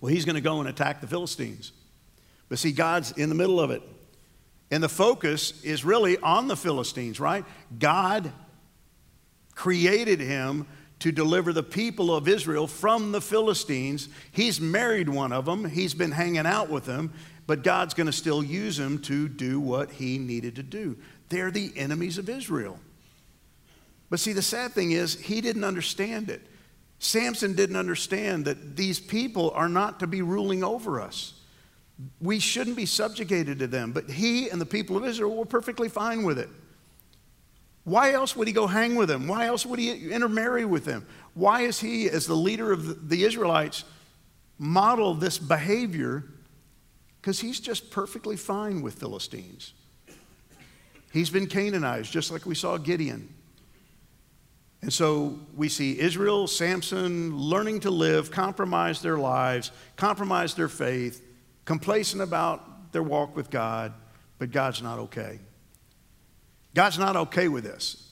Well, 0.00 0.12
he's 0.12 0.26
going 0.26 0.34
to 0.34 0.42
go 0.42 0.60
and 0.60 0.68
attack 0.68 1.00
the 1.00 1.06
Philistines. 1.06 1.72
But 2.50 2.58
see, 2.58 2.72
God's 2.72 3.12
in 3.12 3.30
the 3.30 3.34
middle 3.34 3.58
of 3.58 3.70
it. 3.70 3.82
And 4.70 4.82
the 4.82 4.88
focus 4.88 5.62
is 5.64 5.84
really 5.84 6.18
on 6.18 6.48
the 6.48 6.56
Philistines, 6.56 7.18
right? 7.18 7.44
God 7.78 8.30
created 9.54 10.20
him 10.20 10.66
to 10.98 11.12
deliver 11.12 11.52
the 11.52 11.62
people 11.62 12.14
of 12.14 12.28
Israel 12.28 12.66
from 12.66 13.12
the 13.12 13.20
Philistines. 13.20 14.08
He's 14.32 14.60
married 14.60 15.08
one 15.08 15.32
of 15.32 15.44
them, 15.44 15.64
he's 15.64 15.94
been 15.94 16.10
hanging 16.10 16.46
out 16.46 16.68
with 16.68 16.84
them, 16.84 17.12
but 17.46 17.62
God's 17.62 17.94
going 17.94 18.06
to 18.06 18.12
still 18.12 18.42
use 18.42 18.78
him 18.78 19.00
to 19.02 19.28
do 19.28 19.60
what 19.60 19.90
he 19.90 20.18
needed 20.18 20.56
to 20.56 20.62
do. 20.62 20.96
They're 21.28 21.50
the 21.50 21.72
enemies 21.76 22.18
of 22.18 22.28
Israel. 22.28 22.78
But 24.10 24.20
see, 24.20 24.32
the 24.32 24.42
sad 24.42 24.72
thing 24.72 24.92
is, 24.92 25.14
he 25.14 25.40
didn't 25.40 25.64
understand 25.64 26.30
it. 26.30 26.42
Samson 26.98 27.54
didn't 27.54 27.76
understand 27.76 28.44
that 28.46 28.76
these 28.76 28.98
people 28.98 29.50
are 29.50 29.68
not 29.68 30.00
to 30.00 30.06
be 30.06 30.22
ruling 30.22 30.64
over 30.64 31.00
us. 31.00 31.34
We 32.20 32.38
shouldn't 32.38 32.76
be 32.76 32.86
subjugated 32.86 33.58
to 33.60 33.66
them. 33.66 33.92
But 33.92 34.10
he 34.10 34.48
and 34.48 34.60
the 34.60 34.66
people 34.66 34.96
of 34.96 35.04
Israel 35.04 35.36
were 35.36 35.44
perfectly 35.44 35.88
fine 35.88 36.22
with 36.22 36.38
it. 36.38 36.48
Why 37.84 38.12
else 38.12 38.34
would 38.34 38.48
he 38.48 38.52
go 38.52 38.66
hang 38.66 38.96
with 38.96 39.08
them? 39.08 39.28
Why 39.28 39.46
else 39.46 39.64
would 39.64 39.78
he 39.78 40.10
intermarry 40.10 40.64
with 40.64 40.84
them? 40.84 41.06
Why 41.34 41.62
is 41.62 41.78
he, 41.78 42.10
as 42.10 42.26
the 42.26 42.34
leader 42.34 42.72
of 42.72 43.08
the 43.08 43.24
Israelites, 43.24 43.84
model 44.58 45.14
this 45.14 45.38
behavior? 45.38 46.24
Because 47.26 47.40
he's 47.40 47.58
just 47.58 47.90
perfectly 47.90 48.36
fine 48.36 48.82
with 48.82 48.94
Philistines. 48.94 49.72
He's 51.12 51.28
been 51.28 51.48
Canaanized, 51.48 52.12
just 52.12 52.30
like 52.30 52.46
we 52.46 52.54
saw 52.54 52.76
Gideon. 52.76 53.34
And 54.80 54.92
so 54.92 55.40
we 55.56 55.68
see 55.68 55.98
Israel, 55.98 56.46
Samson 56.46 57.36
learning 57.36 57.80
to 57.80 57.90
live, 57.90 58.30
compromise 58.30 59.02
their 59.02 59.18
lives, 59.18 59.72
compromise 59.96 60.54
their 60.54 60.68
faith, 60.68 61.20
complacent 61.64 62.22
about 62.22 62.92
their 62.92 63.02
walk 63.02 63.34
with 63.34 63.50
God, 63.50 63.92
but 64.38 64.52
God's 64.52 64.80
not 64.80 65.00
okay. 65.00 65.40
God's 66.74 66.96
not 66.96 67.16
okay 67.16 67.48
with 67.48 67.64
this. 67.64 68.08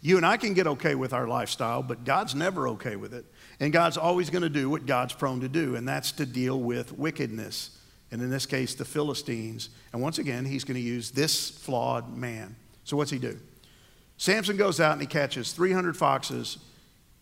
You 0.00 0.16
and 0.16 0.26
I 0.26 0.38
can 0.38 0.54
get 0.54 0.66
okay 0.66 0.96
with 0.96 1.12
our 1.12 1.28
lifestyle, 1.28 1.84
but 1.84 2.02
God's 2.02 2.34
never 2.34 2.66
okay 2.70 2.96
with 2.96 3.14
it. 3.14 3.26
And 3.60 3.72
God's 3.72 3.96
always 3.96 4.28
going 4.28 4.42
to 4.42 4.48
do 4.48 4.68
what 4.68 4.86
God's 4.86 5.12
prone 5.12 5.42
to 5.42 5.48
do, 5.48 5.76
and 5.76 5.86
that's 5.86 6.10
to 6.12 6.26
deal 6.26 6.58
with 6.58 6.98
wickedness. 6.98 7.77
And 8.10 8.22
in 8.22 8.30
this 8.30 8.46
case, 8.46 8.74
the 8.74 8.84
Philistines. 8.84 9.70
And 9.92 10.00
once 10.00 10.18
again, 10.18 10.44
he's 10.44 10.64
going 10.64 10.76
to 10.76 10.86
use 10.86 11.10
this 11.10 11.50
flawed 11.50 12.16
man. 12.16 12.56
So 12.84 12.96
what's 12.96 13.10
he 13.10 13.18
do? 13.18 13.38
Samson 14.16 14.56
goes 14.56 14.80
out 14.80 14.92
and 14.92 15.00
he 15.00 15.06
catches 15.06 15.52
300 15.52 15.96
foxes 15.96 16.58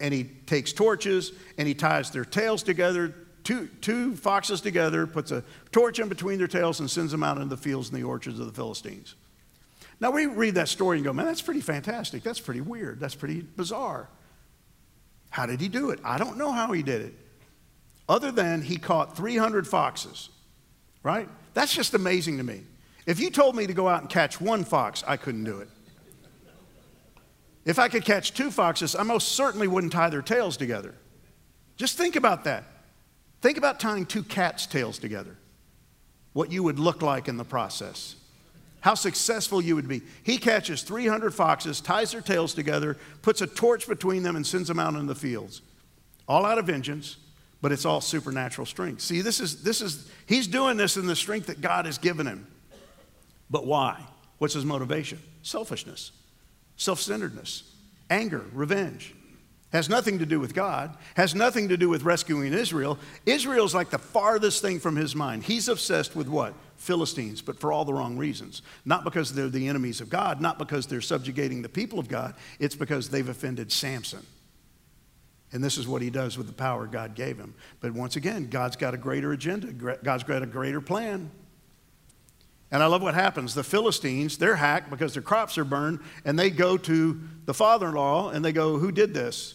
and 0.00 0.14
he 0.14 0.24
takes 0.24 0.72
torches 0.72 1.32
and 1.58 1.66
he 1.66 1.74
ties 1.74 2.10
their 2.10 2.24
tails 2.24 2.62
together, 2.62 3.14
two, 3.44 3.68
two 3.80 4.14
foxes 4.16 4.60
together, 4.60 5.06
puts 5.06 5.32
a 5.32 5.42
torch 5.72 5.98
in 5.98 6.08
between 6.08 6.38
their 6.38 6.46
tails 6.46 6.80
and 6.80 6.90
sends 6.90 7.12
them 7.12 7.22
out 7.22 7.36
into 7.36 7.48
the 7.48 7.56
fields 7.56 7.90
and 7.90 7.98
the 7.98 8.04
orchards 8.04 8.38
of 8.38 8.46
the 8.46 8.52
Philistines. 8.52 9.14
Now 10.00 10.10
we 10.10 10.26
read 10.26 10.54
that 10.54 10.68
story 10.68 10.98
and 10.98 11.04
go, 11.04 11.12
man, 11.12 11.26
that's 11.26 11.42
pretty 11.42 11.62
fantastic. 11.62 12.22
That's 12.22 12.40
pretty 12.40 12.60
weird. 12.60 13.00
That's 13.00 13.14
pretty 13.14 13.40
bizarre. 13.40 14.08
How 15.30 15.46
did 15.46 15.60
he 15.60 15.68
do 15.68 15.90
it? 15.90 16.00
I 16.04 16.18
don't 16.18 16.38
know 16.38 16.52
how 16.52 16.72
he 16.72 16.82
did 16.82 17.02
it. 17.02 17.14
Other 18.08 18.30
than 18.30 18.62
he 18.62 18.76
caught 18.76 19.16
300 19.16 19.66
foxes, 19.66 20.28
right? 21.06 21.28
That's 21.54 21.72
just 21.72 21.94
amazing 21.94 22.38
to 22.38 22.42
me. 22.42 22.62
If 23.06 23.20
you 23.20 23.30
told 23.30 23.54
me 23.54 23.68
to 23.68 23.72
go 23.72 23.88
out 23.88 24.00
and 24.00 24.10
catch 24.10 24.40
one 24.40 24.64
fox, 24.64 25.04
I 25.06 25.16
couldn't 25.16 25.44
do 25.44 25.60
it. 25.60 25.68
If 27.64 27.78
I 27.78 27.86
could 27.86 28.04
catch 28.04 28.34
two 28.34 28.50
foxes, 28.50 28.96
I 28.96 29.04
most 29.04 29.28
certainly 29.28 29.68
wouldn't 29.68 29.92
tie 29.92 30.10
their 30.10 30.20
tails 30.20 30.56
together. 30.56 30.94
Just 31.76 31.96
think 31.96 32.16
about 32.16 32.42
that. 32.42 32.64
Think 33.40 33.56
about 33.56 33.78
tying 33.78 34.04
two 34.04 34.24
cats' 34.24 34.66
tails 34.66 34.98
together, 34.98 35.36
what 36.32 36.50
you 36.50 36.64
would 36.64 36.80
look 36.80 37.02
like 37.02 37.28
in 37.28 37.36
the 37.36 37.44
process, 37.44 38.16
how 38.80 38.94
successful 38.94 39.62
you 39.62 39.76
would 39.76 39.86
be. 39.86 40.02
He 40.24 40.38
catches 40.38 40.82
300 40.82 41.32
foxes, 41.32 41.80
ties 41.80 42.10
their 42.10 42.20
tails 42.20 42.52
together, 42.52 42.96
puts 43.22 43.42
a 43.42 43.46
torch 43.46 43.86
between 43.86 44.24
them, 44.24 44.34
and 44.34 44.44
sends 44.44 44.66
them 44.66 44.80
out 44.80 44.94
in 44.94 45.06
the 45.06 45.14
fields. 45.14 45.62
All 46.26 46.44
out 46.44 46.58
of 46.58 46.66
vengeance, 46.66 47.16
but 47.66 47.72
it's 47.72 47.84
all 47.84 48.00
supernatural 48.00 48.64
strength. 48.64 49.00
See, 49.00 49.22
this 49.22 49.40
is, 49.40 49.64
this 49.64 49.80
is, 49.80 50.08
he's 50.26 50.46
doing 50.46 50.76
this 50.76 50.96
in 50.96 51.08
the 51.08 51.16
strength 51.16 51.48
that 51.48 51.60
God 51.60 51.84
has 51.86 51.98
given 51.98 52.24
him. 52.24 52.46
But 53.50 53.66
why? 53.66 54.00
What's 54.38 54.54
his 54.54 54.64
motivation? 54.64 55.18
Selfishness 55.42 56.12
self 56.76 57.00
centeredness, 57.00 57.74
anger, 58.08 58.44
revenge. 58.52 59.16
Has 59.72 59.88
nothing 59.88 60.20
to 60.20 60.26
do 60.26 60.38
with 60.38 60.54
God, 60.54 60.96
has 61.16 61.34
nothing 61.34 61.70
to 61.70 61.76
do 61.76 61.88
with 61.88 62.04
rescuing 62.04 62.52
Israel. 62.52 63.00
Israel's 63.26 63.74
like 63.74 63.90
the 63.90 63.98
farthest 63.98 64.62
thing 64.62 64.78
from 64.78 64.94
his 64.94 65.16
mind. 65.16 65.42
He's 65.42 65.66
obsessed 65.66 66.14
with 66.14 66.28
what? 66.28 66.54
Philistines, 66.76 67.42
but 67.42 67.58
for 67.58 67.72
all 67.72 67.84
the 67.84 67.92
wrong 67.92 68.16
reasons. 68.16 68.62
Not 68.84 69.02
because 69.02 69.34
they're 69.34 69.48
the 69.48 69.66
enemies 69.66 70.00
of 70.00 70.08
God, 70.08 70.40
not 70.40 70.60
because 70.60 70.86
they're 70.86 71.00
subjugating 71.00 71.62
the 71.62 71.68
people 71.68 71.98
of 71.98 72.06
God, 72.06 72.36
it's 72.60 72.76
because 72.76 73.08
they've 73.08 73.28
offended 73.28 73.72
Samson. 73.72 74.24
And 75.56 75.64
this 75.64 75.78
is 75.78 75.88
what 75.88 76.02
he 76.02 76.10
does 76.10 76.36
with 76.36 76.48
the 76.48 76.52
power 76.52 76.86
God 76.86 77.14
gave 77.14 77.38
him. 77.38 77.54
But 77.80 77.92
once 77.92 78.16
again, 78.16 78.50
God's 78.50 78.76
got 78.76 78.92
a 78.92 78.98
greater 78.98 79.32
agenda, 79.32 79.72
God's 79.72 80.22
got 80.22 80.42
a 80.42 80.46
greater 80.46 80.82
plan. 80.82 81.30
And 82.70 82.82
I 82.82 82.86
love 82.86 83.00
what 83.00 83.14
happens. 83.14 83.54
The 83.54 83.64
Philistines, 83.64 84.36
they're 84.36 84.56
hacked 84.56 84.90
because 84.90 85.14
their 85.14 85.22
crops 85.22 85.56
are 85.56 85.64
burned, 85.64 86.00
and 86.26 86.38
they 86.38 86.50
go 86.50 86.76
to 86.76 87.18
the 87.46 87.54
father 87.54 87.88
in 87.88 87.94
law 87.94 88.28
and 88.28 88.44
they 88.44 88.52
go, 88.52 88.76
Who 88.76 88.92
did 88.92 89.14
this? 89.14 89.54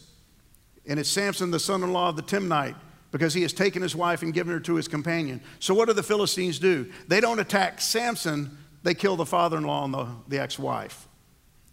And 0.88 0.99
it's 0.99 1.08
Samson, 1.08 1.52
the 1.52 1.60
son 1.60 1.84
in 1.84 1.93
law 1.93 2.10
of 2.10 2.16
the 2.16 2.24
Timnite, 2.24 2.78
because 3.12 3.36
he 3.36 3.43
has 3.43 3.54
taken 3.54 3.84
his 3.84 3.95
wife 3.95 4.24
and 4.24 4.34
given 4.34 4.54
her 4.54 4.60
to 4.62 4.74
his 4.74 4.88
companion. 4.88 5.39
So, 5.60 5.76
what 5.76 5.88
do 5.88 5.93
the 5.93 6.02
Philistines 6.02 6.58
do? 6.58 6.91
They 7.08 7.22
don't 7.22 7.38
attack 7.38 7.80
Samson, 7.80 8.58
they 8.82 8.95
kill 8.95 9.18
the 9.18 9.26
father 9.28 9.58
in 9.58 9.66
law 9.66 9.86
and 9.86 9.93
the, 9.93 10.08
the 10.28 10.39
ex 10.39 10.58
wife, 10.58 11.08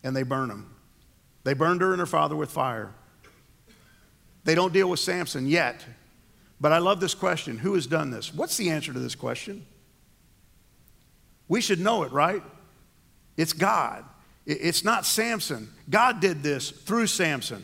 and 0.05 0.15
they 0.15 0.23
burn 0.23 0.51
him. 0.51 0.69
They 1.45 1.55
burned 1.55 1.81
her 1.81 1.93
and 1.93 2.01
her 2.01 2.05
father 2.05 2.37
with 2.37 2.51
fire. 2.51 2.93
They 4.49 4.55
don't 4.55 4.73
deal 4.73 4.89
with 4.89 4.99
Samson 4.99 5.47
yet. 5.47 5.85
But 6.59 6.73
I 6.73 6.79
love 6.79 7.01
this 7.01 7.15
question 7.15 7.59
Who 7.59 7.75
has 7.75 7.87
done 7.87 8.11
this? 8.11 8.33
What's 8.33 8.57
the 8.57 8.71
answer 8.71 8.95
to 8.95 8.99
this 8.99 9.15
question? 9.15 9.67
We 11.49 11.61
should 11.61 11.81
know 11.81 12.03
it, 12.03 12.13
right? 12.13 12.43
It's 13.37 13.53
God. 13.53 14.07
It's 14.47 14.85
not 14.85 15.05
Samson. 15.05 15.69
God 15.91 16.21
did 16.21 16.43
this 16.43 16.71
through 16.71 17.09
Samson. 17.09 17.63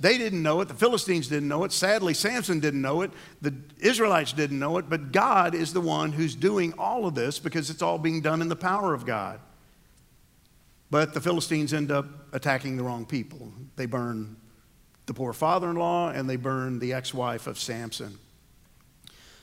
They 0.00 0.18
didn't 0.18 0.42
know 0.42 0.62
it. 0.62 0.66
The 0.66 0.74
Philistines 0.74 1.28
didn't 1.28 1.46
know 1.46 1.62
it. 1.62 1.70
Sadly, 1.70 2.12
Samson 2.12 2.58
didn't 2.58 2.82
know 2.82 3.02
it. 3.02 3.12
The 3.40 3.54
Israelites 3.78 4.32
didn't 4.32 4.58
know 4.58 4.78
it. 4.78 4.88
But 4.88 5.12
God 5.12 5.54
is 5.54 5.72
the 5.72 5.80
one 5.80 6.10
who's 6.10 6.34
doing 6.34 6.74
all 6.76 7.06
of 7.06 7.14
this 7.14 7.38
because 7.38 7.70
it's 7.70 7.82
all 7.82 7.98
being 7.98 8.20
done 8.20 8.42
in 8.42 8.48
the 8.48 8.56
power 8.56 8.94
of 8.94 9.06
God. 9.06 9.38
But 10.90 11.14
the 11.14 11.20
Philistines 11.20 11.72
end 11.72 11.92
up 11.92 12.06
attacking 12.32 12.76
the 12.76 12.82
wrong 12.82 13.06
people. 13.06 13.52
They 13.76 13.86
burn 13.86 14.38
the 15.06 15.14
poor 15.14 15.32
father 15.32 15.70
in 15.70 15.76
law 15.76 16.10
and 16.10 16.28
they 16.28 16.36
burn 16.36 16.78
the 16.78 16.92
ex 16.92 17.12
wife 17.12 17.46
of 17.46 17.58
Samson. 17.58 18.18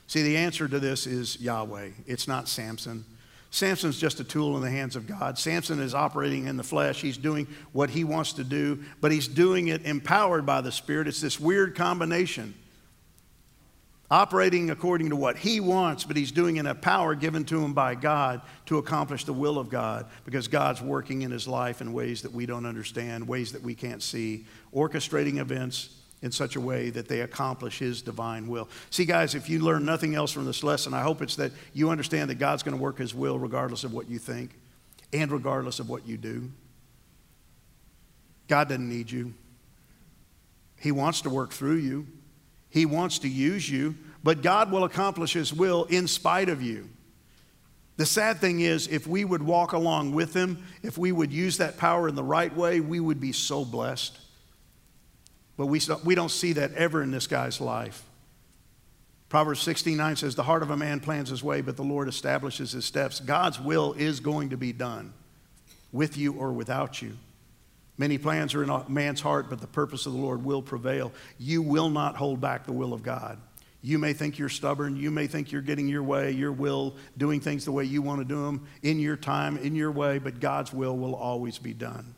See, 0.06 0.22
the 0.22 0.36
answer 0.36 0.66
to 0.66 0.80
this 0.80 1.06
is 1.06 1.40
Yahweh. 1.40 1.90
It's 2.06 2.26
not 2.26 2.48
Samson. 2.48 3.04
Samson's 3.52 3.98
just 3.98 4.20
a 4.20 4.24
tool 4.24 4.56
in 4.56 4.62
the 4.62 4.70
hands 4.70 4.94
of 4.94 5.06
God. 5.06 5.38
Samson 5.38 5.80
is 5.80 5.94
operating 5.94 6.46
in 6.46 6.56
the 6.56 6.62
flesh. 6.62 7.00
He's 7.00 7.16
doing 7.16 7.48
what 7.72 7.90
he 7.90 8.04
wants 8.04 8.32
to 8.34 8.44
do, 8.44 8.82
but 9.00 9.10
he's 9.10 9.26
doing 9.26 9.68
it 9.68 9.84
empowered 9.84 10.46
by 10.46 10.60
the 10.60 10.70
Spirit. 10.70 11.08
It's 11.08 11.20
this 11.20 11.38
weird 11.40 11.74
combination. 11.74 12.54
Operating 14.10 14.70
according 14.70 15.10
to 15.10 15.16
what 15.16 15.36
he 15.36 15.60
wants, 15.60 16.02
but 16.02 16.16
he's 16.16 16.32
doing 16.32 16.56
it 16.56 16.60
in 16.60 16.66
a 16.66 16.74
power 16.74 17.14
given 17.14 17.44
to 17.44 17.62
him 17.62 17.72
by 17.72 17.94
God 17.94 18.40
to 18.66 18.78
accomplish 18.78 19.24
the 19.24 19.32
will 19.32 19.56
of 19.56 19.68
God 19.68 20.06
because 20.24 20.48
God's 20.48 20.82
working 20.82 21.22
in 21.22 21.30
his 21.30 21.46
life 21.46 21.80
in 21.80 21.92
ways 21.92 22.22
that 22.22 22.32
we 22.32 22.44
don't 22.44 22.66
understand, 22.66 23.28
ways 23.28 23.52
that 23.52 23.62
we 23.62 23.74
can't 23.74 24.02
see, 24.02 24.46
orchestrating 24.74 25.38
events 25.38 26.00
in 26.22 26.30
such 26.30 26.56
a 26.56 26.60
way 26.60 26.90
that 26.90 27.08
they 27.08 27.20
accomplish 27.20 27.78
His 27.78 28.02
divine 28.02 28.46
will. 28.46 28.68
See, 28.90 29.04
guys, 29.04 29.34
if 29.34 29.48
you 29.48 29.60
learn 29.60 29.84
nothing 29.84 30.14
else 30.14 30.30
from 30.30 30.44
this 30.44 30.62
lesson, 30.62 30.92
I 30.92 31.00
hope 31.00 31.22
it's 31.22 31.36
that 31.36 31.52
you 31.72 31.90
understand 31.90 32.30
that 32.30 32.34
God's 32.36 32.62
going 32.62 32.76
to 32.76 32.82
work 32.82 32.98
His 32.98 33.14
will 33.14 33.38
regardless 33.38 33.84
of 33.84 33.92
what 33.92 34.08
you 34.08 34.18
think 34.18 34.50
and 35.12 35.30
regardless 35.32 35.80
of 35.80 35.88
what 35.88 36.06
you 36.06 36.16
do. 36.16 36.50
God 38.48 38.68
doesn't 38.68 38.88
need 38.88 39.10
you, 39.10 39.32
He 40.78 40.92
wants 40.92 41.22
to 41.22 41.30
work 41.30 41.52
through 41.52 41.76
you, 41.76 42.06
He 42.70 42.86
wants 42.86 43.18
to 43.20 43.28
use 43.28 43.68
you, 43.68 43.96
but 44.22 44.42
God 44.42 44.70
will 44.70 44.84
accomplish 44.84 45.32
His 45.32 45.52
will 45.52 45.84
in 45.84 46.06
spite 46.06 46.48
of 46.48 46.62
you. 46.62 46.88
The 47.96 48.06
sad 48.06 48.38
thing 48.38 48.60
is, 48.60 48.86
if 48.86 49.06
we 49.06 49.24
would 49.24 49.42
walk 49.42 49.72
along 49.72 50.12
with 50.12 50.32
Him, 50.32 50.64
if 50.82 50.96
we 50.96 51.12
would 51.12 51.32
use 51.32 51.58
that 51.58 51.76
power 51.76 52.08
in 52.08 52.14
the 52.14 52.24
right 52.24 52.54
way, 52.56 52.80
we 52.80 53.00
would 53.00 53.20
be 53.20 53.32
so 53.32 53.64
blessed. 53.64 54.18
But 55.56 55.66
we, 55.66 55.80
we 56.04 56.14
don't 56.14 56.30
see 56.30 56.54
that 56.54 56.72
ever 56.72 57.02
in 57.02 57.10
this 57.10 57.26
guy's 57.26 57.60
life. 57.60 58.02
Proverbs 59.28 59.60
69 59.60 60.16
says, 60.16 60.34
The 60.34 60.42
heart 60.42 60.62
of 60.62 60.70
a 60.70 60.76
man 60.76 61.00
plans 61.00 61.28
his 61.28 61.44
way, 61.44 61.60
but 61.60 61.76
the 61.76 61.82
Lord 61.82 62.08
establishes 62.08 62.72
his 62.72 62.84
steps. 62.84 63.20
God's 63.20 63.60
will 63.60 63.92
is 63.92 64.20
going 64.20 64.50
to 64.50 64.56
be 64.56 64.72
done 64.72 65.12
with 65.92 66.16
you 66.16 66.32
or 66.32 66.52
without 66.52 67.02
you. 67.02 67.16
Many 68.00 68.16
plans 68.16 68.54
are 68.54 68.62
in 68.62 68.84
man's 68.88 69.20
heart, 69.20 69.50
but 69.50 69.60
the 69.60 69.66
purpose 69.66 70.06
of 70.06 70.14
the 70.14 70.18
Lord 70.18 70.42
will 70.42 70.62
prevail. 70.62 71.12
You 71.38 71.60
will 71.60 71.90
not 71.90 72.16
hold 72.16 72.40
back 72.40 72.64
the 72.64 72.72
will 72.72 72.94
of 72.94 73.02
God. 73.02 73.36
You 73.82 73.98
may 73.98 74.14
think 74.14 74.38
you're 74.38 74.48
stubborn. 74.48 74.96
You 74.96 75.10
may 75.10 75.26
think 75.26 75.52
you're 75.52 75.60
getting 75.60 75.86
your 75.86 76.02
way, 76.02 76.30
your 76.30 76.50
will, 76.50 76.96
doing 77.18 77.40
things 77.40 77.66
the 77.66 77.72
way 77.72 77.84
you 77.84 78.00
want 78.00 78.22
to 78.22 78.24
do 78.24 78.42
them 78.46 78.66
in 78.82 79.00
your 79.00 79.16
time, 79.16 79.58
in 79.58 79.74
your 79.74 79.90
way, 79.90 80.18
but 80.18 80.40
God's 80.40 80.72
will 80.72 80.96
will 80.96 81.14
always 81.14 81.58
be 81.58 81.74
done. 81.74 82.14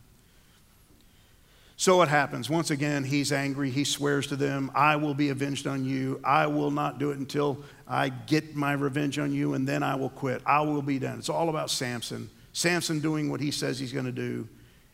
So 1.76 2.00
it 2.02 2.08
happens. 2.08 2.48
Once 2.48 2.70
again, 2.70 3.02
he's 3.02 3.32
angry. 3.32 3.70
He 3.70 3.82
swears 3.82 4.28
to 4.28 4.36
them, 4.36 4.70
I 4.76 4.94
will 4.94 5.14
be 5.14 5.30
avenged 5.30 5.66
on 5.66 5.84
you. 5.84 6.20
I 6.22 6.46
will 6.46 6.70
not 6.70 7.00
do 7.00 7.10
it 7.10 7.18
until 7.18 7.58
I 7.88 8.10
get 8.10 8.54
my 8.54 8.74
revenge 8.74 9.18
on 9.18 9.32
you, 9.32 9.54
and 9.54 9.66
then 9.66 9.82
I 9.82 9.96
will 9.96 10.10
quit. 10.10 10.42
I 10.46 10.60
will 10.60 10.80
be 10.80 11.00
done. 11.00 11.18
It's 11.18 11.28
all 11.28 11.48
about 11.48 11.70
Samson. 11.70 12.30
Samson 12.52 13.00
doing 13.00 13.32
what 13.32 13.40
he 13.40 13.50
says 13.50 13.80
he's 13.80 13.92
going 13.92 14.04
to 14.04 14.12
do, 14.12 14.46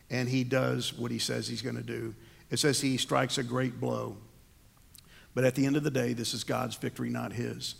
and 0.09 0.27
he 0.27 0.43
does 0.43 0.93
what 0.93 1.11
he 1.11 1.19
says 1.19 1.47
he's 1.47 1.61
going 1.61 1.75
to 1.75 1.83
do. 1.83 2.15
It 2.49 2.57
says 2.57 2.81
he 2.81 2.97
strikes 2.97 3.37
a 3.37 3.43
great 3.43 3.79
blow. 3.79 4.17
But 5.35 5.43
at 5.43 5.55
the 5.55 5.65
end 5.65 5.77
of 5.77 5.83
the 5.83 5.91
day, 5.91 6.13
this 6.13 6.33
is 6.33 6.43
God's 6.43 6.75
victory, 6.75 7.09
not 7.09 7.33
his. 7.33 7.75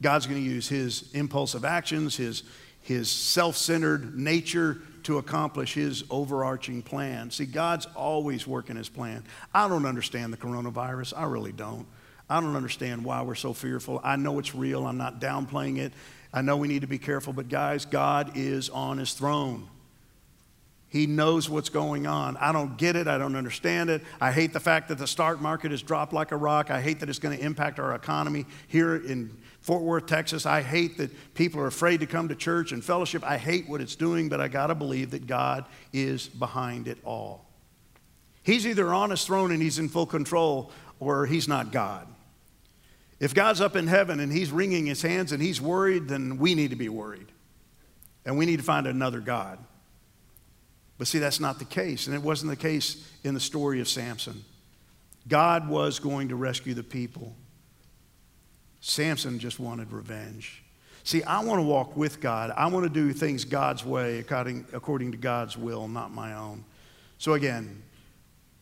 God's 0.00 0.26
going 0.26 0.42
to 0.42 0.48
use 0.48 0.68
his 0.68 1.10
impulsive 1.14 1.64
actions, 1.64 2.16
his, 2.16 2.42
his 2.80 3.10
self 3.10 3.56
centered 3.56 4.16
nature 4.16 4.78
to 5.04 5.18
accomplish 5.18 5.74
his 5.74 6.04
overarching 6.10 6.82
plan. 6.82 7.30
See, 7.30 7.46
God's 7.46 7.86
always 7.94 8.46
working 8.46 8.76
his 8.76 8.88
plan. 8.88 9.24
I 9.54 9.68
don't 9.68 9.86
understand 9.86 10.32
the 10.32 10.36
coronavirus. 10.36 11.14
I 11.16 11.24
really 11.24 11.52
don't. 11.52 11.86
I 12.28 12.40
don't 12.40 12.56
understand 12.56 13.04
why 13.04 13.22
we're 13.22 13.36
so 13.36 13.52
fearful. 13.52 14.00
I 14.02 14.16
know 14.16 14.38
it's 14.38 14.54
real. 14.54 14.86
I'm 14.86 14.98
not 14.98 15.20
downplaying 15.20 15.78
it. 15.78 15.92
I 16.32 16.42
know 16.42 16.56
we 16.56 16.68
need 16.68 16.80
to 16.80 16.88
be 16.88 16.98
careful, 16.98 17.32
but 17.32 17.48
guys, 17.48 17.84
God 17.84 18.32
is 18.34 18.68
on 18.68 18.98
his 18.98 19.14
throne. 19.14 19.68
He 20.88 21.06
knows 21.06 21.50
what's 21.50 21.68
going 21.68 22.06
on. 22.06 22.36
I 22.36 22.52
don't 22.52 22.76
get 22.78 22.94
it. 22.96 23.08
I 23.08 23.18
don't 23.18 23.34
understand 23.34 23.90
it. 23.90 24.02
I 24.20 24.30
hate 24.30 24.52
the 24.52 24.60
fact 24.60 24.88
that 24.88 24.98
the 24.98 25.06
stock 25.06 25.40
market 25.40 25.72
has 25.72 25.82
dropped 25.82 26.12
like 26.12 26.30
a 26.30 26.36
rock. 26.36 26.70
I 26.70 26.80
hate 26.80 27.00
that 27.00 27.08
it's 27.08 27.18
going 27.18 27.36
to 27.36 27.44
impact 27.44 27.80
our 27.80 27.94
economy 27.94 28.46
here 28.68 28.96
in 28.96 29.36
Fort 29.60 29.82
Worth, 29.82 30.06
Texas. 30.06 30.46
I 30.46 30.62
hate 30.62 30.96
that 30.98 31.10
people 31.34 31.60
are 31.60 31.66
afraid 31.66 32.00
to 32.00 32.06
come 32.06 32.28
to 32.28 32.36
church 32.36 32.70
and 32.70 32.84
fellowship. 32.84 33.24
I 33.24 33.36
hate 33.36 33.68
what 33.68 33.80
it's 33.80 33.96
doing, 33.96 34.28
but 34.28 34.40
I 34.40 34.46
got 34.46 34.68
to 34.68 34.76
believe 34.76 35.10
that 35.10 35.26
God 35.26 35.64
is 35.92 36.28
behind 36.28 36.86
it 36.86 36.98
all. 37.04 37.44
He's 38.44 38.64
either 38.64 38.94
on 38.94 39.10
his 39.10 39.24
throne 39.24 39.50
and 39.50 39.60
he's 39.60 39.80
in 39.80 39.88
full 39.88 40.06
control, 40.06 40.70
or 41.00 41.26
he's 41.26 41.48
not 41.48 41.72
God. 41.72 42.06
If 43.18 43.34
God's 43.34 43.60
up 43.60 43.74
in 43.74 43.88
heaven 43.88 44.20
and 44.20 44.32
he's 44.32 44.52
wringing 44.52 44.86
his 44.86 45.02
hands 45.02 45.32
and 45.32 45.42
he's 45.42 45.60
worried, 45.60 46.06
then 46.06 46.38
we 46.38 46.54
need 46.54 46.70
to 46.70 46.76
be 46.76 46.88
worried. 46.88 47.26
And 48.24 48.38
we 48.38 48.46
need 48.46 48.58
to 48.58 48.62
find 48.62 48.86
another 48.86 49.20
God. 49.20 49.58
But 50.98 51.06
see, 51.06 51.18
that's 51.18 51.40
not 51.40 51.58
the 51.58 51.64
case. 51.64 52.06
And 52.06 52.14
it 52.14 52.22
wasn't 52.22 52.50
the 52.50 52.56
case 52.56 53.06
in 53.22 53.34
the 53.34 53.40
story 53.40 53.80
of 53.80 53.88
Samson. 53.88 54.44
God 55.28 55.68
was 55.68 55.98
going 55.98 56.28
to 56.28 56.36
rescue 56.36 56.74
the 56.74 56.82
people. 56.82 57.34
Samson 58.80 59.38
just 59.38 59.58
wanted 59.58 59.92
revenge. 59.92 60.62
See, 61.02 61.22
I 61.22 61.42
want 61.44 61.58
to 61.58 61.66
walk 61.66 61.96
with 61.96 62.20
God. 62.20 62.52
I 62.56 62.66
want 62.66 62.84
to 62.84 62.90
do 62.90 63.12
things 63.12 63.44
God's 63.44 63.84
way, 63.84 64.18
according, 64.18 64.64
according 64.72 65.12
to 65.12 65.18
God's 65.18 65.56
will, 65.56 65.86
not 65.88 66.12
my 66.12 66.34
own. 66.34 66.64
So 67.18 67.34
again, 67.34 67.82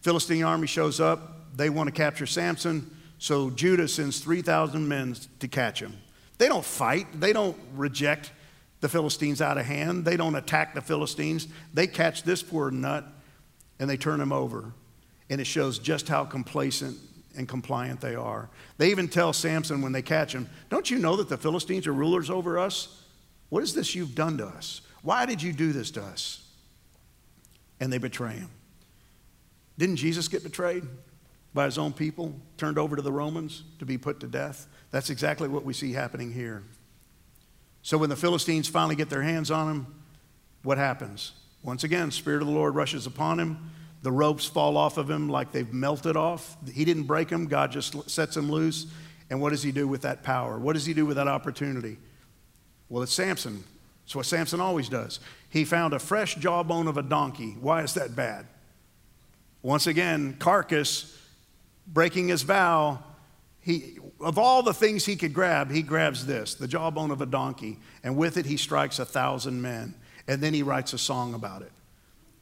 Philistine 0.02 0.42
army 0.42 0.66
shows 0.66 1.00
up. 1.00 1.56
They 1.56 1.70
want 1.70 1.88
to 1.88 1.92
capture 1.92 2.26
Samson. 2.26 2.90
So 3.18 3.50
Judah 3.50 3.88
sends 3.88 4.20
3,000 4.20 4.86
men 4.86 5.16
to 5.40 5.48
catch 5.48 5.80
him. 5.80 5.96
They 6.36 6.48
don't 6.48 6.64
fight. 6.64 7.06
They 7.18 7.32
don't 7.32 7.56
reject 7.74 8.32
the 8.84 8.88
Philistines 8.90 9.40
out 9.40 9.56
of 9.56 9.64
hand. 9.64 10.04
They 10.04 10.18
don't 10.18 10.34
attack 10.34 10.74
the 10.74 10.82
Philistines. 10.82 11.48
They 11.72 11.86
catch 11.86 12.22
this 12.22 12.42
poor 12.42 12.70
nut 12.70 13.06
and 13.78 13.88
they 13.88 13.96
turn 13.96 14.20
him 14.20 14.30
over. 14.30 14.74
And 15.30 15.40
it 15.40 15.46
shows 15.46 15.78
just 15.78 16.06
how 16.06 16.26
complacent 16.26 16.98
and 17.34 17.48
compliant 17.48 18.02
they 18.02 18.14
are. 18.14 18.50
They 18.76 18.90
even 18.90 19.08
tell 19.08 19.32
Samson 19.32 19.80
when 19.80 19.92
they 19.92 20.02
catch 20.02 20.34
him, 20.34 20.50
Don't 20.68 20.90
you 20.90 20.98
know 20.98 21.16
that 21.16 21.30
the 21.30 21.38
Philistines 21.38 21.86
are 21.86 21.94
rulers 21.94 22.28
over 22.28 22.58
us? 22.58 23.02
What 23.48 23.62
is 23.62 23.72
this 23.72 23.94
you've 23.94 24.14
done 24.14 24.36
to 24.36 24.46
us? 24.48 24.82
Why 25.00 25.24
did 25.24 25.40
you 25.40 25.54
do 25.54 25.72
this 25.72 25.90
to 25.92 26.02
us? 26.02 26.46
And 27.80 27.90
they 27.90 27.96
betray 27.96 28.34
him. 28.34 28.50
Didn't 29.78 29.96
Jesus 29.96 30.28
get 30.28 30.42
betrayed 30.42 30.84
by 31.54 31.64
his 31.64 31.78
own 31.78 31.94
people, 31.94 32.34
turned 32.58 32.78
over 32.78 32.96
to 32.96 33.02
the 33.02 33.12
Romans 33.12 33.62
to 33.78 33.86
be 33.86 33.96
put 33.96 34.20
to 34.20 34.26
death? 34.26 34.66
That's 34.90 35.08
exactly 35.08 35.48
what 35.48 35.64
we 35.64 35.72
see 35.72 35.94
happening 35.94 36.30
here. 36.30 36.62
So 37.84 37.98
when 37.98 38.08
the 38.08 38.16
Philistines 38.16 38.66
finally 38.66 38.96
get 38.96 39.10
their 39.10 39.22
hands 39.22 39.50
on 39.50 39.70
him, 39.70 39.86
what 40.62 40.78
happens? 40.78 41.32
Once 41.62 41.84
again, 41.84 42.10
Spirit 42.10 42.40
of 42.40 42.48
the 42.48 42.54
Lord 42.54 42.74
rushes 42.74 43.06
upon 43.06 43.38
him. 43.38 43.70
The 44.00 44.10
ropes 44.10 44.46
fall 44.46 44.78
off 44.78 44.96
of 44.96 45.08
him 45.08 45.28
like 45.28 45.52
they've 45.52 45.70
melted 45.70 46.16
off. 46.16 46.56
He 46.72 46.86
didn't 46.86 47.02
break 47.02 47.28
them, 47.28 47.46
God 47.46 47.70
just 47.70 48.08
sets 48.08 48.38
him 48.38 48.50
loose. 48.50 48.86
And 49.28 49.38
what 49.38 49.50
does 49.50 49.62
he 49.62 49.70
do 49.70 49.86
with 49.86 50.00
that 50.00 50.22
power? 50.22 50.58
What 50.58 50.72
does 50.72 50.86
he 50.86 50.94
do 50.94 51.04
with 51.04 51.16
that 51.16 51.28
opportunity? 51.28 51.98
Well, 52.88 53.02
it's 53.02 53.12
Samson. 53.12 53.62
It's 54.06 54.16
what 54.16 54.24
Samson 54.24 54.62
always 54.62 54.88
does. 54.88 55.20
He 55.50 55.66
found 55.66 55.92
a 55.92 55.98
fresh 55.98 56.36
jawbone 56.36 56.88
of 56.88 56.96
a 56.96 57.02
donkey. 57.02 57.54
Why 57.60 57.82
is 57.82 57.92
that 57.94 58.16
bad? 58.16 58.46
Once 59.60 59.86
again, 59.86 60.36
carcass 60.38 61.18
breaking 61.86 62.28
his 62.28 62.42
vow. 62.42 63.02
He, 63.60 63.98
of 64.20 64.38
all 64.38 64.62
the 64.62 64.74
things 64.74 65.04
he 65.04 65.16
could 65.16 65.34
grab, 65.34 65.70
he 65.70 65.82
grabs 65.82 66.26
this, 66.26 66.54
the 66.54 66.68
jawbone 66.68 67.10
of 67.10 67.20
a 67.20 67.26
donkey, 67.26 67.78
and 68.02 68.16
with 68.16 68.36
it 68.36 68.46
he 68.46 68.56
strikes 68.56 68.98
a 68.98 69.04
thousand 69.04 69.60
men. 69.60 69.94
And 70.26 70.40
then 70.40 70.54
he 70.54 70.62
writes 70.62 70.92
a 70.92 70.98
song 70.98 71.34
about 71.34 71.62
it 71.62 71.72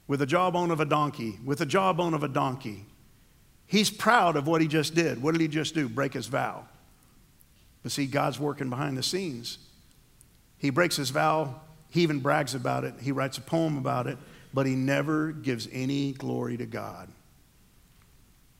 with 0.06 0.20
the 0.20 0.26
jawbone 0.26 0.70
of 0.70 0.80
a 0.80 0.84
donkey, 0.84 1.38
with 1.44 1.58
the 1.58 1.66
jawbone 1.66 2.14
of 2.14 2.22
a 2.22 2.28
donkey. 2.28 2.84
He's 3.66 3.90
proud 3.90 4.36
of 4.36 4.46
what 4.46 4.60
he 4.60 4.68
just 4.68 4.94
did. 4.94 5.22
What 5.22 5.32
did 5.32 5.40
he 5.40 5.48
just 5.48 5.74
do? 5.74 5.88
Break 5.88 6.12
his 6.12 6.26
vow. 6.26 6.66
But 7.82 7.92
see, 7.92 8.06
God's 8.06 8.38
working 8.38 8.68
behind 8.68 8.96
the 8.98 9.02
scenes. 9.02 9.58
He 10.58 10.70
breaks 10.70 10.96
his 10.96 11.10
vow. 11.10 11.60
He 11.88 12.02
even 12.02 12.20
brags 12.20 12.54
about 12.54 12.84
it. 12.84 12.94
He 13.00 13.10
writes 13.10 13.38
a 13.38 13.40
poem 13.40 13.78
about 13.78 14.06
it, 14.06 14.18
but 14.52 14.66
he 14.66 14.74
never 14.74 15.32
gives 15.32 15.68
any 15.72 16.12
glory 16.12 16.56
to 16.56 16.66
God. 16.66 17.08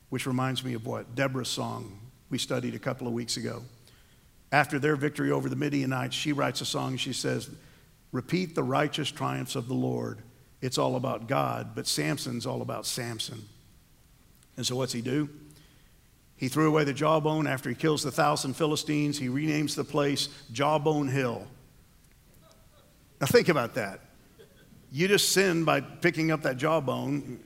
Which 0.08 0.26
reminds 0.26 0.64
me 0.64 0.74
of 0.74 0.86
what? 0.86 1.14
Deborah's 1.14 1.48
song 1.48 1.98
we 2.32 2.38
studied 2.38 2.74
a 2.74 2.80
couple 2.80 3.06
of 3.06 3.12
weeks 3.12 3.36
ago. 3.36 3.62
After 4.50 4.80
their 4.80 4.96
victory 4.96 5.30
over 5.30 5.48
the 5.48 5.56
Midianites, 5.56 6.16
she 6.16 6.32
writes 6.32 6.60
a 6.60 6.64
song. 6.64 6.96
She 6.96 7.12
says, 7.12 7.48
Repeat 8.10 8.56
the 8.56 8.64
righteous 8.64 9.10
triumphs 9.10 9.54
of 9.54 9.68
the 9.68 9.74
Lord 9.74 10.18
it's 10.62 10.78
all 10.78 10.94
about 10.94 11.26
God, 11.26 11.74
but 11.74 11.88
Samson's 11.88 12.46
all 12.46 12.62
about 12.62 12.86
Samson. 12.86 13.42
And 14.56 14.64
so 14.64 14.76
what's 14.76 14.92
he 14.92 15.02
do? 15.02 15.28
He 16.36 16.48
threw 16.48 16.68
away 16.68 16.84
the 16.84 16.92
jawbone 16.92 17.48
after 17.48 17.68
he 17.68 17.74
kills 17.74 18.04
the 18.04 18.12
thousand 18.12 18.54
Philistines. 18.54 19.18
He 19.18 19.26
renames 19.26 19.74
the 19.74 19.84
place 19.84 20.28
Jawbone 20.52 21.08
Hill. 21.08 21.46
Now 23.20 23.26
think 23.26 23.48
about 23.48 23.74
that. 23.74 24.00
You 24.92 25.08
just 25.08 25.32
sin 25.32 25.64
by 25.64 25.80
picking 25.80 26.30
up 26.30 26.42
that 26.42 26.58
jawbone. 26.58 27.40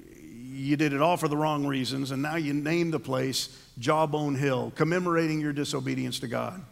You 0.57 0.77
did 0.77 0.93
it 0.95 1.03
all 1.03 1.17
for 1.17 1.29
the 1.29 1.37
wrong 1.37 1.67
reasons, 1.67 2.11
and 2.11 2.23
now 2.23 2.37
you 2.37 2.55
name 2.55 2.91
the 2.91 2.99
place 2.99 3.49
Jawbone 3.79 4.37
Hill, 4.37 4.73
commemorating 4.75 5.41
your 5.41 5.53
disobedience 5.53 6.19
to 6.21 6.29
God. 6.29 6.63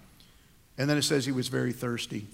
And 0.78 0.88
then 0.88 0.96
it 0.96 1.02
says 1.02 1.26
he 1.26 1.32
was 1.32 1.48
very 1.48 1.72
thirsty. 1.72 2.26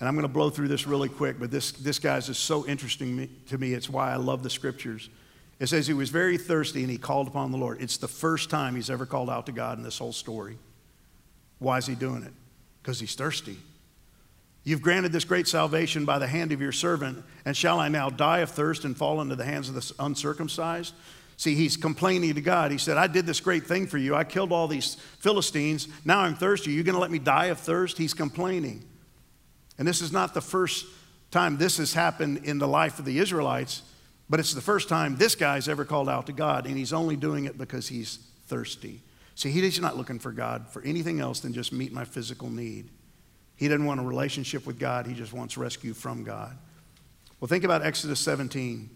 And 0.00 0.08
I'm 0.08 0.14
going 0.14 0.26
to 0.26 0.32
blow 0.32 0.50
through 0.50 0.68
this 0.68 0.86
really 0.86 1.08
quick, 1.08 1.38
but 1.38 1.50
this, 1.50 1.72
this 1.72 1.98
guy's 1.98 2.28
is 2.28 2.38
so 2.38 2.66
interesting 2.66 3.28
to 3.48 3.58
me. 3.58 3.72
It's 3.72 3.88
why 3.88 4.12
I 4.12 4.16
love 4.16 4.42
the 4.42 4.50
scriptures. 4.50 5.08
It 5.60 5.68
says 5.68 5.86
he 5.86 5.94
was 5.94 6.10
very 6.10 6.38
thirsty 6.38 6.82
and 6.82 6.90
he 6.90 6.98
called 6.98 7.28
upon 7.28 7.50
the 7.50 7.58
Lord. 7.58 7.80
It's 7.80 7.96
the 7.96 8.08
first 8.08 8.50
time 8.50 8.76
he's 8.76 8.90
ever 8.90 9.06
called 9.06 9.30
out 9.30 9.46
to 9.46 9.52
God 9.52 9.78
in 9.78 9.84
this 9.84 9.98
whole 9.98 10.12
story. 10.12 10.56
Why 11.58 11.78
is 11.78 11.86
he 11.86 11.94
doing 11.94 12.22
it? 12.22 12.32
Because 12.82 13.00
he's 13.00 13.14
thirsty. 13.14 13.58
You've 14.64 14.82
granted 14.82 15.12
this 15.12 15.24
great 15.24 15.48
salvation 15.48 16.04
by 16.04 16.18
the 16.18 16.26
hand 16.26 16.52
of 16.52 16.60
your 16.60 16.72
servant, 16.72 17.24
and 17.44 17.56
shall 17.56 17.80
I 17.80 17.88
now 17.88 18.10
die 18.10 18.40
of 18.40 18.50
thirst 18.50 18.84
and 18.84 18.96
fall 18.96 19.20
into 19.20 19.36
the 19.36 19.44
hands 19.44 19.68
of 19.68 19.74
the 19.74 19.92
uncircumcised? 19.98 20.94
See, 21.38 21.54
he's 21.54 21.76
complaining 21.76 22.34
to 22.34 22.40
God. 22.40 22.72
He 22.72 22.78
said, 22.78 22.98
I 22.98 23.06
did 23.06 23.24
this 23.24 23.38
great 23.38 23.64
thing 23.64 23.86
for 23.86 23.96
you. 23.96 24.14
I 24.16 24.24
killed 24.24 24.50
all 24.50 24.66
these 24.66 24.96
Philistines. 25.20 25.86
Now 26.04 26.18
I'm 26.18 26.34
thirsty. 26.34 26.72
You're 26.72 26.82
going 26.82 26.96
to 26.96 27.00
let 27.00 27.12
me 27.12 27.20
die 27.20 27.46
of 27.46 27.60
thirst? 27.60 27.96
He's 27.96 28.12
complaining. 28.12 28.82
And 29.78 29.86
this 29.86 30.02
is 30.02 30.12
not 30.12 30.34
the 30.34 30.40
first 30.40 30.84
time 31.30 31.56
this 31.56 31.76
has 31.76 31.94
happened 31.94 32.40
in 32.44 32.58
the 32.58 32.66
life 32.66 32.98
of 32.98 33.04
the 33.04 33.20
Israelites, 33.20 33.82
but 34.28 34.40
it's 34.40 34.52
the 34.52 34.60
first 34.60 34.88
time 34.88 35.16
this 35.16 35.36
guy's 35.36 35.68
ever 35.68 35.84
called 35.84 36.08
out 36.08 36.26
to 36.26 36.32
God, 36.32 36.66
and 36.66 36.76
he's 36.76 36.92
only 36.92 37.16
doing 37.16 37.44
it 37.44 37.56
because 37.56 37.88
he's 37.88 38.18
thirsty. 38.48 39.00
See, 39.36 39.52
he's 39.52 39.80
not 39.80 39.96
looking 39.96 40.18
for 40.18 40.32
God 40.32 40.68
for 40.68 40.82
anything 40.82 41.20
else 41.20 41.40
than 41.40 41.52
just 41.52 41.72
meet 41.72 41.92
my 41.92 42.04
physical 42.04 42.50
need. 42.50 42.90
He 43.58 43.68
doesn't 43.68 43.84
want 43.84 44.00
a 44.00 44.04
relationship 44.04 44.66
with 44.66 44.78
God, 44.78 45.06
he 45.06 45.14
just 45.14 45.32
wants 45.32 45.58
rescue 45.58 45.92
from 45.92 46.24
God. 46.24 46.56
Well, 47.40 47.48
think 47.48 47.64
about 47.64 47.84
Exodus 47.84 48.20
17. 48.20 48.88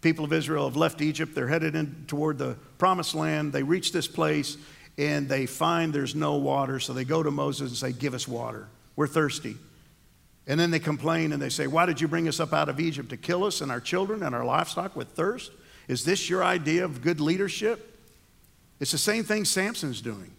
People 0.00 0.24
of 0.24 0.32
Israel 0.32 0.66
have 0.68 0.76
left 0.76 1.00
Egypt, 1.00 1.34
they're 1.34 1.48
headed 1.48 1.76
in 1.76 2.04
toward 2.06 2.38
the 2.38 2.56
promised 2.78 3.14
land. 3.14 3.52
They 3.52 3.62
reach 3.62 3.92
this 3.92 4.08
place 4.08 4.56
and 4.96 5.28
they 5.28 5.46
find 5.46 5.92
there's 5.92 6.14
no 6.14 6.36
water, 6.36 6.80
so 6.80 6.92
they 6.92 7.04
go 7.04 7.22
to 7.22 7.30
Moses 7.30 7.70
and 7.70 7.76
say, 7.76 7.92
Give 7.96 8.14
us 8.14 8.26
water. 8.26 8.68
We're 8.96 9.06
thirsty. 9.06 9.56
And 10.46 10.58
then 10.58 10.70
they 10.70 10.78
complain 10.78 11.32
and 11.32 11.40
they 11.40 11.50
say, 11.50 11.66
Why 11.66 11.86
did 11.86 12.00
you 12.00 12.08
bring 12.08 12.26
us 12.26 12.40
up 12.40 12.52
out 12.52 12.68
of 12.68 12.80
Egypt? 12.80 13.10
To 13.10 13.16
kill 13.16 13.44
us 13.44 13.60
and 13.60 13.70
our 13.70 13.80
children 13.80 14.22
and 14.22 14.34
our 14.34 14.44
livestock 14.44 14.96
with 14.96 15.08
thirst? 15.08 15.52
Is 15.86 16.04
this 16.04 16.28
your 16.28 16.42
idea 16.42 16.84
of 16.84 17.02
good 17.02 17.20
leadership? 17.20 17.98
It's 18.80 18.92
the 18.92 18.98
same 18.98 19.24
thing 19.24 19.44
Samson's 19.44 20.00
doing. 20.00 20.32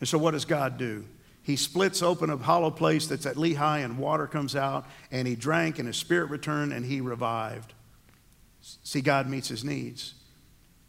And 0.00 0.08
so, 0.08 0.18
what 0.18 0.32
does 0.32 0.44
God 0.44 0.78
do? 0.78 1.04
He 1.42 1.56
splits 1.56 2.02
open 2.02 2.30
a 2.30 2.36
hollow 2.36 2.70
place 2.70 3.06
that's 3.06 3.26
at 3.26 3.36
Lehi, 3.36 3.84
and 3.84 3.98
water 3.98 4.26
comes 4.26 4.54
out, 4.54 4.86
and 5.10 5.26
he 5.26 5.34
drank, 5.34 5.78
and 5.78 5.86
his 5.86 5.96
spirit 5.96 6.30
returned, 6.30 6.72
and 6.72 6.84
he 6.84 7.00
revived. 7.00 7.72
See, 8.60 9.00
God 9.00 9.28
meets 9.28 9.48
his 9.48 9.64
needs. 9.64 10.14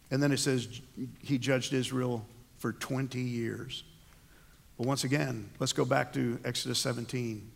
And 0.10 0.22
then 0.22 0.32
it 0.32 0.40
says 0.40 0.82
he 1.24 1.38
judged 1.38 1.74
Israel 1.74 2.26
for 2.58 2.74
20 2.74 3.20
years. 3.20 3.84
But 4.78 4.88
once 4.88 5.04
again, 5.04 5.50
let's 5.60 5.74
go 5.74 5.86
back 5.86 6.12
to 6.14 6.40
Exodus 6.44 6.80
17. 6.80 7.51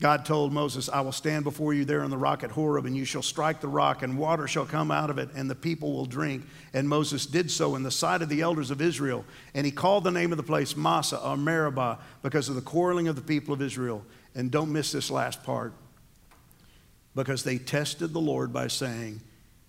God 0.00 0.24
told 0.24 0.52
Moses, 0.52 0.88
I 0.88 1.00
will 1.02 1.12
stand 1.12 1.44
before 1.44 1.72
you 1.72 1.84
there 1.84 2.02
on 2.02 2.10
the 2.10 2.18
rock 2.18 2.42
at 2.42 2.50
Horeb, 2.50 2.84
and 2.84 2.96
you 2.96 3.04
shall 3.04 3.22
strike 3.22 3.60
the 3.60 3.68
rock, 3.68 4.02
and 4.02 4.18
water 4.18 4.48
shall 4.48 4.66
come 4.66 4.90
out 4.90 5.08
of 5.08 5.18
it, 5.18 5.28
and 5.36 5.48
the 5.48 5.54
people 5.54 5.92
will 5.92 6.04
drink. 6.04 6.44
And 6.72 6.88
Moses 6.88 7.26
did 7.26 7.50
so 7.50 7.76
in 7.76 7.84
the 7.84 7.92
sight 7.92 8.20
of 8.20 8.28
the 8.28 8.40
elders 8.40 8.72
of 8.72 8.82
Israel. 8.82 9.24
And 9.54 9.64
he 9.64 9.70
called 9.70 10.02
the 10.02 10.10
name 10.10 10.32
of 10.32 10.36
the 10.36 10.42
place 10.42 10.76
Massah 10.76 11.20
or 11.20 11.36
Meribah 11.36 12.00
because 12.22 12.48
of 12.48 12.56
the 12.56 12.60
quarreling 12.60 13.06
of 13.06 13.14
the 13.14 13.22
people 13.22 13.54
of 13.54 13.62
Israel. 13.62 14.04
And 14.34 14.50
don't 14.50 14.72
miss 14.72 14.90
this 14.90 15.12
last 15.12 15.44
part 15.44 15.72
because 17.14 17.44
they 17.44 17.58
tested 17.58 18.12
the 18.12 18.20
Lord 18.20 18.52
by 18.52 18.66
saying, 18.66 19.20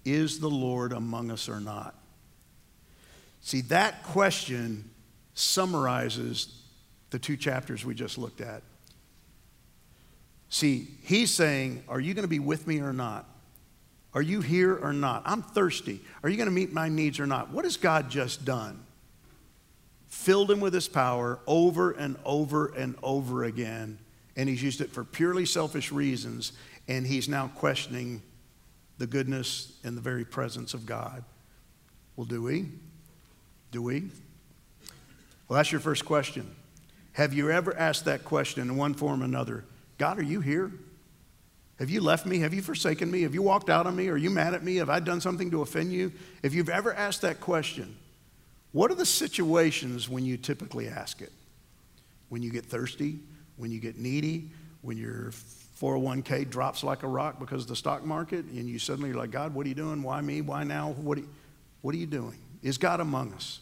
Is 0.03 0.39
the 0.39 0.49
Lord 0.49 0.91
among 0.91 1.29
us 1.29 1.47
or 1.47 1.59
not? 1.59 1.95
See, 3.41 3.61
that 3.61 4.01
question 4.01 4.89
summarizes 5.35 6.63
the 7.11 7.19
two 7.19 7.37
chapters 7.37 7.85
we 7.85 7.93
just 7.93 8.17
looked 8.17 8.41
at. 8.41 8.63
See, 10.49 10.87
he's 11.03 11.31
saying, 11.33 11.83
Are 11.87 11.99
you 11.99 12.13
going 12.13 12.23
to 12.23 12.29
be 12.29 12.39
with 12.39 12.67
me 12.67 12.79
or 12.79 12.93
not? 12.93 13.25
Are 14.13 14.21
you 14.21 14.39
here 14.39 14.73
or 14.73 14.93
not? 14.93 15.23
I'm 15.25 15.41
thirsty. 15.41 15.99
Are 16.23 16.29
you 16.29 16.37
going 16.37 16.47
to 16.47 16.55
meet 16.55 16.71
my 16.71 16.87
needs 16.87 17.19
or 17.19 17.27
not? 17.27 17.51
What 17.51 17.65
has 17.65 17.75
God 17.75 18.09
just 18.09 18.45
done? 18.45 18.79
Filled 20.07 20.49
him 20.49 20.61
with 20.61 20.73
his 20.73 20.87
power 20.87 21.39
over 21.45 21.91
and 21.91 22.15
over 22.23 22.67
and 22.67 22.95
over 23.03 23.43
again, 23.43 23.99
and 24.37 24.47
he's 24.47 24.63
used 24.63 24.79
it 24.79 24.91
for 24.91 25.03
purely 25.03 25.45
selfish 25.45 25.91
reasons, 25.91 26.53
and 26.87 27.05
he's 27.05 27.27
now 27.27 27.51
questioning 27.55 28.21
the 28.97 29.05
goodness 29.05 29.73
and 29.83 29.97
the 29.97 30.01
very 30.01 30.23
presence 30.23 30.73
of 30.73 30.85
God. 30.85 31.23
Well, 32.15 32.25
do 32.25 32.41
we? 32.41 32.67
Do 33.71 33.81
we? 33.81 34.09
Well, 35.49 35.57
that's 35.57 35.73
your 35.73 35.81
first 35.81 36.05
question. 36.05 36.55
Have 37.11 37.33
you 37.33 37.51
ever 37.51 37.75
asked 37.77 38.05
that 38.05 38.23
question 38.23 38.61
in 38.61 38.77
one 38.77 38.93
form 38.93 39.21
or 39.21 39.25
another? 39.25 39.65
God, 39.97 40.19
are 40.19 40.23
you 40.23 40.41
here? 40.41 40.71
Have 41.79 41.89
you 41.89 42.01
left 42.01 42.25
me? 42.25 42.39
Have 42.39 42.53
you 42.53 42.61
forsaken 42.61 43.11
me? 43.11 43.23
Have 43.23 43.33
you 43.33 43.41
walked 43.41 43.69
out 43.69 43.85
on 43.85 43.95
me? 43.95 44.07
Are 44.07 44.17
you 44.17 44.29
mad 44.29 44.53
at 44.53 44.63
me? 44.63 44.77
Have 44.77 44.89
I 44.89 44.99
done 44.99 45.19
something 45.19 45.51
to 45.51 45.61
offend 45.61 45.91
you? 45.91 46.11
If 46.41 46.53
you've 46.53 46.69
ever 46.69 46.93
asked 46.93 47.21
that 47.21 47.41
question, 47.41 47.95
what 48.71 48.91
are 48.91 48.95
the 48.95 49.05
situations 49.05 50.07
when 50.09 50.25
you 50.25 50.37
typically 50.37 50.87
ask 50.87 51.21
it? 51.21 51.31
When 52.29 52.41
you 52.41 52.51
get 52.51 52.65
thirsty? 52.65 53.19
When 53.57 53.71
you 53.71 53.79
get 53.79 53.97
needy? 53.97 54.51
When 54.81 54.97
your 54.97 55.31
401k 55.81 56.49
drops 56.49 56.83
like 56.83 57.03
a 57.03 57.07
rock 57.07 57.39
because 57.39 57.63
of 57.63 57.67
the 57.67 57.75
stock 57.75 58.05
market 58.05 58.45
and 58.45 58.69
you 58.69 58.79
suddenly 58.79 59.11
are 59.11 59.15
like, 59.15 59.31
God, 59.31 59.53
what 59.53 59.65
are 59.65 59.69
you 59.69 59.75
doing? 59.75 60.01
Why 60.01 60.21
me? 60.21 60.41
Why 60.41 60.63
now? 60.63 60.91
What 60.91 61.17
are 61.17 61.21
you, 61.21 61.29
what 61.81 61.93
are 61.93 61.97
you 61.97 62.05
doing? 62.05 62.37
Is 62.63 62.77
God 62.77 63.01
among 63.01 63.33
us? 63.33 63.59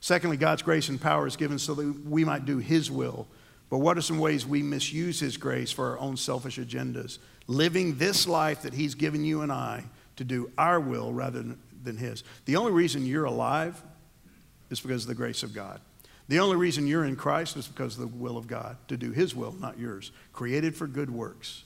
Secondly, 0.00 0.36
God's 0.36 0.62
grace 0.62 0.88
and 0.88 1.00
power 1.00 1.26
is 1.26 1.36
given 1.36 1.58
so 1.58 1.74
that 1.74 2.06
we 2.06 2.24
might 2.24 2.44
do 2.44 2.58
His 2.58 2.90
will 2.90 3.26
but 3.70 3.78
what 3.78 3.98
are 3.98 4.02
some 4.02 4.18
ways 4.18 4.46
we 4.46 4.62
misuse 4.62 5.20
His 5.20 5.36
grace 5.36 5.72
for 5.72 5.90
our 5.90 5.98
own 5.98 6.16
selfish 6.16 6.58
agendas? 6.58 7.18
Living 7.46 7.96
this 7.96 8.26
life 8.26 8.62
that 8.62 8.74
He's 8.74 8.94
given 8.94 9.24
you 9.24 9.42
and 9.42 9.52
I 9.52 9.84
to 10.16 10.24
do 10.24 10.50
our 10.56 10.78
will 10.78 11.12
rather 11.12 11.42
than 11.42 11.58
than 11.84 11.96
His. 11.96 12.24
The 12.46 12.56
only 12.56 12.72
reason 12.72 13.06
you're 13.06 13.24
alive 13.24 13.80
is 14.70 14.80
because 14.80 15.04
of 15.04 15.08
the 15.08 15.14
grace 15.14 15.42
of 15.42 15.54
God. 15.54 15.80
The 16.26 16.40
only 16.40 16.56
reason 16.56 16.86
you're 16.86 17.04
in 17.04 17.16
Christ 17.16 17.56
is 17.56 17.68
because 17.68 17.98
of 17.98 18.00
the 18.00 18.16
will 18.16 18.38
of 18.38 18.46
God, 18.46 18.78
to 18.88 18.96
do 18.96 19.12
His 19.12 19.36
will, 19.36 19.52
not 19.52 19.78
yours. 19.78 20.10
Created 20.32 20.74
for 20.74 20.86
good 20.86 21.10
works. 21.10 21.64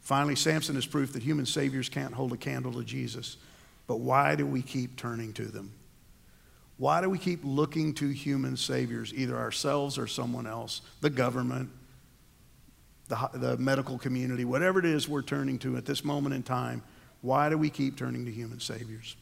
Finally, 0.00 0.36
Samson 0.36 0.76
is 0.76 0.86
proof 0.86 1.12
that 1.12 1.22
human 1.22 1.46
saviors 1.46 1.88
can't 1.88 2.14
hold 2.14 2.32
a 2.32 2.36
candle 2.36 2.72
to 2.72 2.82
Jesus. 2.82 3.36
But 3.86 4.00
why 4.00 4.34
do 4.34 4.46
we 4.46 4.62
keep 4.62 4.96
turning 4.96 5.32
to 5.34 5.44
them? 5.44 5.72
Why 6.78 7.00
do 7.00 7.08
we 7.08 7.18
keep 7.18 7.40
looking 7.44 7.94
to 7.94 8.08
human 8.08 8.56
saviors, 8.56 9.12
either 9.14 9.36
ourselves 9.36 9.98
or 9.98 10.06
someone 10.06 10.46
else, 10.46 10.80
the 11.00 11.10
government, 11.10 11.70
the, 13.08 13.30
the 13.34 13.56
medical 13.58 13.98
community, 13.98 14.44
whatever 14.44 14.78
it 14.78 14.84
is 14.84 15.08
we're 15.08 15.22
turning 15.22 15.58
to 15.60 15.76
at 15.76 15.86
this 15.86 16.04
moment 16.04 16.34
in 16.34 16.42
time? 16.42 16.82
Why 17.20 17.48
do 17.48 17.56
we 17.56 17.70
keep 17.70 17.96
turning 17.96 18.24
to 18.24 18.32
human 18.32 18.58
saviors? 18.58 19.16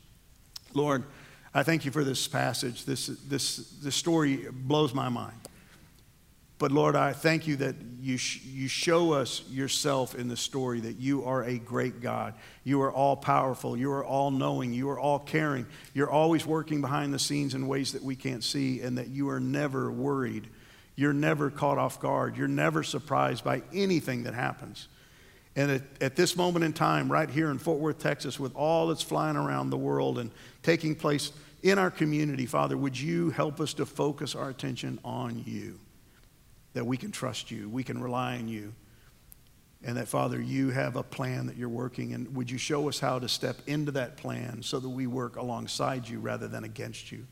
Lord, 0.72 1.04
I 1.52 1.62
thank 1.62 1.84
you 1.84 1.90
for 1.90 2.04
this 2.04 2.28
passage. 2.28 2.84
This, 2.84 3.06
this, 3.06 3.56
this 3.82 3.94
story 3.94 4.46
blows 4.52 4.94
my 4.94 5.08
mind. 5.08 5.36
But 6.60 6.72
Lord, 6.72 6.94
I 6.94 7.14
thank 7.14 7.46
you 7.46 7.56
that 7.56 7.74
you, 8.02 8.18
sh- 8.18 8.42
you 8.44 8.68
show 8.68 9.14
us 9.14 9.42
yourself 9.48 10.14
in 10.14 10.28
the 10.28 10.36
story 10.36 10.80
that 10.80 10.98
you 10.98 11.24
are 11.24 11.42
a 11.42 11.58
great 11.58 12.02
God. 12.02 12.34
You 12.64 12.82
are 12.82 12.92
all 12.92 13.16
powerful. 13.16 13.78
You 13.78 13.90
are 13.92 14.04
all 14.04 14.30
knowing. 14.30 14.74
You 14.74 14.90
are 14.90 15.00
all 15.00 15.20
caring. 15.20 15.66
You're 15.94 16.10
always 16.10 16.44
working 16.44 16.82
behind 16.82 17.14
the 17.14 17.18
scenes 17.18 17.54
in 17.54 17.66
ways 17.66 17.92
that 17.94 18.02
we 18.02 18.14
can't 18.14 18.44
see, 18.44 18.82
and 18.82 18.98
that 18.98 19.08
you 19.08 19.30
are 19.30 19.40
never 19.40 19.90
worried. 19.90 20.48
You're 20.96 21.14
never 21.14 21.48
caught 21.48 21.78
off 21.78 21.98
guard. 21.98 22.36
You're 22.36 22.46
never 22.46 22.82
surprised 22.82 23.42
by 23.42 23.62
anything 23.72 24.24
that 24.24 24.34
happens. 24.34 24.86
And 25.56 25.70
at, 25.70 25.82
at 26.02 26.14
this 26.14 26.36
moment 26.36 26.66
in 26.66 26.74
time, 26.74 27.10
right 27.10 27.30
here 27.30 27.50
in 27.50 27.56
Fort 27.56 27.80
Worth, 27.80 28.00
Texas, 28.00 28.38
with 28.38 28.54
all 28.54 28.88
that's 28.88 29.02
flying 29.02 29.38
around 29.38 29.70
the 29.70 29.78
world 29.78 30.18
and 30.18 30.30
taking 30.62 30.94
place 30.94 31.32
in 31.62 31.78
our 31.78 31.90
community, 31.90 32.44
Father, 32.44 32.76
would 32.76 33.00
you 33.00 33.30
help 33.30 33.60
us 33.60 33.72
to 33.74 33.86
focus 33.86 34.34
our 34.34 34.50
attention 34.50 34.98
on 35.02 35.42
you? 35.46 35.78
That 36.72 36.86
we 36.86 36.96
can 36.96 37.10
trust 37.10 37.50
you, 37.50 37.68
we 37.68 37.82
can 37.82 38.00
rely 38.00 38.36
on 38.36 38.48
you, 38.48 38.72
and 39.82 39.96
that, 39.96 40.08
Father, 40.08 40.40
you 40.40 40.70
have 40.70 40.96
a 40.96 41.02
plan 41.02 41.46
that 41.46 41.56
you're 41.56 41.68
working, 41.68 42.12
and 42.12 42.34
would 42.36 42.50
you 42.50 42.58
show 42.58 42.88
us 42.88 43.00
how 43.00 43.18
to 43.18 43.28
step 43.28 43.56
into 43.66 43.92
that 43.92 44.16
plan 44.16 44.62
so 44.62 44.78
that 44.78 44.88
we 44.88 45.06
work 45.06 45.36
alongside 45.36 46.06
you 46.08 46.18
rather 46.18 46.48
than 46.48 46.64
against 46.64 47.10
you, 47.10 47.26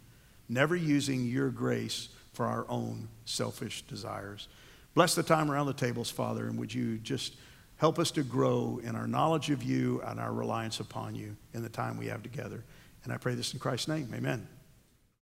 never 0.49 0.75
using 0.75 1.27
your 1.27 1.51
grace 1.51 2.09
for 2.33 2.47
our 2.47 2.65
own 2.69 3.09
selfish 3.27 3.83
desires. 3.83 4.49
Bless 4.95 5.15
the 5.15 5.23
time 5.23 5.51
around 5.51 5.67
the 5.67 5.75
tables, 5.75 6.11
Father, 6.11 6.47
and 6.47 6.59
would 6.59 6.73
you 6.73 6.99
just 6.99 7.35
help 7.77 7.99
us 7.99 8.11
to 8.13 8.23
grow 8.23 8.81
in 8.83 8.97
our 8.97 9.07
knowledge 9.07 9.51
of 9.51 9.63
you 9.63 10.03
and 10.07 10.19
our 10.19 10.33
reliance 10.33 10.81
upon 10.81 11.15
you 11.15 11.37
in 11.55 11.63
the 11.63 11.69
time 11.69 11.97
we 11.97 12.07
have 12.07 12.23
together. 12.23 12.65
And 13.05 13.13
I 13.13 13.17
pray 13.17 13.35
this 13.35 13.53
in 13.53 13.61
Christ's 13.61 13.89
name. 13.89 14.13
Amen. 14.15 14.47